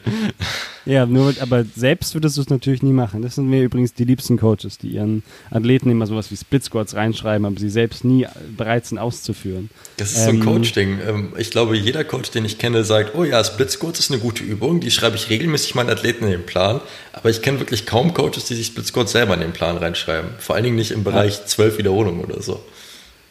ja, 0.86 1.06
nur, 1.06 1.34
aber 1.39 1.65
selbst 1.76 2.13
würdest 2.13 2.38
du 2.38 2.41
es 2.41 2.50
natürlich 2.50 2.84
nie 2.84 2.91
machen. 2.91 3.21
Das 3.21 3.36
sind 3.36 3.50
mir 3.50 3.63
übrigens 3.63 3.93
die 3.93 4.04
liebsten 4.04 4.38
Coaches, 4.38 4.78
die 4.78 4.89
ihren 4.89 5.24
Athleten 5.50 5.89
immer 5.89 6.06
sowas 6.06 6.32
wie 6.32 6.38
Split 6.38 6.63
Squats 6.63 6.95
reinschreiben, 6.95 7.45
aber 7.45 7.60
sie 7.60 7.69
selbst 7.69 8.06
nie 8.06 8.28
bereit 8.56 8.86
sind 8.86 9.00
auszuführen. 9.00 9.69
Das 9.98 10.12
ist 10.12 10.19
ähm, 10.19 10.24
so 10.24 10.30
ein 10.30 10.36
ähm, 10.36 10.45
Coach-Ding. 10.45 11.00
Ähm, 11.08 11.34
ich 11.38 11.50
glaube, 11.50 11.76
jeder 11.76 12.04
Coach, 12.04 12.32
den 12.32 12.45
ich 12.45 12.58
kenne, 12.58 12.84
sagt, 12.84 13.15
oh 13.15 13.24
ja, 13.24 13.43
Split 13.43 13.71
Squats 13.71 14.00
ist 14.00 14.12
eine 14.12 14.19
gute 14.19 14.43
Übung, 14.43 14.80
die 14.80 14.91
schreibe 14.91 15.15
ich 15.15 15.30
regelmäßig 15.30 15.74
meinen 15.76 15.89
Athleten 15.89 16.26
in 16.26 16.32
den 16.32 16.45
Plan. 16.45 16.82
Aber 17.13 17.30
ich 17.30 17.41
kenne 17.41 17.60
wirklich 17.60 17.86
kaum 17.86 18.13
Coaches, 18.13 18.45
die 18.45 18.56
sich 18.56 18.67
Split 18.67 18.86
Squats 18.86 19.12
selber 19.12 19.34
in 19.34 19.39
den 19.39 19.54
Plan 19.54 19.78
reinschreiben. 19.78 20.32
Vor 20.38 20.56
allen 20.56 20.65
Dingen 20.65 20.76
nicht 20.76 20.91
im 20.91 21.04
Bereich 21.04 21.45
zwölf 21.45 21.74
ja. 21.74 21.80
Wiederholungen 21.80 22.24
oder 22.24 22.41
so. 22.41 22.63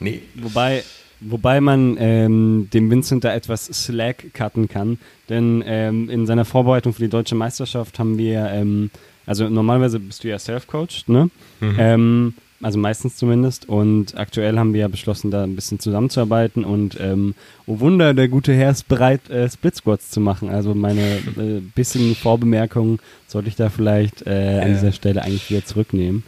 Nee. 0.01 0.23
Wobei, 0.35 0.83
Wobei 1.21 1.61
man 1.61 1.97
ähm, 1.99 2.69
dem 2.73 2.91
Vincent 2.91 3.25
da 3.25 3.35
etwas 3.35 3.67
Slack 3.67 4.35
cutten 4.35 4.69
kann, 4.69 4.99
denn 5.29 5.63
ähm, 5.67 6.11
in 6.11 6.27
seiner 6.27 6.45
Vorbereitung 6.45 6.93
für 6.93 7.03
die 7.03 7.09
deutsche 7.09 7.35
Meisterschaft 7.35 7.99
haben 7.99 8.19
wir, 8.19 8.51
ähm, 8.51 8.91
also 9.27 9.49
normalerweise 9.49 10.01
bist 10.01 10.25
du 10.25 10.29
ja 10.29 10.39
Self-Coached, 10.39 11.09
ne? 11.09 11.31
Mhm. 11.61 11.77
Ähm, 11.79 12.35
also 12.65 12.79
meistens 12.79 13.17
zumindest. 13.17 13.69
Und 13.69 14.17
aktuell 14.17 14.59
haben 14.59 14.73
wir 14.73 14.81
ja 14.81 14.89
beschlossen, 14.89 15.31
da 15.31 15.45
ein 15.45 15.55
bisschen 15.55 15.81
zusammenzuarbeiten. 15.81 16.65
Und 16.65 16.99
ähm, 16.99 17.35
oh 17.67 17.79
Wunder, 17.81 18.15
der 18.15 18.29
gute 18.29 18.55
Herr 18.55 18.71
ist 18.71 18.89
bereit, 18.89 19.29
äh, 19.29 19.51
Split 19.51 19.77
Squats 19.77 20.11
zu 20.11 20.19
machen. 20.21 20.49
Also 20.49 20.75
meine 20.75 21.17
äh, 21.37 21.61
bisschen 21.75 22.15
Vorbemerkung 22.15 23.01
sollte 23.27 23.49
ich 23.49 23.57
da 23.57 23.69
vielleicht 23.69 24.27
äh, 24.27 24.61
an 24.63 24.73
dieser 24.73 24.93
Stelle 24.93 25.23
eigentlich 25.23 25.51
wieder 25.51 25.65
zurücknehmen. 25.65 26.23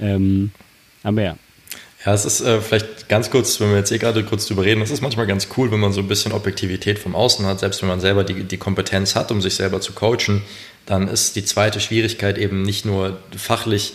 Ähm, 0.00 0.50
aber 1.04 1.22
ja. 1.22 1.36
Ja, 2.06 2.14
es 2.14 2.24
ist 2.24 2.40
äh, 2.40 2.60
vielleicht 2.60 3.08
ganz 3.08 3.30
kurz, 3.30 3.58
wenn 3.58 3.70
wir 3.70 3.78
jetzt 3.78 3.90
eh 3.90 3.98
gerade 3.98 4.22
kurz 4.22 4.46
drüber 4.46 4.62
reden, 4.62 4.80
es 4.80 4.92
ist 4.92 5.00
manchmal 5.00 5.26
ganz 5.26 5.48
cool, 5.56 5.72
wenn 5.72 5.80
man 5.80 5.92
so 5.92 6.00
ein 6.00 6.06
bisschen 6.06 6.30
Objektivität 6.30 7.00
vom 7.00 7.16
Außen 7.16 7.44
hat, 7.44 7.58
selbst 7.58 7.82
wenn 7.82 7.88
man 7.88 7.98
selber 7.98 8.22
die, 8.22 8.44
die 8.44 8.58
Kompetenz 8.58 9.16
hat, 9.16 9.32
um 9.32 9.42
sich 9.42 9.56
selber 9.56 9.80
zu 9.80 9.92
coachen, 9.92 10.42
dann 10.86 11.08
ist 11.08 11.34
die 11.34 11.44
zweite 11.44 11.80
Schwierigkeit 11.80 12.38
eben 12.38 12.62
nicht 12.62 12.84
nur 12.84 13.18
fachlich 13.36 13.94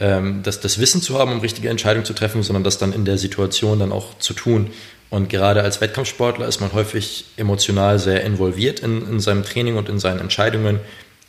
ähm, 0.00 0.42
das, 0.42 0.60
das 0.60 0.78
Wissen 0.78 1.02
zu 1.02 1.18
haben, 1.18 1.32
um 1.32 1.40
richtige 1.40 1.68
Entscheidungen 1.68 2.06
zu 2.06 2.14
treffen, 2.14 2.42
sondern 2.42 2.64
das 2.64 2.78
dann 2.78 2.94
in 2.94 3.04
der 3.04 3.18
Situation 3.18 3.78
dann 3.78 3.92
auch 3.92 4.18
zu 4.18 4.32
tun. 4.32 4.70
Und 5.10 5.28
gerade 5.28 5.62
als 5.62 5.82
Wettkampfsportler 5.82 6.48
ist 6.48 6.62
man 6.62 6.72
häufig 6.72 7.26
emotional 7.36 7.98
sehr 7.98 8.24
involviert 8.24 8.80
in, 8.80 9.06
in 9.06 9.20
seinem 9.20 9.44
Training 9.44 9.76
und 9.76 9.90
in 9.90 9.98
seinen 9.98 10.20
Entscheidungen. 10.20 10.80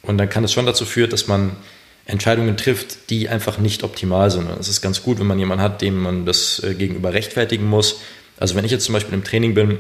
Und 0.01 0.17
dann 0.17 0.29
kann 0.29 0.45
es 0.45 0.53
schon 0.53 0.65
dazu 0.65 0.85
führen, 0.85 1.09
dass 1.09 1.27
man 1.27 1.57
Entscheidungen 2.05 2.57
trifft, 2.57 3.09
die 3.09 3.29
einfach 3.29 3.57
nicht 3.57 3.83
optimal 3.83 4.31
sind. 4.31 4.49
Es 4.59 4.67
ist 4.67 4.81
ganz 4.81 5.03
gut, 5.03 5.19
wenn 5.19 5.27
man 5.27 5.39
jemanden 5.39 5.63
hat, 5.63 5.81
dem 5.81 6.01
man 6.01 6.25
das 6.25 6.61
äh, 6.63 6.73
gegenüber 6.73 7.13
rechtfertigen 7.13 7.65
muss. 7.65 8.01
Also 8.37 8.55
wenn 8.55 8.65
ich 8.65 8.71
jetzt 8.71 8.85
zum 8.85 8.93
Beispiel 8.93 9.13
im 9.13 9.23
Training 9.23 9.53
bin 9.53 9.79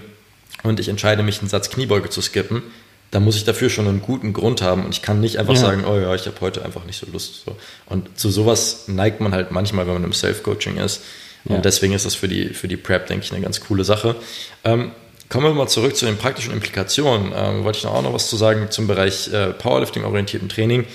und 0.63 0.79
ich 0.79 0.87
entscheide 0.87 1.23
mich, 1.23 1.39
einen 1.39 1.49
Satz 1.49 1.69
Kniebeuge 1.69 2.09
zu 2.09 2.21
skippen, 2.21 2.61
dann 3.09 3.23
muss 3.23 3.35
ich 3.35 3.43
dafür 3.43 3.69
schon 3.69 3.87
einen 3.87 4.01
guten 4.01 4.31
Grund 4.31 4.61
haben 4.61 4.85
und 4.85 4.91
ich 4.91 5.01
kann 5.01 5.19
nicht 5.19 5.37
einfach 5.37 5.55
ja. 5.55 5.59
sagen, 5.59 5.83
oh 5.85 5.99
ja, 5.99 6.15
ich 6.15 6.25
habe 6.25 6.39
heute 6.39 6.63
einfach 6.63 6.85
nicht 6.85 6.97
so 6.97 7.05
Lust. 7.11 7.43
Und 7.87 8.17
zu 8.17 8.29
sowas 8.29 8.85
neigt 8.87 9.19
man 9.19 9.33
halt 9.33 9.51
manchmal, 9.51 9.85
wenn 9.85 9.95
man 9.95 10.03
im 10.05 10.13
Self-Coaching 10.13 10.77
ist. 10.77 11.01
Und 11.43 11.55
ja. 11.55 11.61
deswegen 11.61 11.93
ist 11.93 12.05
das 12.05 12.15
für 12.15 12.29
die, 12.29 12.49
für 12.49 12.69
die 12.69 12.77
Prep, 12.77 13.07
denke 13.07 13.25
ich, 13.25 13.31
eine 13.33 13.41
ganz 13.41 13.59
coole 13.59 13.83
Sache. 13.83 14.15
Ähm, 14.63 14.91
kommen 15.27 15.45
wir 15.45 15.53
mal 15.53 15.67
zurück 15.67 15.95
zu 15.95 16.05
den 16.05 16.17
praktischen 16.17 16.53
Implikationen. 16.53 17.33
Ähm, 17.35 17.63
wollte 17.65 17.79
ich 17.79 17.83
noch 17.83 17.95
auch 17.95 18.01
noch 18.01 18.13
was 18.13 18.29
zu 18.29 18.37
sagen 18.37 18.67
zum 18.69 18.87
Bereich 18.87 19.33
äh, 19.33 19.47
Powerlifting-orientierten 19.47 20.47
Training 20.47 20.85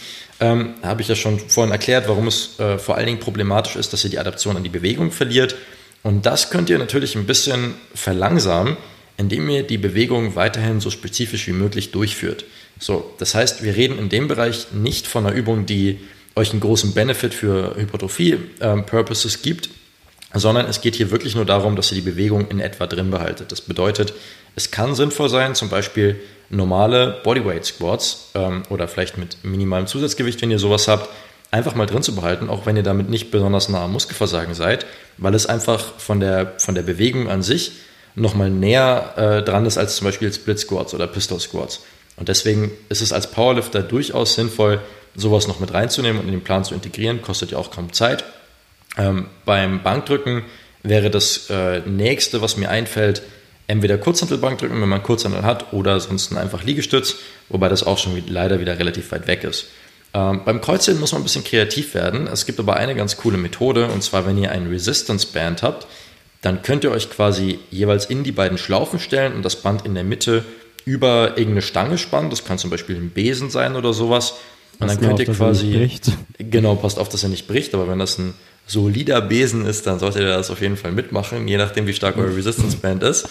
ähm, 0.41 0.75
habe 0.83 1.03
ich 1.03 1.09
ja 1.09 1.15
schon 1.15 1.39
vorhin 1.39 1.73
erklärt, 1.73 2.09
warum 2.09 2.27
es 2.27 2.59
äh, 2.59 2.79
vor 2.79 2.97
allen 2.97 3.07
Dingen 3.07 3.21
problematisch 3.21 3.77
ist, 3.77 3.93
dass 3.93 4.05
ihr 4.05 4.11
die 4.11 4.19
Adaption 4.19 4.57
an 4.57 4.63
die 4.63 4.69
Bewegung 4.69 5.11
verliert. 5.11 5.57
Und 6.03 6.27
das 6.27 6.51
könnt 6.51 6.71
ihr 6.71 6.79
natürlich 6.79 7.17
ein 7.17 7.27
bisschen 7.27 7.75
verlangsamen, 7.95 8.77
indem 9.17 9.49
ihr 9.49 9.63
die 9.63 9.79
Bewegung 9.79 10.37
weiterhin 10.37 10.81
so 10.81 10.91
spezifisch 10.91 11.47
wie 11.47 11.53
möglich 11.53 11.91
durchführt. 11.91 12.45
So, 12.79 13.15
das 13.19 13.35
heißt, 13.35 13.63
wir 13.63 13.75
reden 13.75 13.99
in 13.99 14.09
dem 14.09 14.29
Bereich 14.29 14.73
nicht 14.73 15.07
von 15.07 15.27
einer 15.27 15.35
Übung, 15.35 15.65
die 15.65 16.01
euch 16.35 16.51
einen 16.51 16.61
großen 16.61 16.93
Benefit 16.93 17.33
für 17.33 17.75
Hypertrophie-Purposes 17.77 19.37
ähm, 19.37 19.43
gibt, 19.43 19.71
sondern 20.35 20.67
es 20.67 20.83
geht 20.83 20.95
hier 20.95 21.11
wirklich 21.11 21.35
nur 21.35 21.47
darum, 21.47 21.77
dass 21.77 21.91
ihr 21.91 21.97
die 21.97 22.11
Bewegung 22.11 22.49
in 22.49 22.61
etwa 22.61 22.87
drin 22.87 23.11
behaltet. 23.11 23.53
Das 23.53 23.63
bedeutet, 23.63 24.13
es 24.55 24.71
kann 24.71 24.95
sinnvoll 24.95 25.31
sein, 25.31 25.55
zum 25.55 25.71
Beispiel 25.71 26.21
normale 26.51 27.21
Bodyweight 27.25 27.65
Squats 27.65 28.31
ähm, 28.35 28.63
oder 28.69 28.89
vielleicht 28.89 29.19
mit 29.19 29.39
minimalem 29.43 29.87
Zusatzgewicht, 29.87 30.41
wenn 30.43 30.51
ihr 30.51 30.59
sowas 30.59 30.89
habt, 30.89 31.09
einfach 31.51 31.75
mal 31.75 31.87
drin 31.87 32.03
zu 32.03 32.15
behalten, 32.15 32.49
auch 32.49 32.67
wenn 32.67 32.77
ihr 32.77 32.83
damit 32.83 33.09
nicht 33.09 33.31
besonders 33.31 33.69
nah 33.69 33.85
am 33.85 33.93
Muskelversagen 33.93 34.55
seid, 34.55 34.87
weil 35.17 35.35
es 35.35 35.47
einfach 35.47 35.99
von 35.99 36.21
der, 36.21 36.55
von 36.59 36.75
der 36.75 36.83
Bewegung 36.83 37.29
an 37.29 37.43
sich 37.43 37.73
nochmal 38.15 38.51
näher 38.51 39.15
äh, 39.17 39.43
dran 39.43 39.67
ist 39.67 39.79
als 39.79 39.97
zum 39.97 40.07
Beispiel 40.07 40.33
Split 40.33 40.59
Squats 40.59 40.95
oder 40.95 41.07
Pistol 41.07 41.41
Squats. 41.41 41.85
Und 42.17 42.29
deswegen 42.29 42.71
ist 42.89 43.03
es 43.03 43.13
als 43.13 43.31
Powerlifter 43.31 43.83
durchaus 43.83 44.35
sinnvoll, 44.35 44.81
sowas 45.15 45.47
noch 45.49 45.61
mit 45.61 45.73
reinzunehmen 45.73 46.21
und 46.21 46.27
in 46.27 46.33
den 46.33 46.45
Plan 46.45 46.65
zu 46.65 46.75
integrieren, 46.75 47.23
kostet 47.23 47.53
ja 47.53 47.59
auch 47.59 47.71
kaum 47.71 47.93
Zeit. 47.93 48.25
Ähm, 48.97 49.27
beim 49.45 49.83
Bankdrücken 49.83 50.45
wäre 50.83 51.11
das 51.11 51.51
äh, 51.51 51.81
nächste, 51.81 52.41
was 52.41 52.57
mir 52.57 52.71
einfällt, 52.71 53.23
entweder 53.67 53.99
Kurzhantelbank 53.99 54.59
drücken, 54.59 54.81
wenn 54.81 54.89
man 54.89 55.03
Kurzhantel 55.03 55.43
hat, 55.43 55.73
oder 55.73 55.93
ansonsten 55.95 56.37
einfach 56.37 56.63
Liegestütz, 56.63 57.17
wobei 57.49 57.69
das 57.69 57.85
auch 57.85 57.99
schon 57.99 58.23
leider 58.29 58.61
wieder 58.61 58.79
relativ 58.79 59.13
weit 59.13 59.27
weg 59.27 59.45
ist. 59.45 59.67
Ähm, 60.15 60.43
beim 60.45 60.61
Kreuzheben 60.61 61.01
muss 61.01 61.13
man 61.13 61.21
ein 61.21 61.25
bisschen 61.25 61.45
kreativ 61.45 61.95
werden. 61.95 62.27
Es 62.27 62.47
gibt 62.47 62.59
aber 62.59 62.77
eine 62.77 62.95
ganz 62.95 63.17
coole 63.17 63.39
Methode, 63.39 63.89
und 63.89 64.03
zwar, 64.03 64.27
wenn 64.27 64.39
ihr 64.39 64.51
ein 64.51 64.69
Resistance 64.69 65.27
Band 65.33 65.63
habt, 65.63 65.87
dann 66.43 66.63
könnt 66.63 66.85
ihr 66.85 66.93
euch 66.93 67.11
quasi 67.11 67.59
jeweils 67.71 68.07
in 68.07 68.23
die 68.23 68.33
beiden 68.33 68.57
Schlaufen 68.57 69.01
stellen 69.01 69.35
und 69.35 69.45
das 69.45 69.57
Band 69.57 69.85
in 69.85 69.95
der 69.95 70.05
Mitte 70.05 70.45
über 70.85 71.31
irgendeine 71.31 71.63
Stange 71.63 71.99
spannen. 71.99 72.31
Das 72.31 72.45
kann 72.45 72.59
zum 72.59 72.71
Beispiel 72.71 72.97
ein 72.97 73.11
Besen 73.11 73.51
sein 73.51 73.75
oder 73.75 73.93
sowas. 73.93 74.35
Und 74.79 74.89
dann 74.89 75.01
könnt 75.01 75.15
auf, 75.15 75.21
ihr 75.21 75.35
quasi. 75.35 75.91
Genau, 76.39 76.77
passt 76.77 76.99
auf, 76.99 77.09
dass 77.09 77.23
er 77.23 77.31
nicht 77.31 77.49
bricht, 77.49 77.75
aber 77.75 77.89
wenn 77.89 77.99
das 77.99 78.19
ein 78.19 78.35
solider 78.67 79.21
Besen 79.21 79.65
ist, 79.65 79.87
dann 79.87 79.99
solltet 79.99 80.23
ihr 80.23 80.29
das 80.29 80.51
auf 80.51 80.61
jeden 80.61 80.77
Fall 80.77 80.93
mitmachen, 80.93 81.47
je 81.47 81.57
nachdem, 81.57 81.87
wie 81.87 81.93
stark 81.93 82.19
eure 82.19 82.37
Resistance 82.37 82.77
Band 82.77 83.03
ist. 83.03 83.29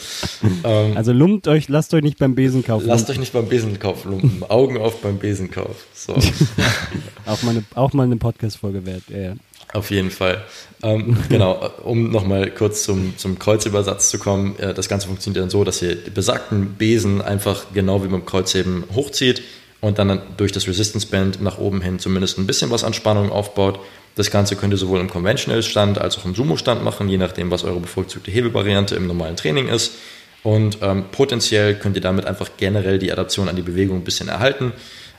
Ähm, 0.64 0.96
also 0.96 1.12
lumpt 1.12 1.48
euch, 1.48 1.68
lasst 1.68 1.94
euch 1.94 2.02
nicht 2.02 2.18
beim 2.18 2.36
Besenkauf 2.36 2.82
lumpen. 2.82 2.90
Lasst 2.90 3.10
euch 3.10 3.20
nicht 3.20 3.34
beim 3.34 3.48
Besenkauf 3.48 4.06
lumpen. 4.06 4.44
Augen 4.50 4.78
auf 4.78 5.02
beim 5.02 5.20
Besenkauf. 5.20 5.86
So. 5.94 6.14
auch, 7.26 7.44
mal 7.44 7.52
eine, 7.52 7.64
auch 7.76 7.94
mal 7.94 8.04
eine 8.04 8.16
Podcast-Folge 8.16 8.86
wert. 8.86 9.04
Ja, 9.10 9.18
ja. 9.18 9.34
Auf 9.74 9.92
jeden 9.92 10.12
Fall. 10.12 10.44
Ähm, 10.82 11.18
genau, 11.30 11.70
um 11.84 12.12
nochmal 12.12 12.50
kurz 12.52 12.84
zum, 12.84 13.18
zum 13.18 13.38
Kreuzübersatz 13.38 14.10
zu 14.10 14.20
kommen. 14.20 14.58
Äh, 14.58 14.74
das 14.74 14.88
Ganze 14.88 15.08
funktioniert 15.08 15.44
dann 15.44 15.50
so, 15.50 15.64
dass 15.64 15.82
ihr 15.82 15.96
die 15.96 16.12
besagten 16.12 16.76
Besen 16.76 17.22
einfach 17.22 17.66
genau 17.74 18.04
wie 18.04 18.08
beim 18.08 18.26
Kreuzheben 18.26 18.86
hochzieht 18.96 19.42
und 19.86 20.00
dann 20.00 20.22
durch 20.38 20.52
das 20.52 20.68
Resistance 20.68 21.08
Band 21.08 21.42
nach 21.42 21.58
oben 21.58 21.82
hin 21.82 22.00
zumindest 22.00 22.38
ein 22.38 22.48
bisschen 22.48 22.72
was 22.72 22.84
an 22.84 22.94
Spannung 22.94 23.32
aufbaut 23.32 23.80
das 24.16 24.32
Ganze 24.32 24.56
könnt 24.56 24.74
ihr 24.74 24.78
sowohl 24.78 25.02
im 25.02 25.10
Conventional-Stand 25.10 26.00
als 26.00 26.18
auch 26.18 26.26
im 26.26 26.34
Sumo-Stand 26.34 26.84
machen, 26.84 27.10
je 27.10 27.18
nachdem, 27.18 27.52
was 27.52 27.64
eure 27.66 27.82
bevorzugte 27.82 28.32
Hebelvariante 28.32 28.96
im 28.96 29.08
normalen 29.08 29.36
Training 29.36 29.68
ist. 29.68 29.94
Und 30.42 30.78
ähm, 30.82 31.06
potenziell 31.12 31.76
könnt 31.76 31.98
ihr 31.98 32.02
damit 32.02 32.26
einfach 32.26 32.52
generell 32.56 32.98
die 32.98 33.12
Adaption 33.12 33.50
an 33.50 33.56
die 33.56 33.62
Bewegung 33.62 33.98
ein 33.98 34.04
bisschen 34.04 34.30
erhalten. 34.30 34.72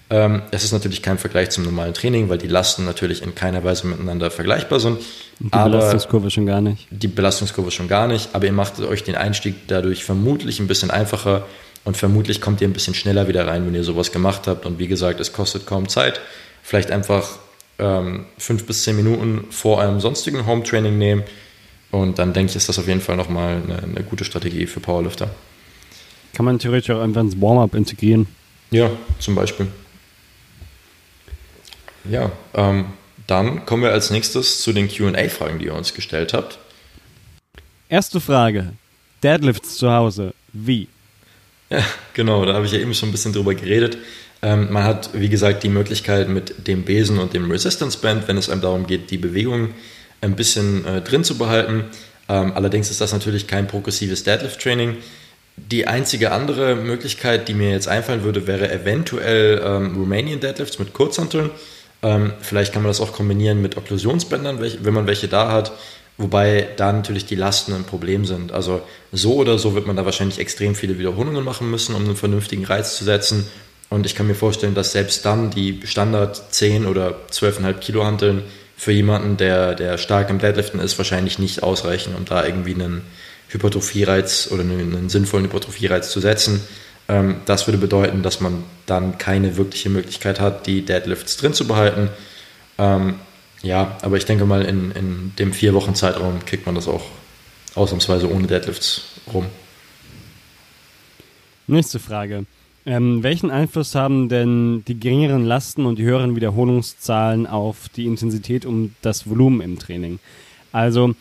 Ähm, 0.08 0.42
es 0.50 0.64
ist 0.64 0.72
natürlich 0.72 1.02
kein 1.02 1.18
Vergleich 1.18 1.50
zum 1.50 1.64
normalen 1.64 1.92
Training, 1.92 2.28
weil 2.28 2.38
die 2.38 2.46
Lasten 2.46 2.84
natürlich 2.84 3.22
in 3.22 3.34
keiner 3.34 3.64
Weise 3.64 3.86
miteinander 3.86 4.30
vergleichbar 4.30 4.80
sind. 4.80 5.00
Die 5.40 5.50
Belastungskurve 5.50 6.30
schon 6.30 6.46
gar 6.46 6.60
nicht. 6.60 6.86
Die 6.90 7.08
Belastungskurve 7.08 7.72
schon 7.72 7.88
gar 7.88 8.06
nicht, 8.06 8.30
aber 8.32 8.46
ihr 8.46 8.52
macht 8.52 8.80
euch 8.80 9.02
den 9.02 9.16
Einstieg 9.16 9.66
dadurch 9.66 10.04
vermutlich 10.04 10.60
ein 10.60 10.68
bisschen 10.68 10.90
einfacher 10.90 11.44
und 11.87 11.97
vermutlich 11.97 12.41
kommt 12.41 12.61
ihr 12.61 12.66
ein 12.66 12.72
bisschen 12.72 12.95
schneller 12.95 13.28
wieder 13.28 13.47
rein, 13.47 13.64
wenn 13.64 13.74
ihr 13.74 13.84
sowas 13.84 14.11
gemacht 14.11 14.49
habt. 14.49 14.66
Und 14.66 14.80
wie 14.80 14.89
gesagt, 14.89 15.20
es 15.20 15.32
kostet 15.32 15.66
kaum 15.66 15.89
Zeit. 15.89 16.20
Vielleicht 16.64 16.91
einfach 16.91 17.39
ähm, 17.78 18.26
fünf 18.39 18.66
bis 18.66 18.82
zehn 18.82 18.97
Minuten 18.97 19.45
vor 19.51 19.80
einem 19.80 20.01
sonstigen 20.01 20.47
Home-Training 20.47 20.99
nehmen. 20.99 21.22
Und 21.93 22.18
dann 22.18 22.32
denke 22.32 22.51
ich, 22.51 22.57
ist 22.57 22.68
das 22.68 22.80
auf 22.80 22.89
jeden 22.89 23.01
Fall 23.01 23.16
nochmal 23.16 23.62
eine, 23.62 23.78
eine 23.84 24.03
gute 24.03 24.24
Strategie 24.24 24.66
für 24.66 24.80
Powerlifter. 24.80 25.30
Kann 26.32 26.45
man 26.45 26.59
theoretisch 26.59 26.91
auch 26.91 27.01
einfach 27.01 27.20
ins 27.20 27.41
Warm-up 27.41 27.76
integrieren. 27.76 28.26
Ja, 28.72 28.91
zum 29.20 29.37
Beispiel. 29.37 29.68
Ja, 32.11 32.32
ähm, 32.55 32.87
dann 33.28 33.64
kommen 33.64 33.84
wir 33.84 33.93
als 33.93 34.11
nächstes 34.11 34.61
zu 34.61 34.72
den 34.72 34.89
QA-Fragen, 34.89 35.61
die 35.61 35.66
ihr 35.66 35.74
uns 35.74 35.95
gestellt 35.95 36.32
habt. 36.32 36.59
Erste 37.89 38.20
Frage: 38.20 38.72
Deadlifts 39.22 39.76
zu 39.76 39.93
Hause. 39.93 40.34
Wie? 40.53 40.89
Ja, 41.68 41.84
genau, 42.14 42.44
da 42.44 42.54
habe 42.54 42.66
ich 42.66 42.72
ja 42.72 42.78
eben 42.78 42.94
schon 42.94 43.08
ein 43.08 43.12
bisschen 43.12 43.32
drüber 43.32 43.54
geredet. 43.54 43.98
Ähm, 44.42 44.72
man 44.72 44.84
hat, 44.84 45.10
wie 45.14 45.28
gesagt, 45.28 45.62
die 45.62 45.68
Möglichkeit 45.68 46.28
mit 46.28 46.68
dem 46.68 46.84
Besen 46.84 47.18
und 47.18 47.34
dem 47.34 47.50
Resistance 47.50 47.98
Band, 47.98 48.28
wenn 48.28 48.36
es 48.36 48.48
einem 48.48 48.60
darum 48.60 48.86
geht, 48.86 49.10
die 49.10 49.18
Bewegung 49.18 49.70
ein 50.20 50.36
bisschen 50.36 50.84
äh, 50.84 51.00
drin 51.00 51.24
zu 51.24 51.38
behalten. 51.38 51.84
Ähm, 52.28 52.52
allerdings 52.54 52.90
ist 52.90 53.00
das 53.00 53.12
natürlich 53.12 53.46
kein 53.46 53.66
progressives 53.66 54.24
Deadlift-Training. 54.24 54.96
Die 55.56 55.86
einzige 55.86 56.32
andere 56.32 56.76
Möglichkeit, 56.76 57.48
die 57.48 57.54
mir 57.54 57.70
jetzt 57.70 57.88
einfallen 57.88 58.22
würde, 58.22 58.46
wäre 58.46 58.70
eventuell 58.70 59.62
ähm, 59.64 59.96
Romanian 59.96 60.38
Deadlifts 60.38 60.78
mit 60.78 60.92
Kurzhanteln. 60.92 61.50
Ähm, 62.02 62.34
vielleicht 62.42 62.72
kann 62.72 62.82
man 62.82 62.90
das 62.90 63.00
auch 63.00 63.12
kombinieren 63.12 63.62
mit 63.62 63.76
Okklusionsbändern, 63.76 64.60
wenn 64.60 64.94
man 64.94 65.06
welche 65.06 65.28
da 65.28 65.50
hat. 65.50 65.72
Wobei 66.18 66.68
da 66.76 66.92
natürlich 66.92 67.26
die 67.26 67.34
Lasten 67.34 67.74
ein 67.74 67.84
Problem 67.84 68.24
sind. 68.24 68.52
Also 68.52 68.80
so 69.12 69.34
oder 69.34 69.58
so 69.58 69.74
wird 69.74 69.86
man 69.86 69.96
da 69.96 70.04
wahrscheinlich 70.06 70.38
extrem 70.38 70.74
viele 70.74 70.98
Wiederholungen 70.98 71.44
machen 71.44 71.70
müssen, 71.70 71.94
um 71.94 72.04
einen 72.04 72.16
vernünftigen 72.16 72.64
Reiz 72.64 72.96
zu 72.96 73.04
setzen. 73.04 73.46
Und 73.90 74.06
ich 74.06 74.14
kann 74.14 74.26
mir 74.26 74.34
vorstellen, 74.34 74.74
dass 74.74 74.92
selbst 74.92 75.24
dann 75.26 75.50
die 75.50 75.80
Standard 75.84 76.54
10 76.54 76.86
oder 76.86 77.16
12,5 77.30 77.74
Kilo 77.74 78.04
Hanteln 78.04 78.42
für 78.76 78.92
jemanden, 78.92 79.36
der, 79.36 79.74
der 79.74 79.98
stark 79.98 80.30
im 80.30 80.38
Deadliften 80.38 80.80
ist, 80.80 80.98
wahrscheinlich 80.98 81.38
nicht 81.38 81.62
ausreichen, 81.62 82.14
um 82.14 82.24
da 82.24 82.44
irgendwie 82.44 82.74
einen 82.74 83.02
Hypertrophie-Reiz 83.48 84.48
oder 84.50 84.62
einen, 84.62 84.96
einen 84.96 85.08
sinnvollen 85.08 85.46
Hypertrophie-Reiz 85.46 86.10
zu 86.10 86.20
setzen. 86.20 86.62
Ähm, 87.08 87.36
das 87.44 87.66
würde 87.66 87.78
bedeuten, 87.78 88.22
dass 88.22 88.40
man 88.40 88.64
dann 88.86 89.18
keine 89.18 89.56
wirkliche 89.56 89.90
Möglichkeit 89.90 90.40
hat, 90.40 90.66
die 90.66 90.84
Deadlifts 90.84 91.36
drin 91.36 91.52
zu 91.52 91.66
behalten. 91.66 92.10
Ähm, 92.78 93.16
ja, 93.62 93.96
aber 94.02 94.16
ich 94.16 94.24
denke 94.24 94.44
mal, 94.44 94.62
in, 94.62 94.90
in 94.92 95.32
dem 95.38 95.52
vier 95.52 95.74
Wochen 95.74 95.94
Zeitraum 95.94 96.44
kriegt 96.44 96.66
man 96.66 96.74
das 96.74 96.88
auch 96.88 97.04
ausnahmsweise 97.74 98.30
ohne 98.30 98.46
Deadlifts 98.46 99.02
rum. 99.32 99.46
Nächste 101.66 101.98
Frage. 101.98 102.46
Ähm, 102.84 103.24
welchen 103.24 103.50
Einfluss 103.50 103.96
haben 103.96 104.28
denn 104.28 104.84
die 104.86 104.98
geringeren 104.98 105.44
Lasten 105.44 105.86
und 105.86 105.98
die 105.98 106.04
höheren 106.04 106.36
Wiederholungszahlen 106.36 107.48
auf 107.48 107.88
die 107.88 108.07
Intensität 108.07 108.64
und 108.64 108.94
das 109.02 109.28
Volumen 109.28 109.61
im 109.61 109.78
Training? 109.78 110.20
Also, 110.70 111.14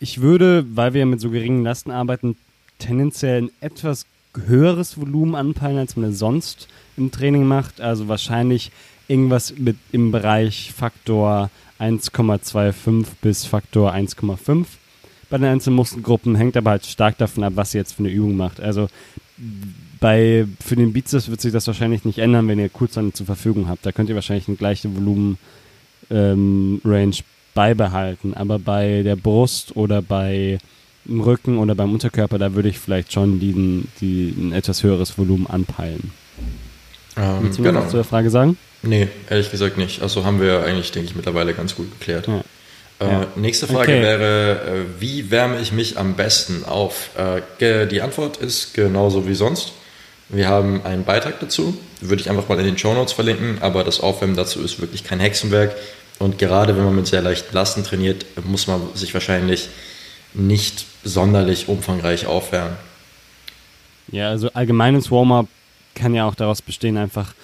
ich 0.00 0.20
würde, 0.20 0.66
weil 0.74 0.92
wir 0.92 1.06
mit 1.06 1.20
so 1.20 1.30
geringen 1.30 1.64
Lasten 1.64 1.90
arbeiten, 1.90 2.36
tendenziell 2.78 3.42
ein 3.42 3.50
etwas 3.60 4.04
höheres 4.34 5.00
Volumen 5.00 5.34
anpeilen, 5.34 5.78
als 5.78 5.96
man 5.96 6.12
sonst 6.12 6.68
im 6.96 7.10
Training 7.10 7.44
macht. 7.44 7.80
Also 7.80 8.08
wahrscheinlich 8.08 8.70
irgendwas 9.08 9.54
mit 9.56 9.76
im 9.92 10.12
Bereich 10.12 10.72
Faktor 10.76 11.50
1,25 11.78 13.06
bis 13.20 13.44
Faktor 13.44 13.92
1,5 13.94 14.66
bei 15.30 15.38
den 15.38 15.46
einzelnen 15.46 15.76
Muskelgruppen, 15.76 16.34
hängt 16.34 16.56
aber 16.56 16.70
halt 16.70 16.84
stark 16.84 17.16
davon 17.18 17.44
ab, 17.44 17.52
was 17.54 17.72
ihr 17.72 17.80
jetzt 17.80 17.92
für 17.92 18.00
eine 18.00 18.10
Übung 18.10 18.36
macht. 18.36 18.60
Also 18.60 18.88
bei, 20.00 20.46
für 20.60 20.76
den 20.76 20.92
Bizeps 20.92 21.28
wird 21.28 21.40
sich 21.40 21.52
das 21.52 21.66
wahrscheinlich 21.66 22.04
nicht 22.04 22.18
ändern, 22.18 22.48
wenn 22.48 22.58
ihr 22.58 22.68
Kurzhantel 22.68 23.12
zur 23.12 23.26
Verfügung 23.26 23.68
habt. 23.68 23.86
Da 23.86 23.92
könnt 23.92 24.08
ihr 24.08 24.14
wahrscheinlich 24.16 24.48
eine 24.48 24.56
gleiche 24.56 24.94
Volumen-Range 24.94 26.76
ähm, 26.90 27.24
beibehalten. 27.54 28.34
Aber 28.34 28.58
bei 28.58 29.02
der 29.02 29.16
Brust 29.16 29.76
oder 29.76 30.02
bei 30.02 30.58
dem 31.06 31.20
Rücken 31.20 31.58
oder 31.58 31.74
beim 31.74 31.92
Unterkörper, 31.92 32.38
da 32.38 32.54
würde 32.54 32.68
ich 32.68 32.78
vielleicht 32.78 33.12
schon 33.12 33.40
die, 33.40 33.84
die, 34.00 34.34
ein 34.36 34.52
etwas 34.52 34.82
höheres 34.82 35.16
Volumen 35.16 35.46
anpeilen. 35.46 36.12
Ähm, 37.20 37.38
Willst 37.42 37.58
du 37.58 37.62
genau. 37.62 37.80
was 37.82 37.90
zu 37.90 37.96
der 37.96 38.04
Frage 38.04 38.30
sagen? 38.30 38.56
Nee, 38.82 39.08
ehrlich 39.28 39.50
gesagt 39.50 39.76
nicht. 39.76 40.02
Also 40.02 40.24
haben 40.24 40.40
wir 40.40 40.64
eigentlich, 40.64 40.90
denke 40.90 41.10
ich, 41.10 41.14
mittlerweile 41.14 41.52
ganz 41.52 41.74
gut 41.74 41.90
geklärt. 41.98 42.26
Ja. 42.26 42.42
Äh, 43.00 43.12
ja. 43.12 43.26
Nächste 43.36 43.66
Frage 43.66 43.92
okay. 43.92 44.02
wäre, 44.02 44.52
äh, 44.52 45.00
wie 45.00 45.30
wärme 45.30 45.60
ich 45.60 45.72
mich 45.72 45.98
am 45.98 46.14
besten 46.14 46.64
auf? 46.64 47.10
Äh, 47.16 47.86
die 47.86 48.00
Antwort 48.00 48.38
ist 48.38 48.74
genauso 48.74 49.26
wie 49.28 49.34
sonst. 49.34 49.72
Wir 50.28 50.48
haben 50.48 50.82
einen 50.84 51.04
Beitrag 51.04 51.40
dazu, 51.40 51.76
würde 52.00 52.22
ich 52.22 52.30
einfach 52.30 52.48
mal 52.48 52.58
in 52.60 52.64
den 52.64 52.78
Show 52.78 52.94
Notes 52.94 53.12
verlinken, 53.12 53.58
aber 53.60 53.82
das 53.82 54.00
Aufwärmen 54.00 54.36
dazu 54.36 54.62
ist 54.62 54.80
wirklich 54.80 55.02
kein 55.02 55.18
Hexenwerk. 55.18 55.74
Und 56.20 56.38
gerade 56.38 56.76
wenn 56.76 56.84
man 56.84 56.94
mit 56.94 57.08
sehr 57.08 57.20
leichten 57.20 57.54
Lasten 57.54 57.82
trainiert, 57.82 58.24
muss 58.44 58.66
man 58.66 58.80
sich 58.94 59.12
wahrscheinlich 59.12 59.68
nicht 60.32 60.86
sonderlich 61.02 61.68
umfangreich 61.68 62.26
aufwärmen. 62.26 62.76
Ja, 64.12 64.28
also 64.28 64.50
allgemeines 64.52 65.10
Warm-up 65.10 65.48
kann 66.00 66.14
ja 66.14 66.26
auch 66.26 66.34
daraus 66.34 66.62
bestehen, 66.62 66.96
einfach 66.96 67.34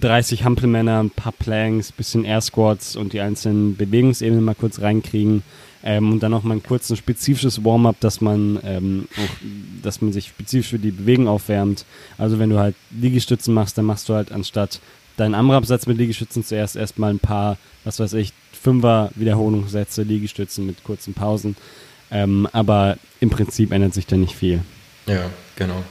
30 0.00 0.44
Hampelmänner, 0.44 1.02
ein 1.02 1.10
paar 1.10 1.32
Planks, 1.32 1.92
bisschen 1.92 2.24
Air 2.24 2.40
Squats 2.40 2.96
und 2.96 3.12
die 3.12 3.20
einzelnen 3.20 3.76
Bewegungsebenen 3.76 4.44
mal 4.44 4.54
kurz 4.54 4.80
reinkriegen 4.80 5.42
ähm, 5.82 6.12
und 6.12 6.22
dann 6.22 6.30
noch 6.30 6.42
mal 6.42 6.54
ein 6.54 6.62
kurzes 6.62 6.98
spezifisches 6.98 7.64
Warm-up, 7.64 7.96
dass 8.00 8.20
man 8.20 8.58
ähm, 8.64 9.08
auch, 9.16 9.36
dass 9.82 10.00
man 10.00 10.12
sich 10.12 10.28
spezifisch 10.28 10.68
für 10.70 10.78
die 10.78 10.90
Bewegung 10.90 11.28
aufwärmt. 11.28 11.84
Also 12.18 12.38
wenn 12.38 12.50
du 12.50 12.58
halt 12.58 12.76
Liegestützen 12.90 13.54
machst, 13.54 13.78
dann 13.78 13.86
machst 13.86 14.08
du 14.08 14.14
halt 14.14 14.32
anstatt 14.32 14.80
deinen 15.16 15.34
Amrapsatz 15.34 15.86
mit 15.86 15.98
Liegestützen 15.98 16.44
zuerst 16.44 16.76
erstmal 16.76 17.10
ein 17.10 17.18
paar, 17.18 17.58
was 17.84 17.98
weiß 17.98 18.14
ich, 18.14 18.32
Fünfer 18.52 19.10
Wiederholungssätze, 19.14 20.02
Liegestützen 20.02 20.66
mit 20.66 20.84
kurzen 20.84 21.14
Pausen. 21.14 21.56
Ähm, 22.10 22.46
aber 22.52 22.98
im 23.20 23.30
Prinzip 23.30 23.72
ändert 23.72 23.94
sich 23.94 24.06
da 24.06 24.16
nicht 24.16 24.34
viel. 24.34 24.60
Ja, 25.06 25.30
genau. 25.56 25.82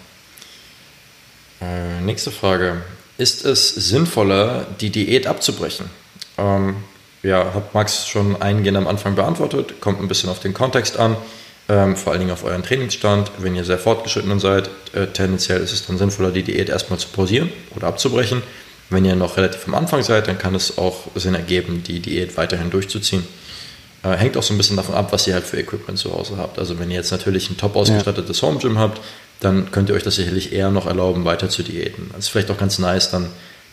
Äh, 1.61 2.01
nächste 2.01 2.31
Frage. 2.31 2.81
Ist 3.17 3.45
es 3.45 3.69
sinnvoller, 3.69 4.65
die 4.79 4.91
Diät 4.91 5.27
abzubrechen? 5.27 5.89
Ähm, 6.37 6.77
ja, 7.21 7.53
hat 7.53 7.73
Max 7.73 8.07
schon 8.07 8.41
eingehend 8.41 8.77
am 8.77 8.87
Anfang 8.87 9.15
beantwortet, 9.15 9.81
kommt 9.81 9.99
ein 10.01 10.07
bisschen 10.07 10.29
auf 10.29 10.39
den 10.39 10.53
Kontext 10.53 10.97
an, 10.97 11.17
ähm, 11.67 11.97
vor 11.97 12.13
allen 12.13 12.21
Dingen 12.21 12.31
auf 12.31 12.45
euren 12.45 12.63
Trainingsstand. 12.63 13.31
Wenn 13.39 13.55
ihr 13.55 13.65
sehr 13.65 13.77
fortgeschritten 13.77 14.39
seid, 14.39 14.69
äh, 14.93 15.07
tendenziell 15.07 15.59
ist 15.59 15.73
es 15.73 15.85
dann 15.85 15.97
sinnvoller, 15.97 16.31
die 16.31 16.43
Diät 16.43 16.69
erstmal 16.69 16.97
zu 16.97 17.09
pausieren 17.09 17.51
oder 17.75 17.87
abzubrechen. 17.87 18.41
Wenn 18.89 19.05
ihr 19.05 19.15
noch 19.15 19.37
relativ 19.37 19.67
am 19.67 19.75
Anfang 19.75 20.01
seid, 20.01 20.27
dann 20.27 20.37
kann 20.37 20.55
es 20.55 20.77
auch 20.77 21.07
Sinn 21.15 21.35
ergeben, 21.35 21.83
die 21.83 21.99
Diät 21.99 22.37
weiterhin 22.37 22.71
durchzuziehen. 22.71 23.27
Äh, 24.01 24.15
hängt 24.15 24.37
auch 24.37 24.43
so 24.43 24.53
ein 24.53 24.57
bisschen 24.57 24.77
davon 24.77 24.95
ab, 24.95 25.11
was 25.11 25.27
ihr 25.27 25.33
halt 25.33 25.43
für 25.43 25.57
Equipment 25.57 25.99
zu 25.99 26.13
Hause 26.13 26.37
habt. 26.37 26.57
Also 26.57 26.79
wenn 26.79 26.89
ihr 26.89 26.97
jetzt 26.97 27.11
natürlich 27.11 27.49
ein 27.49 27.57
top 27.57 27.75
ausgestattetes 27.75 28.39
ja. 28.39 28.47
Home 28.47 28.59
Gym 28.59 28.79
habt, 28.79 29.01
dann 29.39 29.71
könnt 29.71 29.89
ihr 29.89 29.95
euch 29.95 30.03
das 30.03 30.15
sicherlich 30.15 30.51
eher 30.53 30.71
noch 30.71 30.85
erlauben, 30.85 31.25
weiter 31.25 31.49
zu 31.49 31.63
diäten. 31.63 32.09
Das 32.11 32.25
ist 32.25 32.29
vielleicht 32.29 32.51
auch 32.51 32.57
ganz 32.57 32.79
nice, 32.79 33.09
dann 33.09 33.29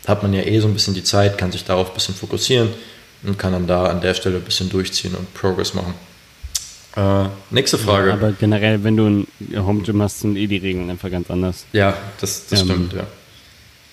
hat 0.06 0.22
man 0.22 0.32
ja 0.32 0.42
eh 0.42 0.60
so 0.60 0.68
ein 0.68 0.74
bisschen 0.74 0.94
die 0.94 1.02
Zeit, 1.02 1.38
kann 1.38 1.52
sich 1.52 1.64
darauf 1.64 1.88
ein 1.88 1.94
bisschen 1.94 2.14
fokussieren 2.14 2.68
und 3.24 3.38
kann 3.38 3.52
dann 3.52 3.66
da 3.66 3.86
an 3.86 4.00
der 4.00 4.14
Stelle 4.14 4.36
ein 4.36 4.42
bisschen 4.42 4.70
durchziehen 4.70 5.14
und 5.14 5.32
Progress 5.34 5.74
machen. 5.74 5.94
Äh, 6.96 7.28
nächste 7.50 7.76
Frage. 7.76 8.08
Ja, 8.08 8.14
aber 8.14 8.32
generell, 8.32 8.82
wenn 8.82 8.96
du 8.96 9.06
ein 9.06 9.26
Home 9.56 9.82
Gym 9.82 10.00
hast, 10.00 10.20
sind 10.20 10.36
eh 10.36 10.46
die 10.46 10.56
Regeln 10.56 10.88
einfach 10.88 11.10
ganz 11.10 11.30
anders. 11.30 11.66
Ja, 11.72 11.94
das, 12.20 12.46
das 12.46 12.62
ähm, 12.62 12.68
stimmt, 12.68 12.92
ja. 12.94 13.06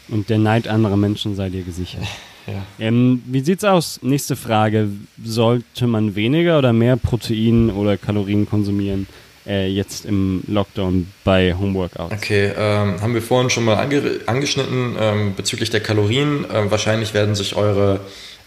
Und 0.09 0.29
der 0.29 0.37
Neid 0.37 0.67
anderer 0.67 0.97
Menschen 0.97 1.35
sei 1.35 1.49
dir 1.49 1.63
gesichert. 1.63 2.03
Ja. 2.45 2.65
Ähm, 2.77 3.23
wie 3.25 3.39
sieht's 3.39 3.63
aus? 3.63 4.01
Nächste 4.01 4.35
Frage. 4.35 4.89
Sollte 5.23 5.87
man 5.87 6.13
weniger 6.15 6.57
oder 6.57 6.73
mehr 6.73 6.97
Protein 6.97 7.69
oder 7.69 7.95
Kalorien 7.95 8.45
konsumieren? 8.49 9.07
Äh, 9.45 9.67
jetzt 9.67 10.05
im 10.05 10.41
Lockdown 10.47 11.11
bei 11.23 11.53
Homeworkouts? 11.53 12.13
Okay, 12.13 12.53
ähm, 12.57 13.01
haben 13.01 13.13
wir 13.13 13.21
vorhin 13.21 13.49
schon 13.49 13.65
mal 13.65 13.75
ange 13.75 14.21
angeschnitten 14.25 14.95
ähm, 14.99 15.35
bezüglich 15.35 15.69
der 15.69 15.81
Kalorien. 15.81 16.45
Ähm, 16.53 16.71
wahrscheinlich 16.71 17.13
werden 17.13 17.35
sich 17.35 17.55
eure 17.55 17.99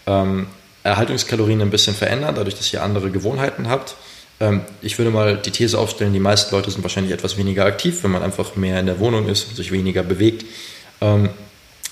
ähm, 0.07 0.47
Erhaltungskalorien 0.83 1.61
ein 1.61 1.69
bisschen 1.69 1.93
verändern, 1.93 2.33
dadurch, 2.35 2.55
dass 2.55 2.73
ihr 2.73 2.81
andere 2.81 3.11
Gewohnheiten 3.11 3.69
habt. 3.69 3.95
Ähm, 4.39 4.61
ich 4.81 4.97
würde 4.97 5.11
mal 5.11 5.37
die 5.37 5.51
These 5.51 5.77
aufstellen, 5.77 6.13
die 6.13 6.19
meisten 6.19 6.55
Leute 6.55 6.71
sind 6.71 6.83
wahrscheinlich 6.83 7.13
etwas 7.13 7.37
weniger 7.37 7.65
aktiv, 7.65 8.03
wenn 8.03 8.11
man 8.11 8.23
einfach 8.23 8.55
mehr 8.55 8.79
in 8.79 8.85
der 8.85 8.99
Wohnung 8.99 9.27
ist 9.27 9.49
und 9.49 9.55
sich 9.55 9.71
weniger 9.71 10.03
bewegt. 10.03 10.45
Ähm, 11.01 11.29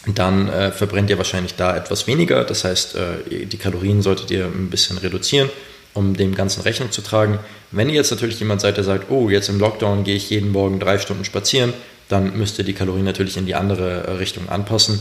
dann 0.08 0.49
äh, 0.49 0.72
verbrennt 0.72 1.10
ihr 1.10 1.18
wahrscheinlich 1.18 1.56
da 1.56 1.76
etwas 1.76 2.06
weniger. 2.08 2.43
Das 2.43 2.64
heißt, 2.64 2.95
äh, 2.95 3.45
die 3.45 3.58
Kalorien 3.58 4.01
solltet 4.01 4.30
ihr 4.32 4.45
ein 4.45 4.70
bisschen 4.70 4.97
reduzieren, 4.97 5.49
um 5.96 6.16
dem 6.16 6.36
Ganzen 6.36 6.62
Rechnung 6.62 6.91
zu 6.91 7.02
tragen. 7.02 7.39
Wenn 7.72 7.89
ihr 7.89 7.96
jetzt 7.96 8.12
natürlich 8.12 8.39
jemand 8.39 8.62
seid, 8.62 8.78
der 8.78 8.84
sagt, 8.84 9.10
oh, 9.10 9.30
jetzt 9.30 9.50
im 9.50 9.60
Lockdown 9.60 10.04
gehe 10.04 10.16
ich 10.16 10.30
jeden 10.30 10.52
Morgen 10.52 10.80
drei 10.80 11.00
Stunden 11.00 11.26
spazieren, 11.26 11.74
dann 12.10 12.38
müsst 12.38 12.60
ihr 12.60 12.66
die 12.66 12.74
Kalorien 12.74 13.06
natürlich 13.06 13.38
in 13.38 13.48
die 13.48 13.56
andere 13.56 14.04
äh, 14.06 14.12
Richtung 14.12 14.50
anpassen. 14.50 15.00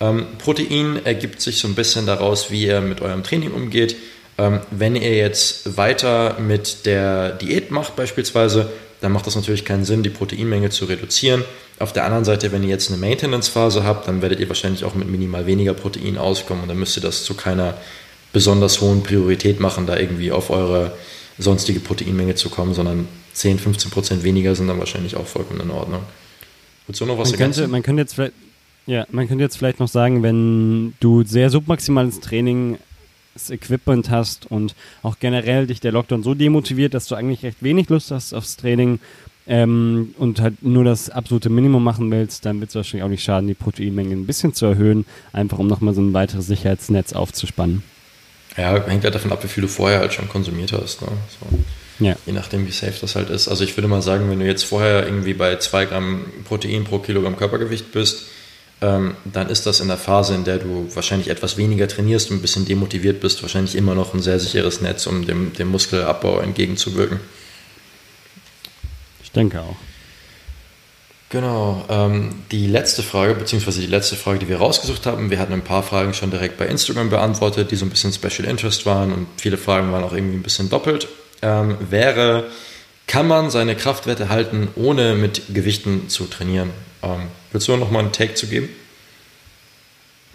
Ähm, 0.00 0.26
Protein 0.38 1.00
ergibt 1.04 1.40
sich 1.40 1.58
so 1.58 1.68
ein 1.68 1.74
bisschen 1.74 2.04
daraus, 2.04 2.50
wie 2.50 2.66
ihr 2.66 2.80
mit 2.80 3.00
eurem 3.00 3.22
Training 3.22 3.52
umgeht. 3.52 3.96
Ähm, 4.36 4.60
wenn 4.70 4.96
ihr 4.96 5.14
jetzt 5.14 5.76
weiter 5.76 6.36
mit 6.38 6.84
der 6.86 7.30
Diät 7.30 7.70
macht 7.70 7.96
beispielsweise, 7.96 8.70
dann 9.00 9.12
macht 9.12 9.26
das 9.26 9.36
natürlich 9.36 9.64
keinen 9.64 9.84
Sinn, 9.84 10.02
die 10.02 10.10
Proteinmenge 10.10 10.70
zu 10.70 10.84
reduzieren. 10.84 11.44
Auf 11.78 11.92
der 11.92 12.04
anderen 12.04 12.24
Seite, 12.24 12.52
wenn 12.52 12.62
ihr 12.62 12.68
jetzt 12.68 12.90
eine 12.90 12.98
Maintenance-Phase 12.98 13.84
habt, 13.84 14.06
dann 14.06 14.22
werdet 14.22 14.38
ihr 14.40 14.48
wahrscheinlich 14.48 14.84
auch 14.84 14.94
mit 14.94 15.08
minimal 15.08 15.46
weniger 15.46 15.74
Protein 15.74 16.18
auskommen 16.18 16.62
und 16.62 16.68
dann 16.68 16.78
müsst 16.78 16.96
ihr 16.96 17.02
das 17.02 17.24
zu 17.24 17.34
keiner 17.34 17.74
besonders 18.32 18.80
hohen 18.80 19.02
Priorität 19.02 19.60
machen, 19.60 19.86
da 19.86 19.96
irgendwie 19.96 20.32
auf 20.32 20.50
eure 20.50 20.92
sonstige 21.38 21.80
Proteinmenge 21.80 22.34
zu 22.34 22.50
kommen, 22.50 22.74
sondern 22.74 23.08
10, 23.34 23.58
15 23.58 23.90
Prozent 23.90 24.22
weniger 24.24 24.54
sind 24.54 24.68
dann 24.68 24.78
wahrscheinlich 24.78 25.16
auch 25.16 25.26
vollkommen 25.26 25.60
in 25.60 25.70
Ordnung. 25.70 26.02
Willst 26.86 27.00
du 27.00 27.06
noch 27.06 27.18
was 27.18 27.30
man 27.30 27.38
könnte, 27.38 27.68
man 27.68 27.82
könnte 27.82 28.02
jetzt 28.02 28.14
vielleicht 28.14 28.34
ja, 28.86 29.06
man 29.10 29.28
könnte 29.28 29.44
jetzt 29.44 29.56
vielleicht 29.56 29.78
noch 29.78 29.88
sagen, 29.88 30.22
wenn 30.22 30.94
du 30.98 31.22
sehr 31.22 31.50
submaximales 31.50 32.20
Training 32.20 32.78
das 33.34 33.50
Equipment 33.50 34.10
hast 34.10 34.50
und 34.50 34.74
auch 35.02 35.18
generell 35.20 35.66
dich 35.66 35.80
der 35.80 35.92
Lockdown 35.92 36.22
so 36.22 36.34
demotiviert, 36.34 36.92
dass 36.92 37.06
du 37.06 37.14
eigentlich 37.14 37.44
recht 37.44 37.62
wenig 37.62 37.88
Lust 37.88 38.10
hast 38.10 38.34
aufs 38.34 38.56
Training 38.56 38.98
ähm, 39.46 40.14
und 40.18 40.40
halt 40.40 40.62
nur 40.62 40.84
das 40.84 41.10
absolute 41.10 41.48
Minimum 41.48 41.82
machen 41.82 42.10
willst, 42.10 42.44
dann 42.44 42.60
wird 42.60 42.70
es 42.70 42.74
wahrscheinlich 42.74 43.04
auch 43.04 43.08
nicht 43.08 43.22
schaden, 43.22 43.46
die 43.46 43.54
Proteinmenge 43.54 44.14
ein 44.14 44.26
bisschen 44.26 44.52
zu 44.52 44.66
erhöhen, 44.66 45.06
einfach 45.32 45.58
um 45.58 45.66
nochmal 45.66 45.94
so 45.94 46.02
ein 46.02 46.12
weiteres 46.12 46.46
Sicherheitsnetz 46.46 47.12
aufzuspannen. 47.12 47.82
Ja, 48.56 48.86
hängt 48.86 49.04
halt 49.04 49.14
davon 49.14 49.32
ab, 49.32 49.42
wie 49.42 49.48
viel 49.48 49.62
du 49.62 49.68
vorher 49.68 50.00
halt 50.00 50.12
schon 50.12 50.28
konsumiert 50.28 50.72
hast. 50.72 51.00
Ne? 51.00 51.08
So. 51.40 52.04
Ja. 52.04 52.16
Je 52.26 52.32
nachdem, 52.32 52.66
wie 52.66 52.72
safe 52.72 52.94
das 53.00 53.14
halt 53.14 53.30
ist. 53.30 53.48
Also 53.48 53.64
ich 53.64 53.76
würde 53.76 53.88
mal 53.88 54.02
sagen, 54.02 54.30
wenn 54.30 54.40
du 54.40 54.46
jetzt 54.46 54.64
vorher 54.64 55.04
irgendwie 55.04 55.34
bei 55.34 55.56
2 55.56 55.86
Gramm 55.86 56.24
Protein 56.44 56.84
pro 56.84 56.98
Kilogramm 56.98 57.36
Körpergewicht 57.36 57.92
bist, 57.92 58.26
ähm, 58.80 59.14
dann 59.24 59.48
ist 59.48 59.66
das 59.66 59.80
in 59.80 59.88
der 59.88 59.96
Phase, 59.96 60.34
in 60.34 60.44
der 60.44 60.58
du 60.58 60.88
wahrscheinlich 60.94 61.28
etwas 61.28 61.56
weniger 61.56 61.86
trainierst 61.86 62.30
und 62.30 62.38
ein 62.38 62.42
bisschen 62.42 62.64
demotiviert 62.64 63.20
bist, 63.20 63.42
wahrscheinlich 63.42 63.76
immer 63.76 63.94
noch 63.94 64.12
ein 64.12 64.22
sehr 64.22 64.40
sicheres 64.40 64.80
Netz, 64.80 65.06
um 65.06 65.24
dem, 65.24 65.52
dem 65.52 65.68
Muskelabbau 65.68 66.40
entgegenzuwirken. 66.40 67.20
Ich 69.22 69.30
denke 69.30 69.60
auch. 69.60 69.76
Genau, 71.32 71.82
ähm, 71.88 72.28
die 72.50 72.66
letzte 72.66 73.02
Frage, 73.02 73.34
beziehungsweise 73.34 73.80
die 73.80 73.86
letzte 73.86 74.16
Frage, 74.16 74.38
die 74.38 74.50
wir 74.50 74.58
rausgesucht 74.58 75.06
haben, 75.06 75.30
wir 75.30 75.38
hatten 75.38 75.54
ein 75.54 75.64
paar 75.64 75.82
Fragen 75.82 76.12
schon 76.12 76.30
direkt 76.30 76.58
bei 76.58 76.66
Instagram 76.66 77.08
beantwortet, 77.08 77.70
die 77.70 77.76
so 77.76 77.86
ein 77.86 77.88
bisschen 77.88 78.12
Special 78.12 78.46
Interest 78.46 78.84
waren 78.84 79.14
und 79.14 79.26
viele 79.38 79.56
Fragen 79.56 79.90
waren 79.92 80.04
auch 80.04 80.12
irgendwie 80.12 80.36
ein 80.36 80.42
bisschen 80.42 80.68
doppelt, 80.68 81.08
ähm, 81.40 81.78
wäre, 81.88 82.44
kann 83.06 83.26
man 83.26 83.48
seine 83.48 83.74
Kraftwerte 83.74 84.28
halten, 84.28 84.68
ohne 84.76 85.14
mit 85.14 85.54
Gewichten 85.54 86.10
zu 86.10 86.26
trainieren? 86.26 86.68
Ähm, 87.02 87.28
willst 87.50 87.66
du 87.66 87.78
noch 87.78 87.90
mal 87.90 88.00
einen 88.00 88.12
Take 88.12 88.34
zu 88.34 88.46
geben? 88.46 88.68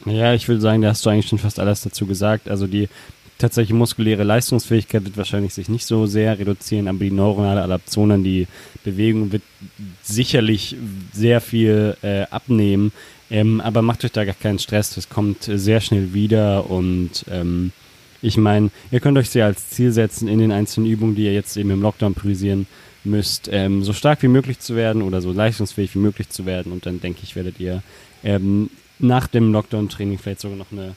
Ja, 0.05 0.33
ich 0.33 0.47
würde 0.47 0.61
sagen, 0.61 0.81
da 0.81 0.89
hast 0.89 1.05
du 1.05 1.11
eigentlich 1.11 1.27
schon 1.27 1.37
fast 1.37 1.59
alles 1.59 1.81
dazu 1.81 2.07
gesagt. 2.07 2.49
Also 2.49 2.65
die 2.65 2.89
tatsächliche 3.37 3.75
muskuläre 3.75 4.23
Leistungsfähigkeit 4.23 5.03
wird 5.05 5.17
wahrscheinlich 5.17 5.53
sich 5.53 5.69
nicht 5.69 5.85
so 5.85 6.05
sehr 6.05 6.37
reduzieren, 6.39 6.87
aber 6.87 6.99
die 6.99 7.11
neuronale 7.11 7.61
Adaption 7.61 8.11
an 8.11 8.23
die 8.23 8.47
Bewegung 8.83 9.31
wird 9.31 9.43
sicherlich 10.03 10.75
sehr 11.13 11.41
viel 11.41 11.95
äh, 12.01 12.23
abnehmen. 12.23 12.91
Ähm, 13.29 13.59
aber 13.61 13.81
macht 13.81 14.05
euch 14.05 14.11
da 14.13 14.23
gar 14.23 14.35
keinen 14.35 14.59
Stress, 14.59 14.95
das 14.95 15.09
kommt 15.09 15.43
sehr 15.43 15.81
schnell 15.81 16.13
wieder 16.13 16.69
und 16.69 17.25
ähm, 17.29 17.71
ich 18.21 18.37
meine, 18.37 18.71
ihr 18.91 18.99
könnt 18.99 19.17
euch 19.17 19.29
sehr 19.29 19.45
als 19.45 19.69
Ziel 19.69 19.91
setzen 19.91 20.27
in 20.27 20.39
den 20.39 20.51
einzelnen 20.51 20.89
Übungen, 20.89 21.15
die 21.15 21.25
ihr 21.25 21.33
jetzt 21.33 21.57
eben 21.57 21.69
im 21.69 21.81
Lockdown 21.81 22.13
priorisieren 22.13 22.67
müsst, 23.03 23.49
ähm, 23.51 23.83
so 23.83 23.93
stark 23.93 24.23
wie 24.23 24.27
möglich 24.27 24.59
zu 24.59 24.75
werden 24.75 25.01
oder 25.01 25.21
so 25.21 25.31
leistungsfähig 25.31 25.93
wie 25.95 25.99
möglich 25.99 26.29
zu 26.29 26.45
werden. 26.45 26.71
Und 26.71 26.85
dann 26.85 26.99
denke 26.99 27.19
ich, 27.23 27.35
werdet 27.35 27.59
ihr 27.59 27.83
ähm, 28.23 28.69
nach 28.99 29.27
dem 29.27 29.51
Lockdown-Training 29.51 30.17
vielleicht 30.17 30.41
sogar 30.41 30.57
noch 30.57 30.71
eine, 30.71 30.95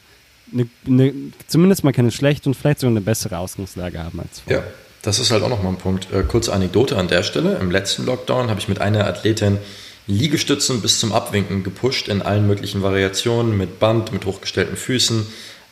eine, 0.53 0.69
eine, 0.87 1.13
zumindest 1.47 1.85
mal 1.85 1.93
keine 1.93 2.11
schlechte 2.11 2.49
und 2.49 2.55
vielleicht 2.55 2.81
sogar 2.81 2.93
eine 2.93 3.01
bessere 3.01 3.39
Ausgangslage 3.39 4.03
haben 4.03 4.21
als 4.21 4.41
vorher. 4.41 4.63
Ja, 4.63 4.65
das 5.03 5.19
ist 5.19 5.31
halt 5.31 5.43
auch 5.43 5.49
nochmal 5.49 5.73
ein 5.73 5.79
Punkt. 5.79 6.13
Äh, 6.13 6.23
kurze 6.23 6.53
Anekdote 6.53 6.97
an 6.97 7.09
der 7.09 7.23
Stelle. 7.23 7.59
Im 7.61 7.71
letzten 7.71 8.07
Lockdown 8.07 8.51
habe 8.51 8.61
ich 8.61 8.69
mit 8.69 8.81
einer 8.81 9.07
Athletin 9.07 9.59
Liegestützen 10.07 10.81
bis 10.81 10.99
zum 10.99 11.13
Abwinken 11.13 11.63
gepusht 11.63 12.09
in 12.09 12.21
allen 12.23 12.47
möglichen 12.47 12.83
Variationen, 12.83 13.57
mit 13.57 13.79
Band, 13.79 14.13
mit 14.13 14.27
hochgestellten 14.27 14.77
Füßen, 14.77 15.27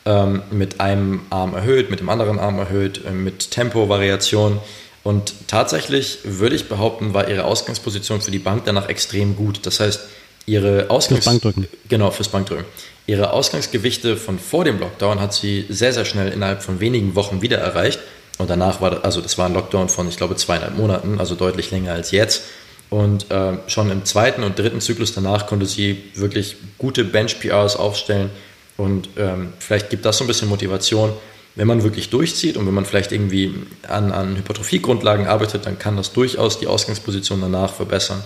ähm, 0.05 0.41
mit 0.51 0.79
einem 0.79 1.21
Arm 1.29 1.53
erhöht, 1.53 1.89
mit 1.89 1.99
dem 1.99 2.09
anderen 2.09 2.39
Arm 2.39 2.57
erhöht, 2.57 3.01
äh, 3.05 3.11
mit 3.11 3.51
Tempo-Variationen. 3.51 4.59
Und 5.03 5.33
tatsächlich 5.47 6.19
würde 6.23 6.55
ich 6.55 6.69
behaupten, 6.69 7.13
war 7.13 7.27
ihre 7.27 7.43
Ausgangsposition 7.45 8.21
für 8.21 8.31
die 8.31 8.39
Bank 8.39 8.63
danach 8.65 8.89
extrem 8.89 9.35
gut. 9.35 9.65
Das 9.65 9.79
heißt, 9.79 10.01
ihre 10.45 10.89
Ausgangs 10.89 11.23
fürs 11.23 11.25
Bankdrücken. 11.25 11.67
Genau, 11.87 12.11
fürs 12.11 12.29
Bankdrücken. 12.29 12.65
Ihre 13.09 13.33
Ausgangsgewichte 13.33 14.17
von 14.17 14.37
vor 14.37 14.65
dem 14.65 14.79
Lockdown 14.79 15.19
hat 15.19 15.33
sie 15.33 15.65
sehr, 15.67 15.93
sehr 15.93 16.05
schnell 16.05 16.31
innerhalb 16.31 16.61
von 16.61 16.79
wenigen 16.79 17.15
Wochen 17.15 17.41
wieder 17.41 17.57
erreicht. 17.57 17.99
Und 18.37 18.51
danach 18.51 18.81
war, 18.81 19.03
also 19.03 19.19
das 19.19 19.35
war 19.39 19.47
ein 19.47 19.55
Lockdown 19.55 19.89
von, 19.89 20.07
ich 20.07 20.15
glaube, 20.15 20.35
zweieinhalb 20.35 20.77
Monaten, 20.77 21.17
also 21.17 21.33
deutlich 21.33 21.71
länger 21.71 21.93
als 21.93 22.11
jetzt. 22.11 22.43
Und 22.91 23.31
äh, 23.31 23.53
schon 23.65 23.89
im 23.89 24.05
zweiten 24.05 24.43
und 24.43 24.59
dritten 24.59 24.79
Zyklus 24.79 25.15
danach 25.15 25.47
konnte 25.47 25.65
sie 25.65 26.03
wirklich 26.13 26.57
gute 26.77 27.03
Bench-PRs 27.03 27.77
aufstellen. 27.77 28.29
Und 28.77 29.09
ähm, 29.17 29.53
vielleicht 29.57 29.89
gibt 29.89 30.05
das 30.05 30.19
so 30.19 30.23
ein 30.23 30.27
bisschen 30.27 30.47
Motivation, 30.47 31.11
wenn 31.55 31.65
man 31.65 31.81
wirklich 31.81 32.11
durchzieht 32.11 32.57
und 32.57 32.67
wenn 32.67 32.75
man 32.75 32.85
vielleicht 32.85 33.11
irgendwie 33.11 33.55
an, 33.87 34.11
an 34.11 34.37
Hypertrophiegrundlagen 34.37 35.25
arbeitet, 35.25 35.65
dann 35.65 35.79
kann 35.79 35.97
das 35.97 36.13
durchaus 36.13 36.59
die 36.59 36.67
Ausgangsposition 36.67 37.41
danach 37.41 37.73
verbessern. 37.73 38.23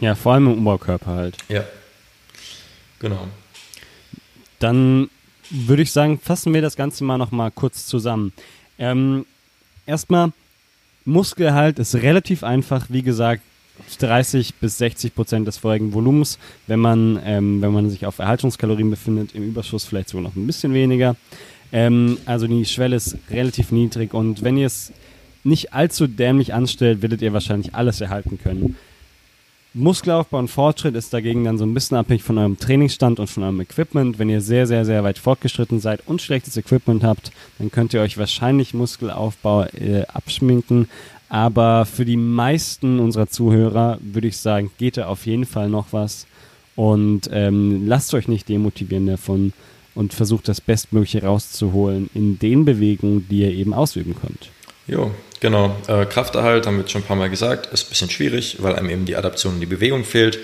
Ja, 0.00 0.16
vor 0.16 0.32
allem 0.32 0.48
im 0.48 0.66
Oberkörper 0.66 1.12
halt. 1.12 1.36
Ja. 1.48 1.62
Genau. 3.00 3.26
Dann 4.60 5.10
würde 5.50 5.82
ich 5.82 5.90
sagen, 5.90 6.18
fassen 6.18 6.54
wir 6.54 6.62
das 6.62 6.76
Ganze 6.76 7.02
mal 7.02 7.18
noch 7.18 7.32
mal 7.32 7.50
kurz 7.50 7.86
zusammen. 7.86 8.32
Ähm, 8.78 9.26
erstmal, 9.86 10.32
Muskelhalt 11.04 11.78
ist 11.78 11.96
relativ 11.96 12.44
einfach. 12.44 12.86
Wie 12.88 13.02
gesagt, 13.02 13.42
30 13.98 14.54
bis 14.56 14.78
60 14.78 15.14
Prozent 15.14 15.46
des 15.48 15.58
vorigen 15.58 15.92
Volumens, 15.92 16.38
wenn 16.66 16.80
man, 16.80 17.18
ähm, 17.24 17.62
wenn 17.62 17.72
man 17.72 17.90
sich 17.90 18.06
auf 18.06 18.18
Erhaltungskalorien 18.18 18.90
befindet, 18.90 19.34
im 19.34 19.48
Überschuss 19.48 19.84
vielleicht 19.84 20.10
sogar 20.10 20.24
noch 20.24 20.36
ein 20.36 20.46
bisschen 20.46 20.74
weniger. 20.74 21.16
Ähm, 21.72 22.18
also 22.26 22.46
die 22.46 22.64
Schwelle 22.64 22.96
ist 22.96 23.16
relativ 23.30 23.72
niedrig 23.72 24.12
und 24.12 24.42
wenn 24.42 24.56
ihr 24.56 24.66
es 24.66 24.92
nicht 25.44 25.72
allzu 25.72 26.06
dämlich 26.06 26.52
anstellt, 26.52 27.02
werdet 27.02 27.22
ihr 27.22 27.32
wahrscheinlich 27.32 27.74
alles 27.74 28.00
erhalten 28.00 28.38
können. 28.42 28.76
Muskelaufbau 29.72 30.38
und 30.38 30.48
Fortschritt 30.48 30.96
ist 30.96 31.12
dagegen 31.14 31.44
dann 31.44 31.56
so 31.56 31.64
ein 31.64 31.74
bisschen 31.74 31.96
abhängig 31.96 32.24
von 32.24 32.38
eurem 32.38 32.58
Trainingsstand 32.58 33.20
und 33.20 33.28
von 33.28 33.44
eurem 33.44 33.60
Equipment. 33.60 34.18
Wenn 34.18 34.28
ihr 34.28 34.40
sehr, 34.40 34.66
sehr, 34.66 34.84
sehr 34.84 35.04
weit 35.04 35.18
fortgeschritten 35.18 35.78
seid 35.78 36.02
und 36.06 36.20
schlechtes 36.20 36.56
Equipment 36.56 37.04
habt, 37.04 37.30
dann 37.58 37.70
könnt 37.70 37.94
ihr 37.94 38.00
euch 38.00 38.18
wahrscheinlich 38.18 38.74
Muskelaufbau 38.74 39.66
äh, 39.66 40.06
abschminken. 40.08 40.88
Aber 41.28 41.86
für 41.86 42.04
die 42.04 42.16
meisten 42.16 42.98
unserer 42.98 43.28
Zuhörer 43.28 43.98
würde 44.00 44.26
ich 44.26 44.38
sagen, 44.38 44.72
geht 44.78 44.96
da 44.96 45.06
auf 45.06 45.26
jeden 45.26 45.46
Fall 45.46 45.68
noch 45.68 45.92
was. 45.92 46.26
Und 46.74 47.30
ähm, 47.32 47.86
lasst 47.86 48.12
euch 48.14 48.26
nicht 48.26 48.48
demotivieren 48.48 49.06
davon 49.06 49.52
und 49.94 50.14
versucht 50.14 50.48
das 50.48 50.60
Bestmögliche 50.60 51.22
rauszuholen 51.22 52.10
in 52.14 52.40
den 52.40 52.64
Bewegungen, 52.64 53.28
die 53.28 53.42
ihr 53.42 53.52
eben 53.52 53.72
ausüben 53.72 54.16
könnt. 54.20 54.50
Jo, 54.88 55.12
genau. 55.40 55.76
Äh, 55.88 56.06
Krafterhalt, 56.06 56.66
haben 56.66 56.76
wir 56.76 56.82
jetzt 56.82 56.92
schon 56.92 57.02
ein 57.02 57.06
paar 57.06 57.16
Mal 57.16 57.30
gesagt, 57.30 57.72
ist 57.72 57.86
ein 57.86 57.90
bisschen 57.90 58.10
schwierig, 58.10 58.58
weil 58.60 58.76
einem 58.76 58.90
eben 58.90 59.04
die 59.04 59.16
Adaption 59.16 59.54
und 59.54 59.60
die 59.60 59.66
Bewegung 59.66 60.04
fehlt. 60.04 60.38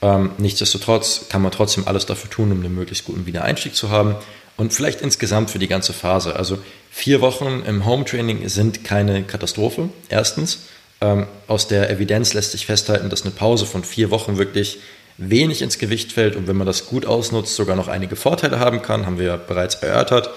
Ähm, 0.00 0.30
nichtsdestotrotz 0.38 1.26
kann 1.28 1.42
man 1.42 1.52
trotzdem 1.52 1.86
alles 1.86 2.06
dafür 2.06 2.30
tun, 2.30 2.52
um 2.52 2.60
einen 2.60 2.74
möglichst 2.74 3.04
guten 3.04 3.26
Wiedereinstieg 3.26 3.74
zu 3.74 3.90
haben 3.90 4.16
und 4.56 4.72
vielleicht 4.72 5.00
insgesamt 5.00 5.50
für 5.50 5.58
die 5.58 5.68
ganze 5.68 5.92
Phase. 5.92 6.36
Also 6.36 6.58
vier 6.90 7.20
Wochen 7.20 7.62
im 7.66 7.84
Home 7.84 8.04
Training 8.04 8.48
sind 8.48 8.84
keine 8.84 9.22
Katastrophe. 9.22 9.88
Erstens, 10.08 10.60
ähm, 11.00 11.26
aus 11.46 11.68
der 11.68 11.90
Evidenz 11.90 12.34
lässt 12.34 12.52
sich 12.52 12.66
festhalten, 12.66 13.08
dass 13.10 13.22
eine 13.22 13.30
Pause 13.30 13.66
von 13.66 13.84
vier 13.84 14.10
Wochen 14.10 14.36
wirklich 14.38 14.78
wenig 15.16 15.62
ins 15.62 15.78
Gewicht 15.78 16.12
fällt 16.12 16.36
und 16.36 16.46
wenn 16.46 16.56
man 16.56 16.66
das 16.66 16.86
gut 16.86 17.04
ausnutzt, 17.04 17.56
sogar 17.56 17.76
noch 17.76 17.88
einige 17.88 18.16
Vorteile 18.16 18.60
haben 18.60 18.82
kann, 18.82 19.04
haben 19.04 19.18
wir 19.18 19.26
ja 19.26 19.36
bereits 19.36 19.76
erörtert. 19.76 20.30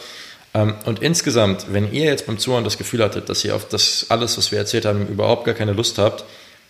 Ähm, 0.54 0.76
und 0.86 1.02
insgesamt, 1.02 1.68
wenn 1.72 1.92
ihr 1.92 2.06
jetzt 2.06 2.28
beim 2.28 2.38
Zuhören 2.38 2.64
das 2.64 2.78
Gefühl 2.78 3.04
hattet, 3.04 3.30
dass 3.30 3.44
ihr 3.46 3.56
auf 3.56 3.68
das 3.68 4.08
alles, 4.10 4.38
was 4.38 4.52
wir 4.52 4.60
erzählt 4.60 4.86
haben, 4.86 5.08
überhaupt 5.08 5.46
gar 5.46 5.56
keine 5.56 5.74
Lust 5.74 5.98
habt, 5.98 6.26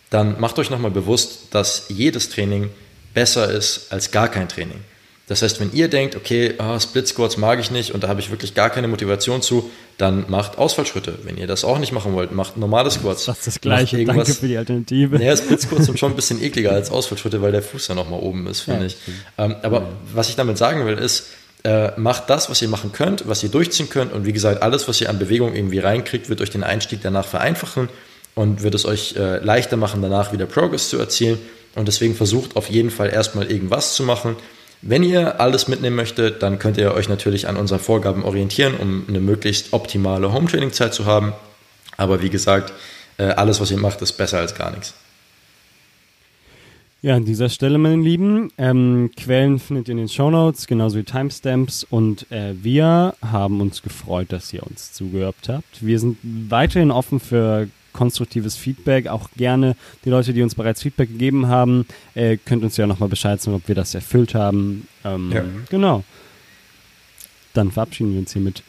dann 0.09 0.39
macht 0.39 0.59
euch 0.59 0.69
nochmal 0.69 0.91
bewusst, 0.91 1.47
dass 1.51 1.85
jedes 1.89 2.29
Training 2.29 2.69
besser 3.13 3.51
ist 3.51 3.91
als 3.91 4.11
gar 4.11 4.27
kein 4.27 4.49
Training. 4.49 4.81
Das 5.27 5.41
heißt, 5.41 5.61
wenn 5.61 5.71
ihr 5.71 5.87
denkt, 5.87 6.17
okay, 6.17 6.55
oh, 6.59 6.77
Split 6.77 7.07
Squats 7.07 7.37
mag 7.37 7.57
ich 7.59 7.71
nicht 7.71 7.91
und 7.93 8.03
da 8.03 8.09
habe 8.09 8.19
ich 8.19 8.31
wirklich 8.31 8.53
gar 8.53 8.69
keine 8.69 8.89
Motivation 8.89 9.41
zu, 9.41 9.71
dann 9.97 10.25
macht 10.27 10.57
Ausfallschritte. 10.57 11.19
Wenn 11.23 11.37
ihr 11.37 11.47
das 11.47 11.63
auch 11.63 11.79
nicht 11.79 11.93
machen 11.93 12.11
wollt, 12.11 12.33
macht 12.33 12.57
normale 12.57 12.91
Squats. 12.91 13.25
Das 13.25 13.37
ist 13.37 13.47
das 13.47 13.61
Gleiche, 13.61 14.03
danke 14.03 14.25
für 14.25 14.47
die 14.47 14.57
Alternative. 14.57 15.17
Naja, 15.17 15.37
Split 15.37 15.61
Squats 15.61 15.85
sind 15.85 15.97
schon 15.97 16.11
ein 16.11 16.15
bisschen 16.17 16.43
ekliger 16.43 16.71
als 16.71 16.91
Ausfallschritte, 16.91 17.41
weil 17.41 17.53
der 17.53 17.61
Fuß 17.61 17.87
dann 17.87 17.95
nochmal 17.95 18.19
oben 18.19 18.45
ist, 18.47 18.61
finde 18.61 18.81
ja, 18.81 18.87
ich. 18.87 18.97
Ähm, 19.37 19.55
aber 19.61 19.79
ja. 19.79 19.89
was 20.13 20.27
ich 20.27 20.35
damit 20.35 20.57
sagen 20.57 20.85
will, 20.85 20.97
ist, 20.97 21.27
äh, 21.63 21.91
macht 21.99 22.29
das, 22.29 22.49
was 22.49 22.61
ihr 22.61 22.67
machen 22.67 22.91
könnt, 22.91 23.27
was 23.27 23.43
ihr 23.43 23.49
durchziehen 23.49 23.89
könnt 23.89 24.13
und 24.13 24.25
wie 24.25 24.33
gesagt, 24.33 24.61
alles, 24.61 24.87
was 24.87 24.99
ihr 25.01 25.09
an 25.09 25.19
Bewegung 25.19 25.55
irgendwie 25.55 25.79
reinkriegt, 25.79 26.29
wird 26.29 26.41
euch 26.41 26.49
den 26.49 26.63
Einstieg 26.63 27.01
danach 27.03 27.25
vereinfachen 27.25 27.89
und 28.35 28.63
wird 28.63 28.75
es 28.75 28.85
euch 28.85 29.15
äh, 29.15 29.37
leichter 29.37 29.77
machen, 29.77 30.01
danach 30.01 30.33
wieder 30.33 30.45
Progress 30.45 30.89
zu 30.89 30.97
erzielen. 30.97 31.37
Und 31.75 31.87
deswegen 31.87 32.15
versucht 32.15 32.55
auf 32.55 32.69
jeden 32.69 32.91
Fall 32.91 33.09
erstmal 33.09 33.49
irgendwas 33.49 33.95
zu 33.95 34.03
machen 34.03 34.35
wenn 34.81 35.03
ihr 35.03 35.39
alles 35.39 35.67
mitnehmen 35.67 35.95
möchtet, 35.95 36.41
dann 36.41 36.57
könnt 36.57 36.77
ihr 36.77 36.93
euch 36.93 37.07
natürlich 37.07 37.47
an 37.47 37.55
unseren 37.55 37.79
Vorgaben 37.79 38.23
orientieren, 38.23 38.75
um 38.75 39.05
eine 39.07 39.19
möglichst 39.19 39.73
optimale 39.73 40.33
Home-Training-Zeit 40.33 40.93
zu 40.93 41.05
haben. 41.05 41.33
Aber 41.97 42.23
wie 42.23 42.31
gesagt, 42.31 42.73
äh, 43.17 43.25
alles, 43.25 43.61
was 43.61 43.69
ihr 43.69 43.77
macht, 43.77 44.01
ist 44.01 44.13
besser 44.13 44.39
als 44.39 44.55
gar 44.55 44.71
nichts. 44.71 44.95
Ja, 47.03 47.15
an 47.15 47.25
dieser 47.25 47.49
Stelle, 47.49 47.79
meine 47.79 47.99
Lieben, 47.99 48.51
ähm, 48.59 49.09
Quellen 49.17 49.57
findet 49.57 49.87
ihr 49.87 49.93
in 49.93 49.97
den 49.97 50.07
Show 50.07 50.29
Notes, 50.29 50.67
genauso 50.67 50.99
wie 50.99 51.03
Timestamps. 51.03 51.83
Und 51.83 52.31
äh, 52.31 52.53
wir 52.61 53.15
haben 53.23 53.59
uns 53.59 53.81
gefreut, 53.81 54.31
dass 54.31 54.53
ihr 54.53 54.61
uns 54.61 54.93
zugehört 54.93 55.35
habt. 55.47 55.83
Wir 55.83 55.99
sind 55.99 56.19
weiterhin 56.21 56.91
offen 56.91 57.19
für 57.19 57.67
konstruktives 57.91 58.55
Feedback. 58.55 59.07
Auch 59.07 59.29
gerne 59.35 59.75
die 60.05 60.11
Leute, 60.11 60.31
die 60.31 60.43
uns 60.43 60.53
bereits 60.53 60.83
Feedback 60.83 61.09
gegeben 61.09 61.47
haben, 61.47 61.87
äh, 62.13 62.37
könnt 62.37 62.63
uns 62.63 62.77
ja 62.77 62.85
nochmal 62.85 63.09
Bescheid 63.09 63.41
sagen, 63.41 63.57
ob 63.57 63.67
wir 63.67 63.75
das 63.75 63.95
erfüllt 63.95 64.35
haben. 64.35 64.87
Ähm, 65.03 65.31
ja. 65.33 65.43
Genau. 65.71 66.03
Dann 67.55 67.71
verabschieden 67.71 68.13
wir 68.13 68.19
uns 68.19 68.31
hiermit. 68.31 68.61